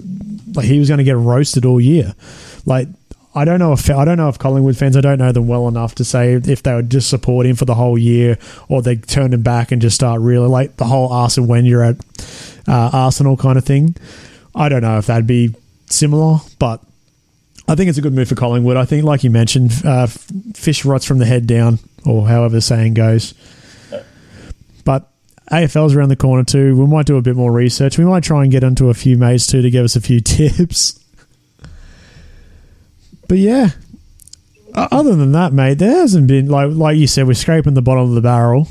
like 0.56 0.66
he 0.66 0.80
was 0.80 0.88
going 0.88 1.00
to 1.00 1.04
get 1.04 1.18
roasted 1.18 1.66
all 1.66 1.82
year. 1.82 2.16
Like 2.66 2.88
I 3.36 3.46
don't 3.46 3.60
know 3.60 3.74
if 3.74 3.90
I 3.90 4.06
don't 4.06 4.18
know 4.18 4.30
if 4.30 4.40
Collingwood 4.40 4.78
fans 4.78 4.98
I 4.98 5.02
don't 5.02 5.20
know 5.20 5.32
them 5.32 5.48
well 5.48 5.68
enough 5.68 5.96
to 5.96 6.06
say 6.06 6.34
if 6.34 6.64
they 6.64 6.74
would 6.74 6.90
just 6.90 7.10
support 7.10 7.46
him 7.46 7.56
for 7.56 7.66
the 7.66 7.76
whole 7.76 7.98
year 7.98 8.38
or 8.68 8.82
they 8.82 8.96
turn 8.96 9.34
him 9.34 9.44
back 9.44 9.72
and 9.72 9.82
just 9.82 9.96
start 9.96 10.22
really 10.22 10.48
like 10.48 10.78
the 10.78 10.86
whole 10.86 11.12
Arsenal 11.12 11.50
when 11.50 11.66
you're 11.66 11.84
at 11.84 11.98
uh, 12.68 12.90
Arsenal 12.94 13.38
kind 13.38 13.58
of 13.58 13.66
thing. 13.66 13.96
I 14.56 14.70
don't 14.70 14.82
know 14.82 14.98
if 14.98 15.06
that'd 15.08 15.28
be 15.28 15.56
similar, 15.88 16.40
but 16.58 16.82
I 17.68 17.76
think 17.76 17.90
it's 17.90 18.00
a 18.00 18.02
good 18.02 18.14
move 18.14 18.28
for 18.28 18.36
Collingwood. 18.36 18.78
I 18.78 18.86
think, 18.86 19.06
like 19.06 19.24
you 19.24 19.30
mentioned, 19.30 19.72
uh, 19.86 20.08
fish 20.08 20.86
rots 20.86 21.06
from 21.06 21.20
the 21.20 21.26
head 21.26 21.46
down, 21.46 21.78
or 22.04 22.28
however 22.28 22.56
the 22.56 22.62
saying 22.62 22.96
goes. 22.96 23.36
But 24.84 25.08
AFL's 25.52 25.96
around 25.96 26.10
the 26.10 26.16
corner 26.16 26.44
too. 26.44 26.76
We 26.76 26.86
might 26.86 27.06
do 27.06 27.18
a 27.18 27.22
bit 27.22 27.36
more 27.36 27.52
research. 27.52 27.98
We 27.98 28.06
might 28.06 28.24
try 28.24 28.44
and 28.44 28.52
get 28.52 28.64
onto 28.64 28.90
a 28.90 28.94
few 28.94 29.18
mates 29.18 29.48
too 29.48 29.62
to 29.62 29.70
give 29.70 29.84
us 29.84 29.96
a 29.96 30.02
few 30.02 30.20
tips. 30.22 31.00
But 33.28 33.38
yeah, 33.38 33.70
other 34.76 35.16
than 35.16 35.32
that, 35.34 35.54
mate, 35.54 35.76
there 35.80 35.92
hasn't 35.92 36.28
been 36.28 36.48
like 36.48 36.72
like 36.72 36.98
you 36.98 37.08
said. 37.08 37.28
We're 37.28 37.34
scraping 37.34 37.74
the 37.76 37.82
bottom 37.82 38.10
of 38.10 38.16
the 38.16 38.22
barrel. 38.22 38.68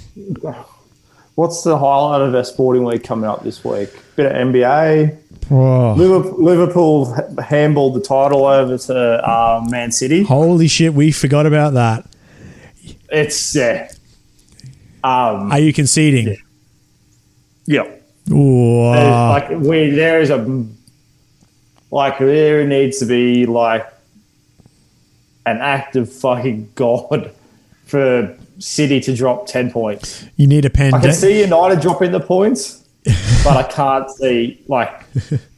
What's 1.36 1.62
the 1.62 1.78
highlight 1.78 2.22
of 2.22 2.34
our 2.34 2.42
sporting 2.44 2.82
week 2.84 3.04
coming 3.04 3.28
up 3.30 3.44
this 3.44 3.64
week? 3.64 3.90
Bit 4.16 4.26
of 4.26 4.32
NBA. 4.32 5.16
Oh, 5.50 5.94
Liverpool, 5.96 6.42
Liverpool 6.44 7.06
handballed 7.38 7.94
the 7.94 8.00
title 8.00 8.44
over 8.44 8.76
to 8.76 8.96
uh, 9.28 9.64
Man 9.70 9.92
City. 9.92 10.24
holy 10.24 10.66
shit, 10.68 10.92
we 10.92 11.12
forgot 11.12 11.46
about 11.46 11.74
that. 11.74 12.04
It's 13.10 13.54
yeah. 13.54 13.88
Um, 15.04 15.52
Are 15.52 15.60
you 15.60 15.72
conceding? 15.72 16.28
yeah. 16.28 16.34
Uh, 18.94 19.28
like 19.30 19.50
we 19.50 19.90
there 19.90 20.20
is 20.20 20.30
a 20.30 20.64
like 21.90 22.18
there 22.18 22.66
needs 22.66 22.98
to 22.98 23.06
be 23.06 23.46
like 23.46 23.86
an 25.46 25.58
act 25.58 25.96
of 25.96 26.12
fucking 26.12 26.70
god 26.74 27.30
for 27.86 28.36
City 28.58 29.00
to 29.00 29.14
drop 29.14 29.46
ten 29.46 29.70
points. 29.70 30.24
you 30.36 30.46
need 30.48 30.64
a 30.64 30.70
pen. 30.70 30.92
I 30.92 31.00
can 31.00 31.12
see 31.12 31.40
United 31.40 31.80
dropping 31.80 32.10
the 32.10 32.20
points, 32.20 32.84
but 33.44 33.56
I 33.56 33.62
can't 33.62 34.10
see 34.10 34.60
like 34.66 34.92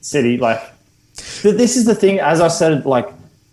City 0.03 0.37
like. 0.37 0.61
Th- 1.17 1.55
This 1.57 1.77
is 1.77 1.87
the 1.87 1.95
thing, 1.95 2.21
as 2.21 2.41
I 2.41 2.49
said, 2.49 2.85
like 2.87 3.09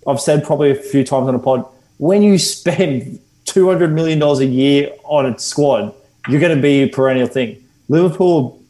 I've 0.05 0.19
said 0.19 0.43
probably 0.43 0.71
a 0.71 0.75
few 0.75 1.03
times 1.05 1.27
on 1.27 1.33
the 1.33 1.39
pod. 1.39 1.65
When 1.97 2.21
you 2.21 2.37
spend 2.37 3.19
two 3.45 3.67
hundred 3.69 3.93
million 3.93 4.19
dollars 4.19 4.39
a 4.39 4.45
year 4.45 4.91
on 5.05 5.25
a 5.25 5.39
squad, 5.39 5.93
you're 6.27 6.41
going 6.41 6.55
to 6.55 6.61
be 6.61 6.83
a 6.83 6.87
perennial 6.89 7.27
thing. 7.27 7.63
Liverpool 7.89 8.61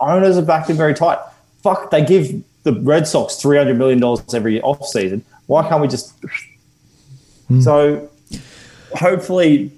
owners 0.00 0.36
are 0.36 0.42
backed 0.42 0.70
in 0.70 0.76
very 0.76 0.94
tight. 0.94 1.18
Fuck, 1.62 1.90
they 1.90 2.04
give 2.04 2.42
the 2.62 2.72
Red 2.80 3.06
Sox 3.06 3.36
three 3.36 3.58
hundred 3.58 3.78
million 3.78 4.00
dollars 4.00 4.22
every 4.34 4.60
off 4.62 4.86
season. 4.86 5.24
Why 5.46 5.68
can't 5.68 5.82
we 5.82 5.88
just? 5.88 6.14
So, 7.60 8.08
hopefully, 8.94 9.70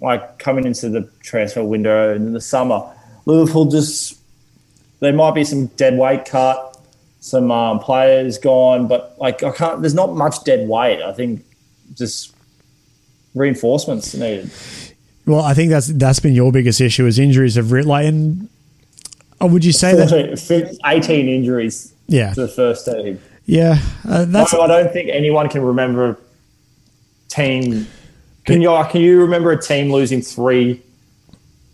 like 0.00 0.38
coming 0.38 0.66
into 0.66 0.90
the 0.90 1.08
transfer 1.20 1.64
window 1.64 2.14
in 2.14 2.32
the 2.32 2.40
summer, 2.40 2.82
Liverpool 3.24 3.66
just 3.66 4.18
there 5.00 5.12
might 5.12 5.34
be 5.34 5.44
some 5.44 5.66
dead 5.66 5.96
weight 5.96 6.26
cut, 6.26 6.78
some 7.20 7.50
um, 7.50 7.78
players 7.80 8.36
gone, 8.38 8.86
but 8.88 9.16
like 9.18 9.42
I 9.42 9.52
can't. 9.52 9.80
There's 9.80 9.94
not 9.94 10.14
much 10.14 10.44
dead 10.44 10.68
weight. 10.68 11.02
I 11.02 11.12
think 11.12 11.44
just 11.94 12.34
reinforcements 13.34 14.14
needed. 14.14 14.50
Well, 15.30 15.42
I 15.42 15.54
think 15.54 15.70
that's 15.70 15.86
that's 15.88 16.20
been 16.20 16.34
your 16.34 16.52
biggest 16.52 16.80
issue 16.80 17.06
is 17.06 17.18
injuries 17.18 17.58
re- 17.60 17.82
like. 17.82 18.06
And 18.06 18.48
oh, 19.40 19.46
would 19.46 19.64
you 19.64 19.72
say 19.72 19.94
that? 19.94 20.78
18 20.84 21.28
injuries 21.28 21.92
Yeah, 22.06 22.32
to 22.34 22.42
the 22.42 22.48
first 22.48 22.84
team. 22.86 23.20
yeah. 23.46 23.78
Uh, 24.08 24.24
that's 24.26 24.52
I, 24.54 24.58
I 24.58 24.66
don't 24.66 24.92
think 24.92 25.08
anyone 25.10 25.48
can 25.48 25.62
remember 25.62 26.18
team. 27.28 27.86
Can 28.46 28.60
you 28.62 28.84
can 28.90 29.00
you 29.00 29.20
remember 29.20 29.52
a 29.52 29.60
team 29.60 29.92
losing 29.92 30.22
three 30.22 30.82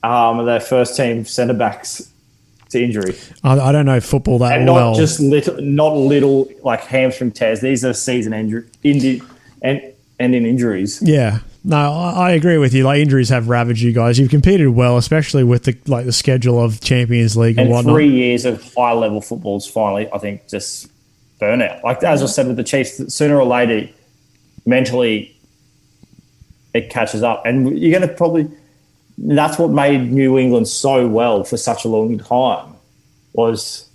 um, 0.03 0.39
of 0.39 0.47
their 0.47 0.61
first 0.61 0.97
team 0.97 1.25
centre 1.25 1.55
backs 1.55 2.11
to 2.71 2.83
injury, 2.83 3.15
I, 3.45 3.59
I 3.59 3.73
don't 3.73 3.87
know 3.87 4.01
football 4.01 4.39
that 4.41 4.57
and 4.57 4.67
not 4.67 4.75
well. 4.75 4.95
just 4.95 5.21
little, 5.21 5.61
not 5.63 5.95
little 5.97 6.49
like 6.65 6.81
hamstring 6.85 7.31
tears. 7.31 7.61
These 7.61 7.85
are 7.85 7.93
season 7.95 8.33
injury, 8.33 8.65
indi- 8.83 9.23
and 9.63 9.81
ending 10.19 10.45
injuries. 10.45 11.01
Yeah. 11.01 11.39
No, 11.69 11.77
I 11.93 12.29
I 12.29 12.31
agree 12.33 12.59
with 12.59 12.73
you. 12.73 12.85
Like 12.85 13.01
injuries 13.01 13.29
have 13.31 13.49
ravaged 13.49 13.83
you 13.83 13.93
guys. 13.93 14.21
You've 14.21 14.31
competed 14.31 14.69
well, 14.69 14.97
especially 14.99 15.43
with 15.43 15.65
the 15.65 15.77
like 15.87 16.07
the 16.07 16.13
schedule 16.13 16.63
of 16.63 16.81
Champions 16.81 17.37
League 17.37 17.59
and, 17.59 17.67
And 17.67 17.71
whatnot. 17.71 17.93
three 17.93 18.09
years 18.09 18.45
of 18.45 18.63
high 18.75 18.93
level 18.93 19.21
football's 19.21 19.67
finally, 19.67 20.09
I 20.13 20.19
think, 20.19 20.47
just 20.49 20.89
burnout. 21.41 21.83
Like 21.83 22.05
as 22.05 22.23
I 22.23 22.27
said 22.27 22.47
with 22.47 22.57
the 22.57 22.63
Chiefs, 22.65 23.13
sooner 23.13 23.37
or 23.37 23.45
later, 23.45 23.89
mentally, 24.65 25.37
it 26.73 26.89
catches 26.89 27.25
up, 27.25 27.45
and 27.45 27.77
you're 27.79 27.99
going 27.99 28.09
to 28.09 28.15
probably. 28.15 28.49
That's 29.19 29.59
what 29.59 29.71
made 29.71 30.13
New 30.13 30.39
England 30.39 30.69
so 30.69 31.09
well 31.09 31.43
for 31.43 31.57
such 31.57 31.85
a 31.85 31.89
long 31.89 32.19
time, 32.19 32.75
was 33.33 33.89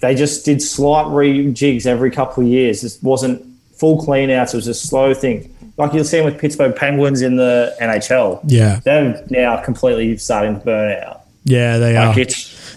they 0.00 0.14
just 0.14 0.44
did 0.44 0.60
slight 0.60 1.06
rejigs 1.06 1.86
every 1.86 2.10
couple 2.10 2.42
of 2.42 2.48
years. 2.50 2.82
It 2.84 2.98
wasn't 3.02 3.42
full 3.76 4.02
clean 4.02 4.28
outs. 4.28 4.52
It 4.52 4.56
was 4.56 4.66
a 4.66 4.74
slow 4.74 5.14
thing, 5.14 5.54
like 5.80 5.92
you're 5.94 6.04
seeing 6.04 6.24
with 6.24 6.38
Pittsburgh 6.38 6.74
Penguins 6.76 7.22
in 7.22 7.36
the 7.36 7.74
NHL. 7.80 8.40
Yeah, 8.44 8.80
They're 8.84 9.24
now 9.30 9.56
completely 9.62 10.16
starting 10.18 10.58
to 10.58 10.64
burn 10.64 11.02
out. 11.02 11.22
yeah, 11.44 11.78
they 11.78 11.96
Like 11.98 12.16
are. 12.16 12.24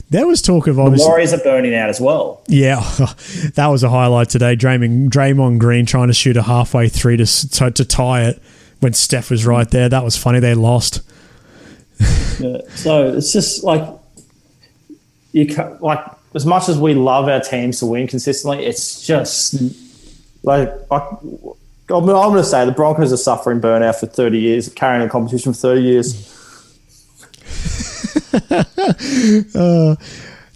There 0.10 0.28
was 0.28 0.42
talk 0.42 0.68
of 0.68 0.76
the 0.76 0.82
obviously. 0.84 1.08
Warriors 1.08 1.34
are 1.34 1.40
burning 1.40 1.74
out 1.76 1.90
as 1.90 2.00
well. 2.00 2.44
Yeah, 2.48 2.80
that 3.56 3.68
was 3.68 3.84
a 3.84 3.90
highlight 3.90 4.30
today. 4.30 4.56
Draymond, 4.56 5.10
Draymond 5.10 5.60
Green 5.60 5.86
trying 5.86 6.08
to 6.08 6.14
shoot 6.14 6.38
a 6.38 6.44
halfway 6.44 6.88
three 6.90 7.18
to, 7.18 7.26
to 7.50 7.72
to 7.72 7.86
tie 7.86 8.24
it 8.26 8.42
when 8.80 8.94
Steph 8.94 9.30
was 9.32 9.46
right 9.46 9.70
there. 9.70 9.90
That 9.90 10.04
was 10.04 10.16
funny. 10.18 10.40
They 10.40 10.54
lost. 10.54 11.02
Yeah. 12.40 12.58
So 12.76 13.14
it's 13.16 13.32
just 13.34 13.64
like 13.64 13.88
you 15.32 15.54
ca 15.54 15.78
like 15.80 16.04
as 16.36 16.46
much 16.46 16.70
as 16.70 16.78
we 16.78 16.94
love 16.94 17.28
our 17.28 17.40
teams 17.40 17.80
to 17.80 17.86
win 17.86 18.08
consistently, 18.08 18.66
it's 18.66 19.06
just 19.06 19.56
like 20.44 20.70
like 20.92 21.04
I'm, 21.90 22.04
I'm 22.04 22.06
going 22.06 22.36
to 22.36 22.44
say 22.44 22.66
the 22.66 22.72
Broncos 22.72 23.12
are 23.12 23.18
suffering 23.18 23.60
burnout 23.60 24.00
for 24.00 24.06
30 24.06 24.40
years, 24.40 24.70
carrying 24.70 25.06
a 25.06 25.10
competition 25.10 25.54
for 25.54 25.60
30 25.60 25.82
years. 25.82 26.30
Uh, 29.54 29.96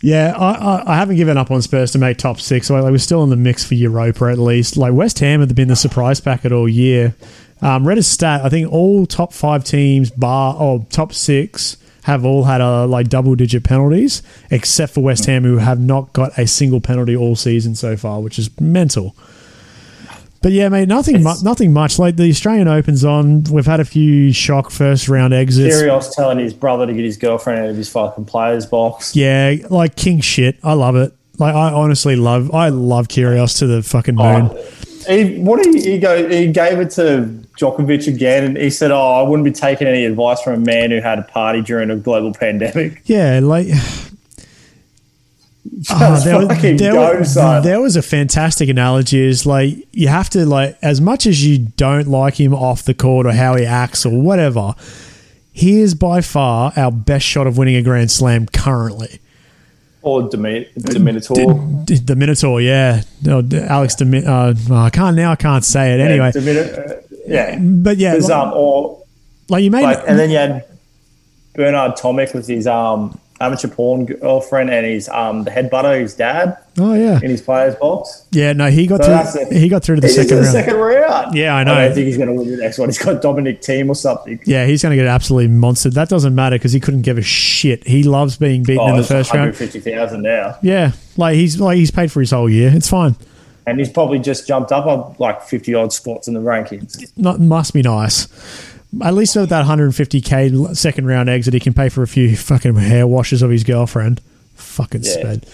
yeah, 0.01 0.34
I, 0.36 0.51
I, 0.51 0.93
I 0.93 0.95
haven't 0.95 1.15
given 1.15 1.38
up 1.38 1.51
on 1.51 1.61
Spurs 1.61 1.91
to 1.91 1.99
make 1.99 2.17
top 2.17 2.39
six. 2.39 2.69
Like, 2.69 2.84
we're 2.84 2.97
still 2.97 3.23
in 3.23 3.30
the 3.30 3.36
mix 3.36 3.63
for 3.63 3.75
Europa 3.75 4.25
at 4.25 4.39
least. 4.39 4.78
Like 4.78 4.93
West 4.93 5.19
Ham 5.19 5.41
have 5.41 5.53
been 5.55 5.67
the 5.67 5.75
surprise 5.75 6.19
packet 6.19 6.51
all 6.51 6.67
year. 6.67 7.15
Um, 7.61 7.88
read 7.88 7.97
a 7.97 8.03
stat. 8.03 8.41
I 8.43 8.49
think 8.49 8.71
all 8.71 9.05
top 9.05 9.34
five 9.34 9.63
teams, 9.63 10.11
bar 10.11 10.55
or 10.55 10.86
top 10.89 11.13
six, 11.13 11.78
have 12.03 12.25
all 12.25 12.43
had 12.43 12.61
a 12.61 12.86
like 12.86 13.09
double 13.09 13.36
digit 13.36 13.63
penalties, 13.63 14.21
except 14.51 14.93
for 14.93 15.01
West 15.01 15.25
hmm. 15.25 15.32
Ham, 15.32 15.43
who 15.43 15.57
have 15.57 15.80
not 15.80 16.13
got 16.13 16.38
a 16.38 16.47
single 16.47 16.80
penalty 16.80 17.15
all 17.15 17.36
season 17.36 17.75
so 17.75 17.97
far, 17.97 18.21
which 18.21 18.38
is 18.38 18.49
mental. 18.59 19.15
But 20.41 20.51
yeah, 20.51 20.69
mate, 20.69 20.88
nothing, 20.88 21.23
mu- 21.23 21.41
nothing 21.43 21.73
much. 21.73 21.99
Like 21.99 22.15
the 22.15 22.29
Australian 22.29 22.67
Open's 22.67 23.03
on. 23.03 23.43
We've 23.45 23.65
had 23.65 23.79
a 23.79 23.85
few 23.85 24.31
shock 24.31 24.69
first 24.69 25.09
round 25.09 25.33
exits. 25.33 25.75
Kyrgios 25.75 26.13
telling 26.13 26.39
his 26.39 26.53
brother 26.53 26.85
to 26.85 26.93
get 26.93 27.03
his 27.03 27.17
girlfriend 27.17 27.59
out 27.61 27.69
of 27.69 27.75
his 27.75 27.89
fucking 27.89 28.25
players 28.25 28.65
box. 28.65 29.15
Yeah, 29.15 29.55
like 29.69 29.95
king 29.95 30.21
shit. 30.21 30.57
I 30.63 30.73
love 30.73 30.95
it. 30.95 31.13
Like 31.39 31.55
I 31.55 31.71
honestly 31.71 32.15
love. 32.15 32.53
I 32.53 32.69
love 32.69 33.07
Kyrgios 33.07 33.59
to 33.59 33.67
the 33.67 33.83
fucking 33.83 34.15
moon. 34.15 34.49
Oh, 34.51 34.63
he, 35.07 35.39
what 35.39 35.65
he, 35.65 35.79
he 35.79 35.99
go? 35.99 36.27
He 36.27 36.47
gave 36.51 36.79
it 36.79 36.89
to 36.91 37.29
Djokovic 37.57 38.07
again, 38.07 38.43
and 38.43 38.57
he 38.57 38.69
said, 38.69 38.91
"Oh, 38.91 39.13
I 39.13 39.21
wouldn't 39.21 39.45
be 39.45 39.51
taking 39.51 39.88
any 39.88 40.05
advice 40.05 40.41
from 40.41 40.53
a 40.53 40.65
man 40.65 40.91
who 40.91 40.99
had 40.99 41.19
a 41.19 41.23
party 41.23 41.61
during 41.61 41.89
a 41.89 41.95
global 41.95 42.33
pandemic." 42.39 43.01
Yeah, 43.05 43.39
like 43.41 43.67
Ah, 45.91 46.19
there, 46.23 46.38
was, 46.39 46.61
there, 46.61 46.91
go, 46.93 47.19
was, 47.19 47.36
there 47.36 47.80
was 47.80 47.95
a 47.95 48.01
fantastic 48.01 48.67
analogy. 48.69 49.19
Is 49.19 49.45
like 49.45 49.75
you 49.91 50.07
have 50.07 50.30
to 50.32 50.45
like 50.45 50.78
as 50.82 50.99
much 50.99 51.28
as 51.28 51.45
you 51.45 51.59
don't 51.78 52.07
like 52.07 52.39
him 52.39 52.53
off 52.53 52.84
the 52.84 52.93
court 52.95 53.28
or 53.28 53.32
how 53.32 53.55
he 53.55 53.65
acts 53.65 54.05
or 54.05 54.19
whatever. 54.21 54.73
He 55.53 55.80
is 55.82 55.93
by 55.95 56.21
far 56.21 56.71
our 56.75 56.91
best 56.91 57.25
shot 57.25 57.47
of 57.47 57.57
winning 57.57 57.75
a 57.75 57.82
Grand 57.82 58.09
Slam 58.11 58.45
currently. 58.47 59.19
or 60.03 60.21
Domin- 60.30 60.67
Dominitor. 60.75 61.86
D- 61.86 61.95
the 61.97 62.15
Minotaur, 62.15 62.61
yeah, 62.61 63.01
no, 63.23 63.43
Alex. 63.67 63.95
Demi- 63.95 64.25
uh, 64.25 64.53
I 64.71 64.89
can't 64.89 65.15
now. 65.15 65.32
I 65.32 65.36
can't 65.36 65.65
say 65.65 65.93
it 65.93 65.99
anyway. 65.99 66.32
Yeah, 66.34 66.41
Domin- 66.41 66.89
uh, 66.89 67.01
yeah. 67.28 67.59
But 67.59 67.97
yeah, 67.97 68.13
like, 68.13 68.30
um, 68.32 68.53
or 68.53 69.03
like 69.49 69.63
you 69.63 69.71
made 69.71 69.84
like, 69.84 70.03
and 70.07 70.17
then 70.17 70.30
you 70.30 70.38
had 70.38 70.65
Bernard 71.55 71.97
Tomic 71.97 72.34
with 72.34 72.47
his 72.47 72.67
um 72.67 73.19
amateur 73.39 73.67
porn 73.67 74.05
girlfriend 74.05 74.69
and 74.69 74.85
his 74.85 75.07
um 75.09 75.43
the 75.43 75.51
headbutter, 75.51 75.99
his 76.01 76.15
dad 76.15 76.57
oh 76.79 76.93
yeah, 76.93 77.19
in 77.23 77.29
his 77.29 77.41
players 77.41 77.75
box. 77.75 78.25
yeah. 78.31 78.53
No, 78.53 78.69
he 78.69 78.88
got 78.88 79.03
So 79.03 79.23
through. 79.23 79.41
it. 79.41 79.51
He 79.61 79.69
got 79.69 79.83
through 79.83 79.95
to 79.95 80.01
the 80.01 80.09
second 80.09 80.29
the 80.38 80.41
round. 80.41 80.51
second 80.51 80.75
round. 80.75 81.35
Yeah, 81.35 81.55
I 81.55 81.63
know. 81.63 81.73
I 81.73 81.85
don't 81.85 81.93
think 81.95 82.07
he's 82.07 82.17
going 82.17 82.29
to 82.29 82.33
win 82.35 82.49
the 82.49 82.57
next 82.57 82.77
one. 82.79 82.89
He's 82.89 82.97
got 82.97 83.21
Dominic 83.21 83.61
Thiem 83.61 83.89
or 83.89 83.95
something. 83.95 84.39
Yeah, 84.45 84.65
he's 84.65 84.81
going 84.81 84.91
to 84.91 85.01
get 85.01 85.07
absolutely 85.07 85.53
monstered. 85.53 85.93
That 85.93 86.09
doesn't 86.09 86.33
matter 86.35 86.55
because 86.55 86.71
he 86.73 86.79
couldn't 86.79 87.01
give 87.03 87.17
a 87.17 87.21
shit. 87.21 87.85
He 87.88 88.03
loves 88.03 88.38
being 88.38 88.63
beaten 88.63 88.81
Oh, 88.83 88.89
in 88.89 88.97
the 88.97 89.03
first 89.03 89.31
round. 89.33 89.51
150,000 89.53 90.21
now. 90.21 90.57
Yeah, 90.61 90.91
like 91.17 91.35
he's 91.35 91.59
like 91.59 91.77
he's 91.77 91.91
paid 91.91 92.11
for 92.11 92.19
his 92.21 92.31
whole 92.31 92.49
year. 92.49 92.71
It's 92.73 92.89
fine. 92.89 93.15
And 93.65 93.79
he's 93.79 93.89
probably 93.89 94.19
just 94.19 94.47
jumped 94.47 94.71
up 94.71 94.85
on 94.85 95.15
like 95.19 95.41
50 95.41 95.73
odd 95.73 95.91
spots 95.91 96.27
in 96.29 96.33
the 96.33 96.39
rankings. 96.39 97.05
Not 97.17 97.39
must 97.41 97.73
be 97.73 97.81
nice. 97.81 98.27
At 99.03 99.13
least 99.13 99.35
with 99.35 99.49
that 99.49 99.65
150k 99.65 100.75
second 100.75 101.07
round 101.07 101.29
exit, 101.29 101.53
he 101.53 101.59
can 101.59 101.73
pay 101.73 101.89
for 101.89 102.03
a 102.03 102.07
few 102.07 102.35
fucking 102.38 102.75
hair 102.75 103.05
washes 103.05 103.41
of 103.41 103.49
his 103.51 103.63
girlfriend. 103.63 104.21
Fucking 104.55 105.03
Yeah. 105.03 105.11
sped. 105.11 105.45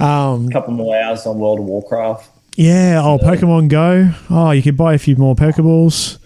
Um, 0.00 0.48
A 0.48 0.52
couple 0.52 0.72
more 0.74 0.96
hours 0.96 1.26
on 1.26 1.38
World 1.38 1.60
of 1.60 1.66
Warcraft. 1.66 2.28
yeah. 2.56 3.00
Oh, 3.04 3.18
Pokemon 3.18 3.68
Go. 3.68 4.10
Oh, 4.30 4.50
you 4.50 4.62
could 4.62 4.76
buy 4.76 4.94
a 4.94 4.98
few 4.98 5.16
more 5.16 5.36
Pokeballs. 5.36 6.18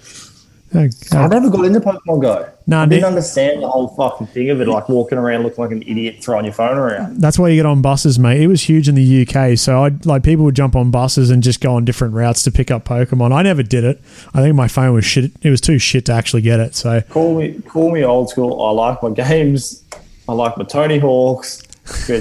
Oh, 0.74 0.88
I 1.12 1.28
never 1.28 1.48
got 1.48 1.64
into 1.64 1.80
Pokemon 1.80 2.20
Go. 2.20 2.48
Nah, 2.66 2.82
I 2.82 2.86
didn't 2.86 3.02
ne- 3.02 3.06
understand 3.08 3.62
the 3.62 3.68
whole 3.68 3.88
fucking 3.88 4.26
thing 4.26 4.50
of 4.50 4.60
it, 4.60 4.66
like 4.68 4.88
walking 4.88 5.16
around 5.16 5.44
looking 5.44 5.62
like 5.62 5.70
an 5.72 5.82
idiot 5.82 6.16
throwing 6.22 6.44
your 6.44 6.52
phone 6.52 6.76
around. 6.76 7.20
That's 7.20 7.38
why 7.38 7.48
you 7.48 7.56
get 7.56 7.64
on 7.66 7.80
buses, 7.82 8.18
mate. 8.18 8.42
It 8.42 8.48
was 8.48 8.62
huge 8.62 8.88
in 8.88 8.96
the 8.96 9.26
UK. 9.26 9.56
So 9.56 9.84
I 9.84 9.92
like 10.04 10.22
people 10.24 10.44
would 10.44 10.56
jump 10.56 10.74
on 10.74 10.90
buses 10.90 11.30
and 11.30 11.42
just 11.42 11.60
go 11.60 11.74
on 11.76 11.84
different 11.84 12.14
routes 12.14 12.42
to 12.42 12.50
pick 12.50 12.70
up 12.70 12.84
Pokemon. 12.84 13.32
I 13.32 13.42
never 13.42 13.62
did 13.62 13.84
it. 13.84 14.00
I 14.34 14.42
think 14.42 14.56
my 14.56 14.66
phone 14.68 14.92
was 14.94 15.04
shit. 15.04 15.30
It 15.42 15.50
was 15.50 15.60
too 15.60 15.78
shit 15.78 16.04
to 16.06 16.12
actually 16.12 16.42
get 16.42 16.58
it. 16.60 16.74
So 16.74 17.00
Call 17.10 17.38
me, 17.38 17.60
call 17.68 17.92
me 17.92 18.02
old 18.04 18.28
school. 18.30 18.60
I 18.60 18.70
like 18.72 19.02
my 19.02 19.10
games. 19.10 19.84
I 20.28 20.32
like 20.32 20.58
my 20.58 20.64
Tony 20.64 20.98
Hawks, 20.98 21.62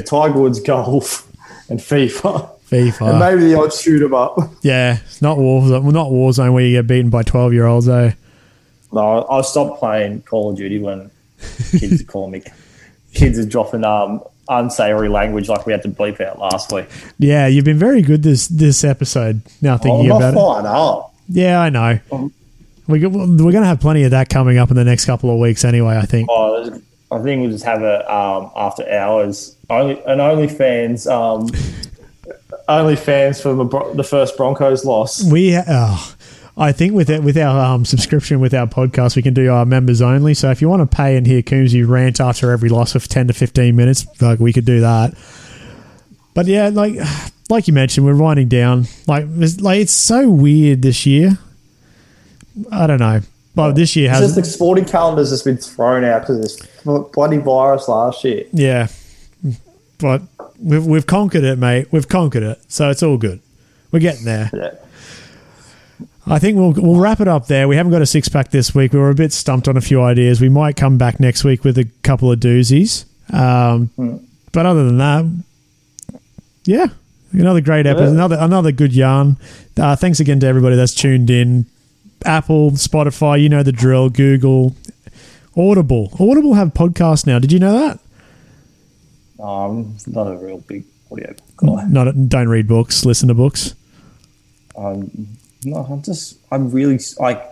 Tiger 0.05 0.39
Woods 0.39 0.59
golf, 0.59 1.27
and 1.69 1.79
FIFA, 1.79 2.47
FIFA. 2.69 3.09
and 3.09 3.19
maybe 3.19 3.51
the 3.51 3.59
odd 3.59 3.73
shoot 3.73 4.03
'em 4.05 4.13
up. 4.13 4.37
yeah, 4.61 4.99
it's 5.03 5.21
not 5.23 5.39
Warzone. 5.39 5.81
Well, 5.81 5.91
not 5.91 6.09
Warzone 6.11 6.53
where 6.53 6.63
you 6.63 6.77
get 6.77 6.85
beaten 6.85 7.09
by 7.09 7.23
twelve 7.23 7.51
year 7.51 7.65
olds. 7.65 7.89
Eh? 7.89 8.11
No, 8.95 9.27
I 9.29 9.41
stopped 9.41 9.79
playing 9.79 10.21
Call 10.23 10.51
of 10.51 10.57
Duty 10.57 10.79
when 10.79 11.11
kids 11.79 12.01
are 12.01 12.05
calling 12.05 12.31
me. 12.31 12.41
Kids 13.13 13.37
are 13.37 13.45
dropping 13.45 13.83
um 13.83 14.23
unsavory 14.47 15.09
language 15.09 15.49
like 15.49 15.65
we 15.65 15.71
had 15.73 15.81
to 15.81 15.89
bleep 15.89 16.21
out 16.21 16.39
last 16.39 16.71
week. 16.71 16.85
Yeah, 17.19 17.47
you've 17.47 17.65
been 17.65 17.77
very 17.79 18.01
good 18.01 18.23
this 18.23 18.47
this 18.47 18.83
episode. 18.83 19.41
Now 19.61 19.75
Oh, 19.75 19.77
thinking 19.77 20.11
I'm 20.11 20.17
about 20.33 20.65
it. 20.65 20.65
up. 20.67 21.13
Yeah, 21.27 21.59
I 21.59 21.69
know. 21.69 21.99
Um, 22.11 22.31
we 22.87 22.99
we're 23.05 23.09
going 23.09 23.53
to 23.53 23.65
have 23.65 23.79
plenty 23.79 24.03
of 24.03 24.11
that 24.11 24.29
coming 24.29 24.57
up 24.59 24.69
in 24.69 24.75
the 24.75 24.83
next 24.83 25.05
couple 25.05 25.29
of 25.31 25.39
weeks. 25.39 25.65
Anyway, 25.65 25.97
I 25.97 26.03
think. 26.05 26.29
Oh, 26.31 26.79
I 27.11 27.19
think 27.21 27.41
we'll 27.41 27.51
just 27.51 27.65
have 27.65 27.81
a 27.81 28.13
um, 28.13 28.51
after 28.55 28.87
hours 28.89 29.55
only 29.69 29.99
an 30.05 30.19
OnlyFans 30.19 31.09
um, 31.11 31.47
OnlyFans 32.69 33.41
for 33.41 33.53
the, 33.55 33.93
the 33.95 34.03
first 34.03 34.37
Broncos 34.37 34.85
loss. 34.85 35.23
We, 35.29 35.57
oh, 35.57 36.14
I 36.58 36.72
think 36.72 36.93
with 36.93 37.10
it, 37.10 37.22
with 37.22 37.38
our 37.38 37.74
um, 37.76 37.84
subscription 37.84 38.39
with 38.39 38.53
our 38.53 38.66
podcast, 38.68 39.16
we 39.18 39.22
can 39.22 39.34
do 39.34 39.51
our 39.51 39.66
members 39.66 40.01
only. 40.01 40.34
So 40.34 40.51
if 40.51 40.62
you 40.62 40.70
want 40.70 40.89
to 40.89 40.95
pay 40.95 41.18
and 41.18 41.28
hear 41.28 41.41
Coombsy 41.41 41.86
rant 41.88 42.22
after 42.22 42.51
every 42.51 42.70
loss 42.70 42.95
of 42.95 43.08
ten 43.10 43.28
to 43.28 43.34
fifteen 43.34 43.76
minutes, 43.76 44.06
like 44.22 44.39
we 44.39 44.53
could 44.53 44.66
do 44.66 44.80
that. 44.82 45.14
But 46.34 46.45
yeah, 46.45 46.70
like 46.70 46.95
like 47.49 47.68
you 47.68 47.74
mentioned, 47.74 48.06
we're 48.06 48.16
winding 48.16 48.47
down. 48.47 48.86
Like 49.06 49.26
it's, 49.30 49.60
like 49.60 49.82
it's 49.82 49.91
so 49.91 50.30
weird 50.30 50.82
this 50.82 51.06
year. 51.06 51.38
I 52.72 52.88
don't 52.88 52.99
know. 52.99 53.20
Well, 53.56 53.74
this 53.74 53.95
year 53.95 54.10
It's 54.12 54.20
has 54.20 54.36
just 54.36 54.36
the 54.36 54.43
sporting 54.45 54.86
calendar's 54.86 55.30
just 55.30 55.45
been 55.45 55.58
thrown 55.58 56.03
out 56.03 56.22
because 56.22 56.38
of 56.38 56.41
this 56.43 57.12
bloody 57.14 57.38
virus 57.38 57.88
last 57.88 58.24
year. 58.24 58.45
yeah. 58.51 58.88
but 59.97 60.22
we've 60.60 60.86
we've 60.86 61.08
conquered 61.08 61.43
it, 61.43 61.58
mate. 61.58 61.88
We've 61.91 62.08
conquered 62.08 62.43
it, 62.43 62.62
so 62.70 62.89
it's 62.89 63.01
all 63.03 63.18
good. 63.18 63.41
We're 63.91 63.99
getting 63.99 64.26
there. 64.26 64.49
Yeah. 64.53 64.72
I 66.27 66.39
think 66.39 66.57
we'll 66.57 66.71
we'll 66.73 66.99
wrap 66.99 67.21
it 67.21 67.27
up 67.27 67.47
there. 67.47 67.67
We 67.67 67.75
haven't 67.75 67.91
got 67.91 68.01
a 68.01 68.05
six 68.05 68.27
pack 68.29 68.49
this 68.51 68.73
week. 68.73 68.93
We 68.93 68.99
were 68.99 69.11
a 69.11 69.15
bit 69.15 69.31
stumped 69.31 69.67
on 69.67 69.77
a 69.77 69.81
few 69.81 70.01
ideas. 70.01 70.41
We 70.41 70.49
might 70.49 70.75
come 70.75 70.97
back 70.97 71.19
next 71.19 71.43
week 71.43 71.63
with 71.63 71.77
a 71.77 71.85
couple 72.03 72.31
of 72.31 72.39
doozies. 72.39 73.05
Um, 73.33 73.89
But 74.51 74.65
other 74.65 74.85
than 74.85 74.97
that, 74.99 75.25
yeah, 76.65 76.87
another 77.31 77.61
great 77.61 77.85
episode, 77.85 78.05
Yeah. 78.05 78.11
another 78.11 78.37
another 78.39 78.71
good 78.71 78.93
yarn. 78.93 79.37
Uh, 79.77 79.95
thanks 79.95 80.19
again 80.19 80.39
to 80.39 80.47
everybody 80.47 80.75
that's 80.75 80.93
tuned 80.93 81.29
in. 81.29 81.65
Apple, 82.23 82.71
Spotify, 82.71 83.39
you 83.41 83.49
know 83.49 83.61
the 83.61 83.71
drill. 83.71 84.09
Google, 84.09 84.75
Audible. 85.55 86.09
Audible 86.19 86.55
have 86.55 86.73
podcasts 86.73 87.27
now. 87.27 87.37
Did 87.39 87.51
you 87.51 87.59
know 87.59 87.73
that? 87.77 87.99
Um, 89.43 89.97
not 90.07 90.23
a 90.27 90.37
real 90.37 90.59
big 90.59 90.85
audio 91.11 91.33
guy. 91.57 91.85
Not 91.87 92.29
don't 92.29 92.47
read 92.47 92.67
books, 92.67 93.05
listen 93.05 93.27
to 93.27 93.33
books. 93.33 93.75
Um, 94.77 95.27
no, 95.66 95.78
I'm 95.89 96.01
just, 96.01 96.38
I'm 96.51 96.72
really 96.72 96.99
like, 97.20 97.43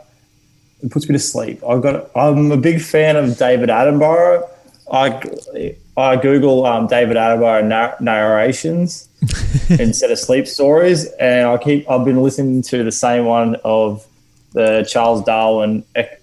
it 0.81 0.91
puts 0.91 1.07
me 1.09 1.13
to 1.13 1.19
sleep. 1.19 1.61
I've 1.67 1.81
got, 1.81 2.09
I'm 2.15 2.51
a 2.51 2.57
big 2.57 2.81
fan 2.81 3.15
of 3.15 3.37
David 3.37 3.69
Attenborough. 3.69 4.47
I, 4.91 5.75
I 5.97 6.15
Google 6.17 6.65
um, 6.65 6.87
David 6.87 7.15
Attenborough 7.17 7.65
nar- 7.65 7.95
narrations 7.99 9.07
instead 9.69 10.11
of 10.11 10.19
sleep 10.19 10.47
stories, 10.47 11.05
and 11.13 11.47
I 11.47 11.57
keep, 11.57 11.89
I've 11.89 12.05
been 12.05 12.21
listening 12.21 12.61
to 12.63 12.83
the 12.83 12.91
same 12.91 13.25
one 13.25 13.55
of 13.63 14.05
the 14.51 14.85
Charles 14.89 15.23
Darwin 15.23 15.83
ec- 15.95 16.21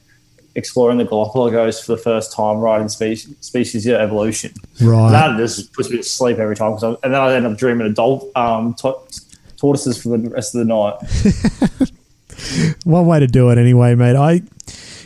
exploring 0.54 0.98
the 0.98 1.04
Galapagos 1.04 1.80
for 1.82 1.92
the 1.96 2.02
first 2.02 2.32
time, 2.32 2.58
writing 2.58 2.88
species, 2.88 3.34
species 3.40 3.86
evolution. 3.88 4.52
Right. 4.80 5.10
That 5.10 5.36
just 5.38 5.72
puts 5.72 5.88
me 5.90 5.96
to 5.96 6.02
sleep 6.02 6.38
every 6.38 6.54
time, 6.56 6.72
'cause 6.72 6.84
I, 6.84 6.88
and 7.02 7.14
then 7.14 7.20
I 7.20 7.34
end 7.34 7.46
up 7.46 7.56
dreaming 7.56 7.92
of 7.96 8.24
um, 8.36 8.74
to- 8.74 8.96
tortoises 9.60 10.02
for 10.02 10.16
the 10.16 10.30
rest 10.30 10.54
of 10.54 10.60
the 10.60 10.64
night. 10.64 11.90
One 12.84 13.06
way 13.06 13.20
to 13.20 13.26
do 13.26 13.50
it, 13.50 13.58
anyway, 13.58 13.94
mate. 13.94 14.16
I, 14.16 14.40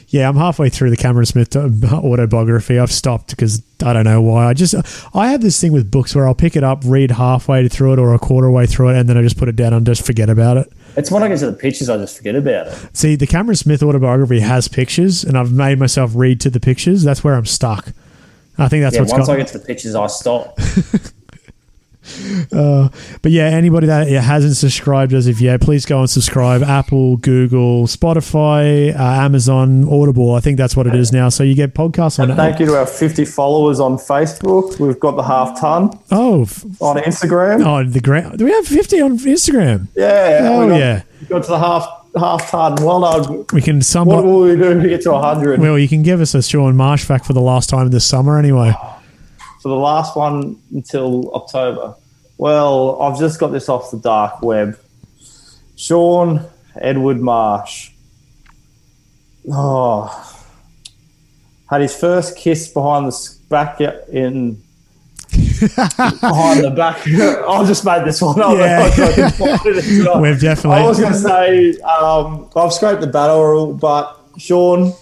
yeah, 0.08 0.28
I'm 0.28 0.36
halfway 0.36 0.68
through 0.70 0.90
the 0.90 0.96
Cameron 0.96 1.26
Smith 1.26 1.56
autobiography. 1.92 2.78
I've 2.78 2.92
stopped 2.92 3.30
because 3.30 3.62
I 3.84 3.92
don't 3.92 4.04
know 4.04 4.22
why. 4.22 4.46
I 4.46 4.54
just, 4.54 4.74
I 5.14 5.28
have 5.30 5.40
this 5.40 5.60
thing 5.60 5.72
with 5.72 5.90
books 5.90 6.14
where 6.14 6.28
I'll 6.28 6.34
pick 6.36 6.54
it 6.54 6.62
up, 6.62 6.82
read 6.84 7.10
halfway 7.10 7.66
through 7.68 7.94
it 7.94 7.98
or 7.98 8.14
a 8.14 8.18
quarter 8.18 8.50
way 8.50 8.66
through 8.66 8.90
it, 8.90 8.98
and 8.98 9.08
then 9.08 9.18
I 9.18 9.22
just 9.22 9.36
put 9.36 9.48
it 9.48 9.56
down 9.56 9.72
and 9.72 9.84
just 9.84 10.06
forget 10.06 10.30
about 10.30 10.56
it. 10.56 10.72
It's 10.96 11.10
when 11.10 11.24
I 11.24 11.28
get 11.28 11.40
to 11.40 11.50
the 11.50 11.56
pictures, 11.56 11.88
I 11.88 11.96
just 11.96 12.16
forget 12.16 12.36
about 12.36 12.68
it. 12.68 12.96
See, 12.96 13.16
the 13.16 13.26
Cameron 13.26 13.56
Smith 13.56 13.82
autobiography 13.82 14.38
has 14.40 14.68
pictures, 14.68 15.24
and 15.24 15.36
I've 15.36 15.50
made 15.50 15.80
myself 15.80 16.12
read 16.14 16.40
to 16.42 16.50
the 16.50 16.60
pictures. 16.60 17.02
That's 17.02 17.24
where 17.24 17.34
I'm 17.34 17.46
stuck. 17.46 17.88
I 18.56 18.68
think 18.68 18.82
that's 18.84 18.94
Yeah, 18.94 19.00
what's 19.00 19.12
once 19.12 19.26
got. 19.26 19.32
I 19.32 19.36
get 19.38 19.48
to 19.48 19.58
the 19.58 19.64
pictures, 19.66 19.96
I 19.96 20.06
stop. 20.06 20.56
But 23.22 23.32
yeah, 23.32 23.44
anybody 23.44 23.86
that 23.86 24.08
hasn't 24.08 24.56
subscribed 24.56 25.12
as 25.14 25.26
of 25.26 25.40
yet, 25.40 25.60
please 25.60 25.86
go 25.86 26.00
and 26.00 26.10
subscribe. 26.10 26.62
Apple, 26.62 27.16
Google, 27.16 27.86
Spotify, 27.86 28.94
uh, 28.94 29.02
Amazon, 29.02 29.88
Audible. 29.88 30.34
I 30.34 30.40
think 30.40 30.58
that's 30.58 30.76
what 30.76 30.86
it 30.86 30.94
is 30.94 31.12
now. 31.12 31.28
So 31.30 31.42
you 31.42 31.54
get 31.54 31.74
podcasts 31.74 32.18
on. 32.18 32.34
Thank 32.36 32.60
you 32.60 32.66
to 32.66 32.76
our 32.78 32.86
50 32.86 33.24
followers 33.24 33.80
on 33.80 33.96
Facebook. 33.96 34.78
We've 34.78 34.98
got 35.00 35.16
the 35.16 35.22
half 35.22 35.58
ton 35.60 35.90
Oh, 36.10 36.42
f- 36.42 36.64
on 36.80 36.96
Instagram. 36.96 37.64
oh, 37.64 37.88
the 37.88 38.00
ground. 38.00 38.38
Do 38.38 38.44
we 38.44 38.52
have 38.52 38.66
fifty 38.66 39.00
on 39.00 39.18
Instagram? 39.18 39.88
Yeah. 39.96 40.40
Oh 40.50 40.64
we 40.66 40.70
got, 40.72 40.78
yeah, 40.78 41.02
we 41.20 41.26
got 41.26 41.42
to 41.44 41.48
the 41.50 41.58
half 41.58 41.88
half 42.16 42.50
ton. 42.50 42.76
Well 42.84 43.00
done. 43.00 43.46
we 43.52 43.62
can 43.62 43.76
What 43.76 43.84
somewhat. 43.84 44.24
will 44.24 44.42
we 44.42 44.56
do 44.56 44.80
to 44.82 44.88
get 44.88 45.00
to 45.02 45.12
100? 45.12 45.60
Well, 45.60 45.78
you 45.78 45.88
can 45.88 46.02
give 46.02 46.20
us 46.20 46.34
a 46.34 46.42
Shaun 46.42 46.76
Marsh 46.76 47.04
fact 47.04 47.26
for 47.26 47.32
the 47.32 47.40
last 47.40 47.68
time 47.70 47.88
this 47.90 48.04
summer, 48.06 48.38
anyway. 48.38 48.72
For 49.64 49.70
the 49.70 49.76
last 49.76 50.14
one 50.14 50.60
until 50.74 51.34
October. 51.34 51.94
Well, 52.36 53.00
I've 53.00 53.18
just 53.18 53.40
got 53.40 53.48
this 53.48 53.70
off 53.70 53.90
the 53.90 53.96
dark 53.96 54.42
web. 54.42 54.78
Shaun 55.74 56.44
Edward 56.78 57.18
Marsh. 57.18 57.90
Oh, 59.50 60.04
had 61.70 61.80
his 61.80 61.96
first 61.96 62.36
kiss 62.36 62.68
behind 62.68 63.06
the 63.10 63.36
back 63.48 63.80
in 63.80 64.62
behind 65.32 66.62
the 66.62 66.74
back. 66.76 66.98
I 67.08 67.64
just 67.64 67.86
made 67.86 68.04
this 68.04 68.20
one 68.20 68.38
up. 68.42 68.58
Yeah. 68.58 68.82
I 68.92 68.94
couldn't 68.94 69.30
find 69.30 69.60
it 69.64 69.80
tonight. 69.82 70.20
We've 70.20 70.40
definitely- 70.42 70.82
I 70.82 70.86
was 70.86 71.00
going 71.00 71.12
to 71.14 71.18
say 71.18 71.78
um, 71.80 72.50
I've 72.54 72.70
scraped 72.74 73.00
the 73.00 73.06
battle, 73.06 73.42
rule, 73.42 73.72
but 73.72 74.14
Shaun, 74.36 74.92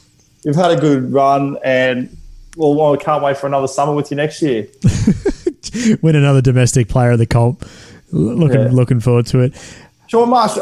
you've 0.45 0.55
had 0.55 0.71
a 0.71 0.77
good 0.81 1.13
run, 1.13 1.59
and 1.65 2.17
well, 2.57 2.93
I 2.93 2.97
can't 2.97 3.23
wait 3.23 3.37
for 3.37 3.47
another 3.47 3.69
summer 3.69 3.95
with 3.95 4.11
you 4.11 4.17
next 4.17 4.43
year. 4.43 4.67
Win 6.03 6.17
another 6.17 6.41
domestic 6.43 6.89
player 6.89 7.13
of 7.13 7.19
the 7.19 7.27
comp. 7.27 7.67
Looking 8.11 8.61
Yeah. 8.61 8.69
looking 8.71 9.01
forward 9.01 9.27
to 9.27 9.41
it. 9.41 9.55
Shaun 10.09 10.29
Marsh, 10.29 10.59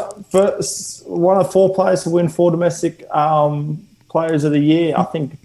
one 1.05 1.37
of 1.37 1.51
four 1.51 1.73
players 1.75 2.03
to 2.03 2.09
win 2.09 2.29
four 2.29 2.51
domestic 2.51 3.05
um, 3.13 3.85
players 4.09 4.45
of 4.45 4.53
the 4.53 4.59
year. 4.59 4.93
I 4.97 5.03
think 5.03 5.37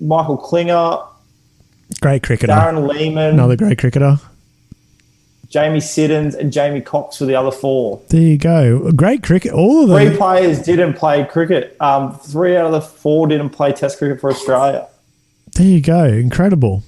Michael 0.00 0.36
Klinger, 0.36 0.98
Great 2.00 2.24
cricketer. 2.24 2.52
Darren 2.52 2.88
Lehmann, 2.88 3.34
Another 3.34 3.56
great 3.56 3.78
cricketer. 3.78 4.18
Jamie 5.48 5.78
Siddons, 5.80 6.34
and 6.34 6.52
Jamie 6.52 6.80
Cox 6.80 7.20
were 7.20 7.26
the 7.26 7.36
other 7.36 7.52
four. 7.52 8.02
There 8.08 8.20
you 8.20 8.36
go. 8.36 8.90
Great 8.90 9.22
cricket. 9.22 9.52
All 9.52 9.84
of 9.84 9.96
Three 9.96 10.16
players 10.16 10.60
didn't 10.60 10.94
play 10.94 11.24
cricket. 11.24 11.76
Um, 11.80 12.18
three 12.18 12.56
out 12.56 12.66
of 12.66 12.72
the 12.72 12.80
four 12.80 13.28
didn't 13.28 13.50
play 13.50 13.72
Test 13.72 13.98
cricket 13.98 14.20
for 14.20 14.30
Australia. 14.30 14.88
There 15.56 15.66
you 15.66 15.80
go. 15.80 16.04
Incredible. 16.04 16.82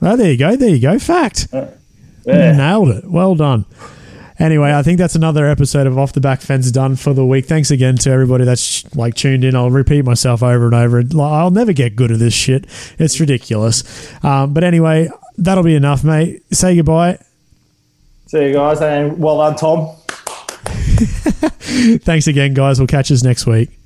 Well, 0.00 0.16
there 0.16 0.30
you 0.30 0.38
go. 0.38 0.54
There 0.54 0.68
you 0.68 0.80
go. 0.80 0.98
Fact. 1.00 1.48
Yeah. 1.52 2.52
Nailed 2.52 2.90
it. 2.90 3.10
Well 3.10 3.34
done. 3.34 3.64
Anyway, 4.38 4.72
I 4.72 4.82
think 4.82 4.98
that's 4.98 5.16
another 5.16 5.46
episode 5.46 5.86
of 5.88 5.98
Off 5.98 6.12
the 6.12 6.20
Back 6.20 6.40
Fence 6.40 6.70
done 6.70 6.94
for 6.94 7.12
the 7.12 7.26
week. 7.26 7.46
Thanks 7.46 7.70
again 7.72 7.96
to 7.98 8.10
everybody 8.10 8.44
that's 8.44 8.94
like 8.94 9.14
tuned 9.14 9.44
in. 9.44 9.56
I'll 9.56 9.70
repeat 9.70 10.04
myself 10.04 10.42
over 10.42 10.66
and 10.66 10.74
over. 10.74 11.02
I'll 11.20 11.50
never 11.50 11.72
get 11.72 11.96
good 11.96 12.12
at 12.12 12.20
this 12.20 12.34
shit. 12.34 12.66
It's 12.98 13.18
ridiculous. 13.18 13.84
Um, 14.24 14.54
but 14.54 14.62
anyway, 14.62 15.10
that'll 15.36 15.64
be 15.64 15.74
enough, 15.74 16.04
mate. 16.04 16.42
Say 16.54 16.76
goodbye. 16.76 17.18
See 18.28 18.46
you 18.46 18.52
guys, 18.52 18.80
and 18.80 19.18
well 19.18 19.38
done, 19.38 19.56
Tom. 19.56 19.96
Thanks 21.98 22.28
again, 22.28 22.54
guys. 22.54 22.78
We'll 22.78 22.86
catch 22.86 23.10
us 23.10 23.24
next 23.24 23.44
week. 23.44 23.79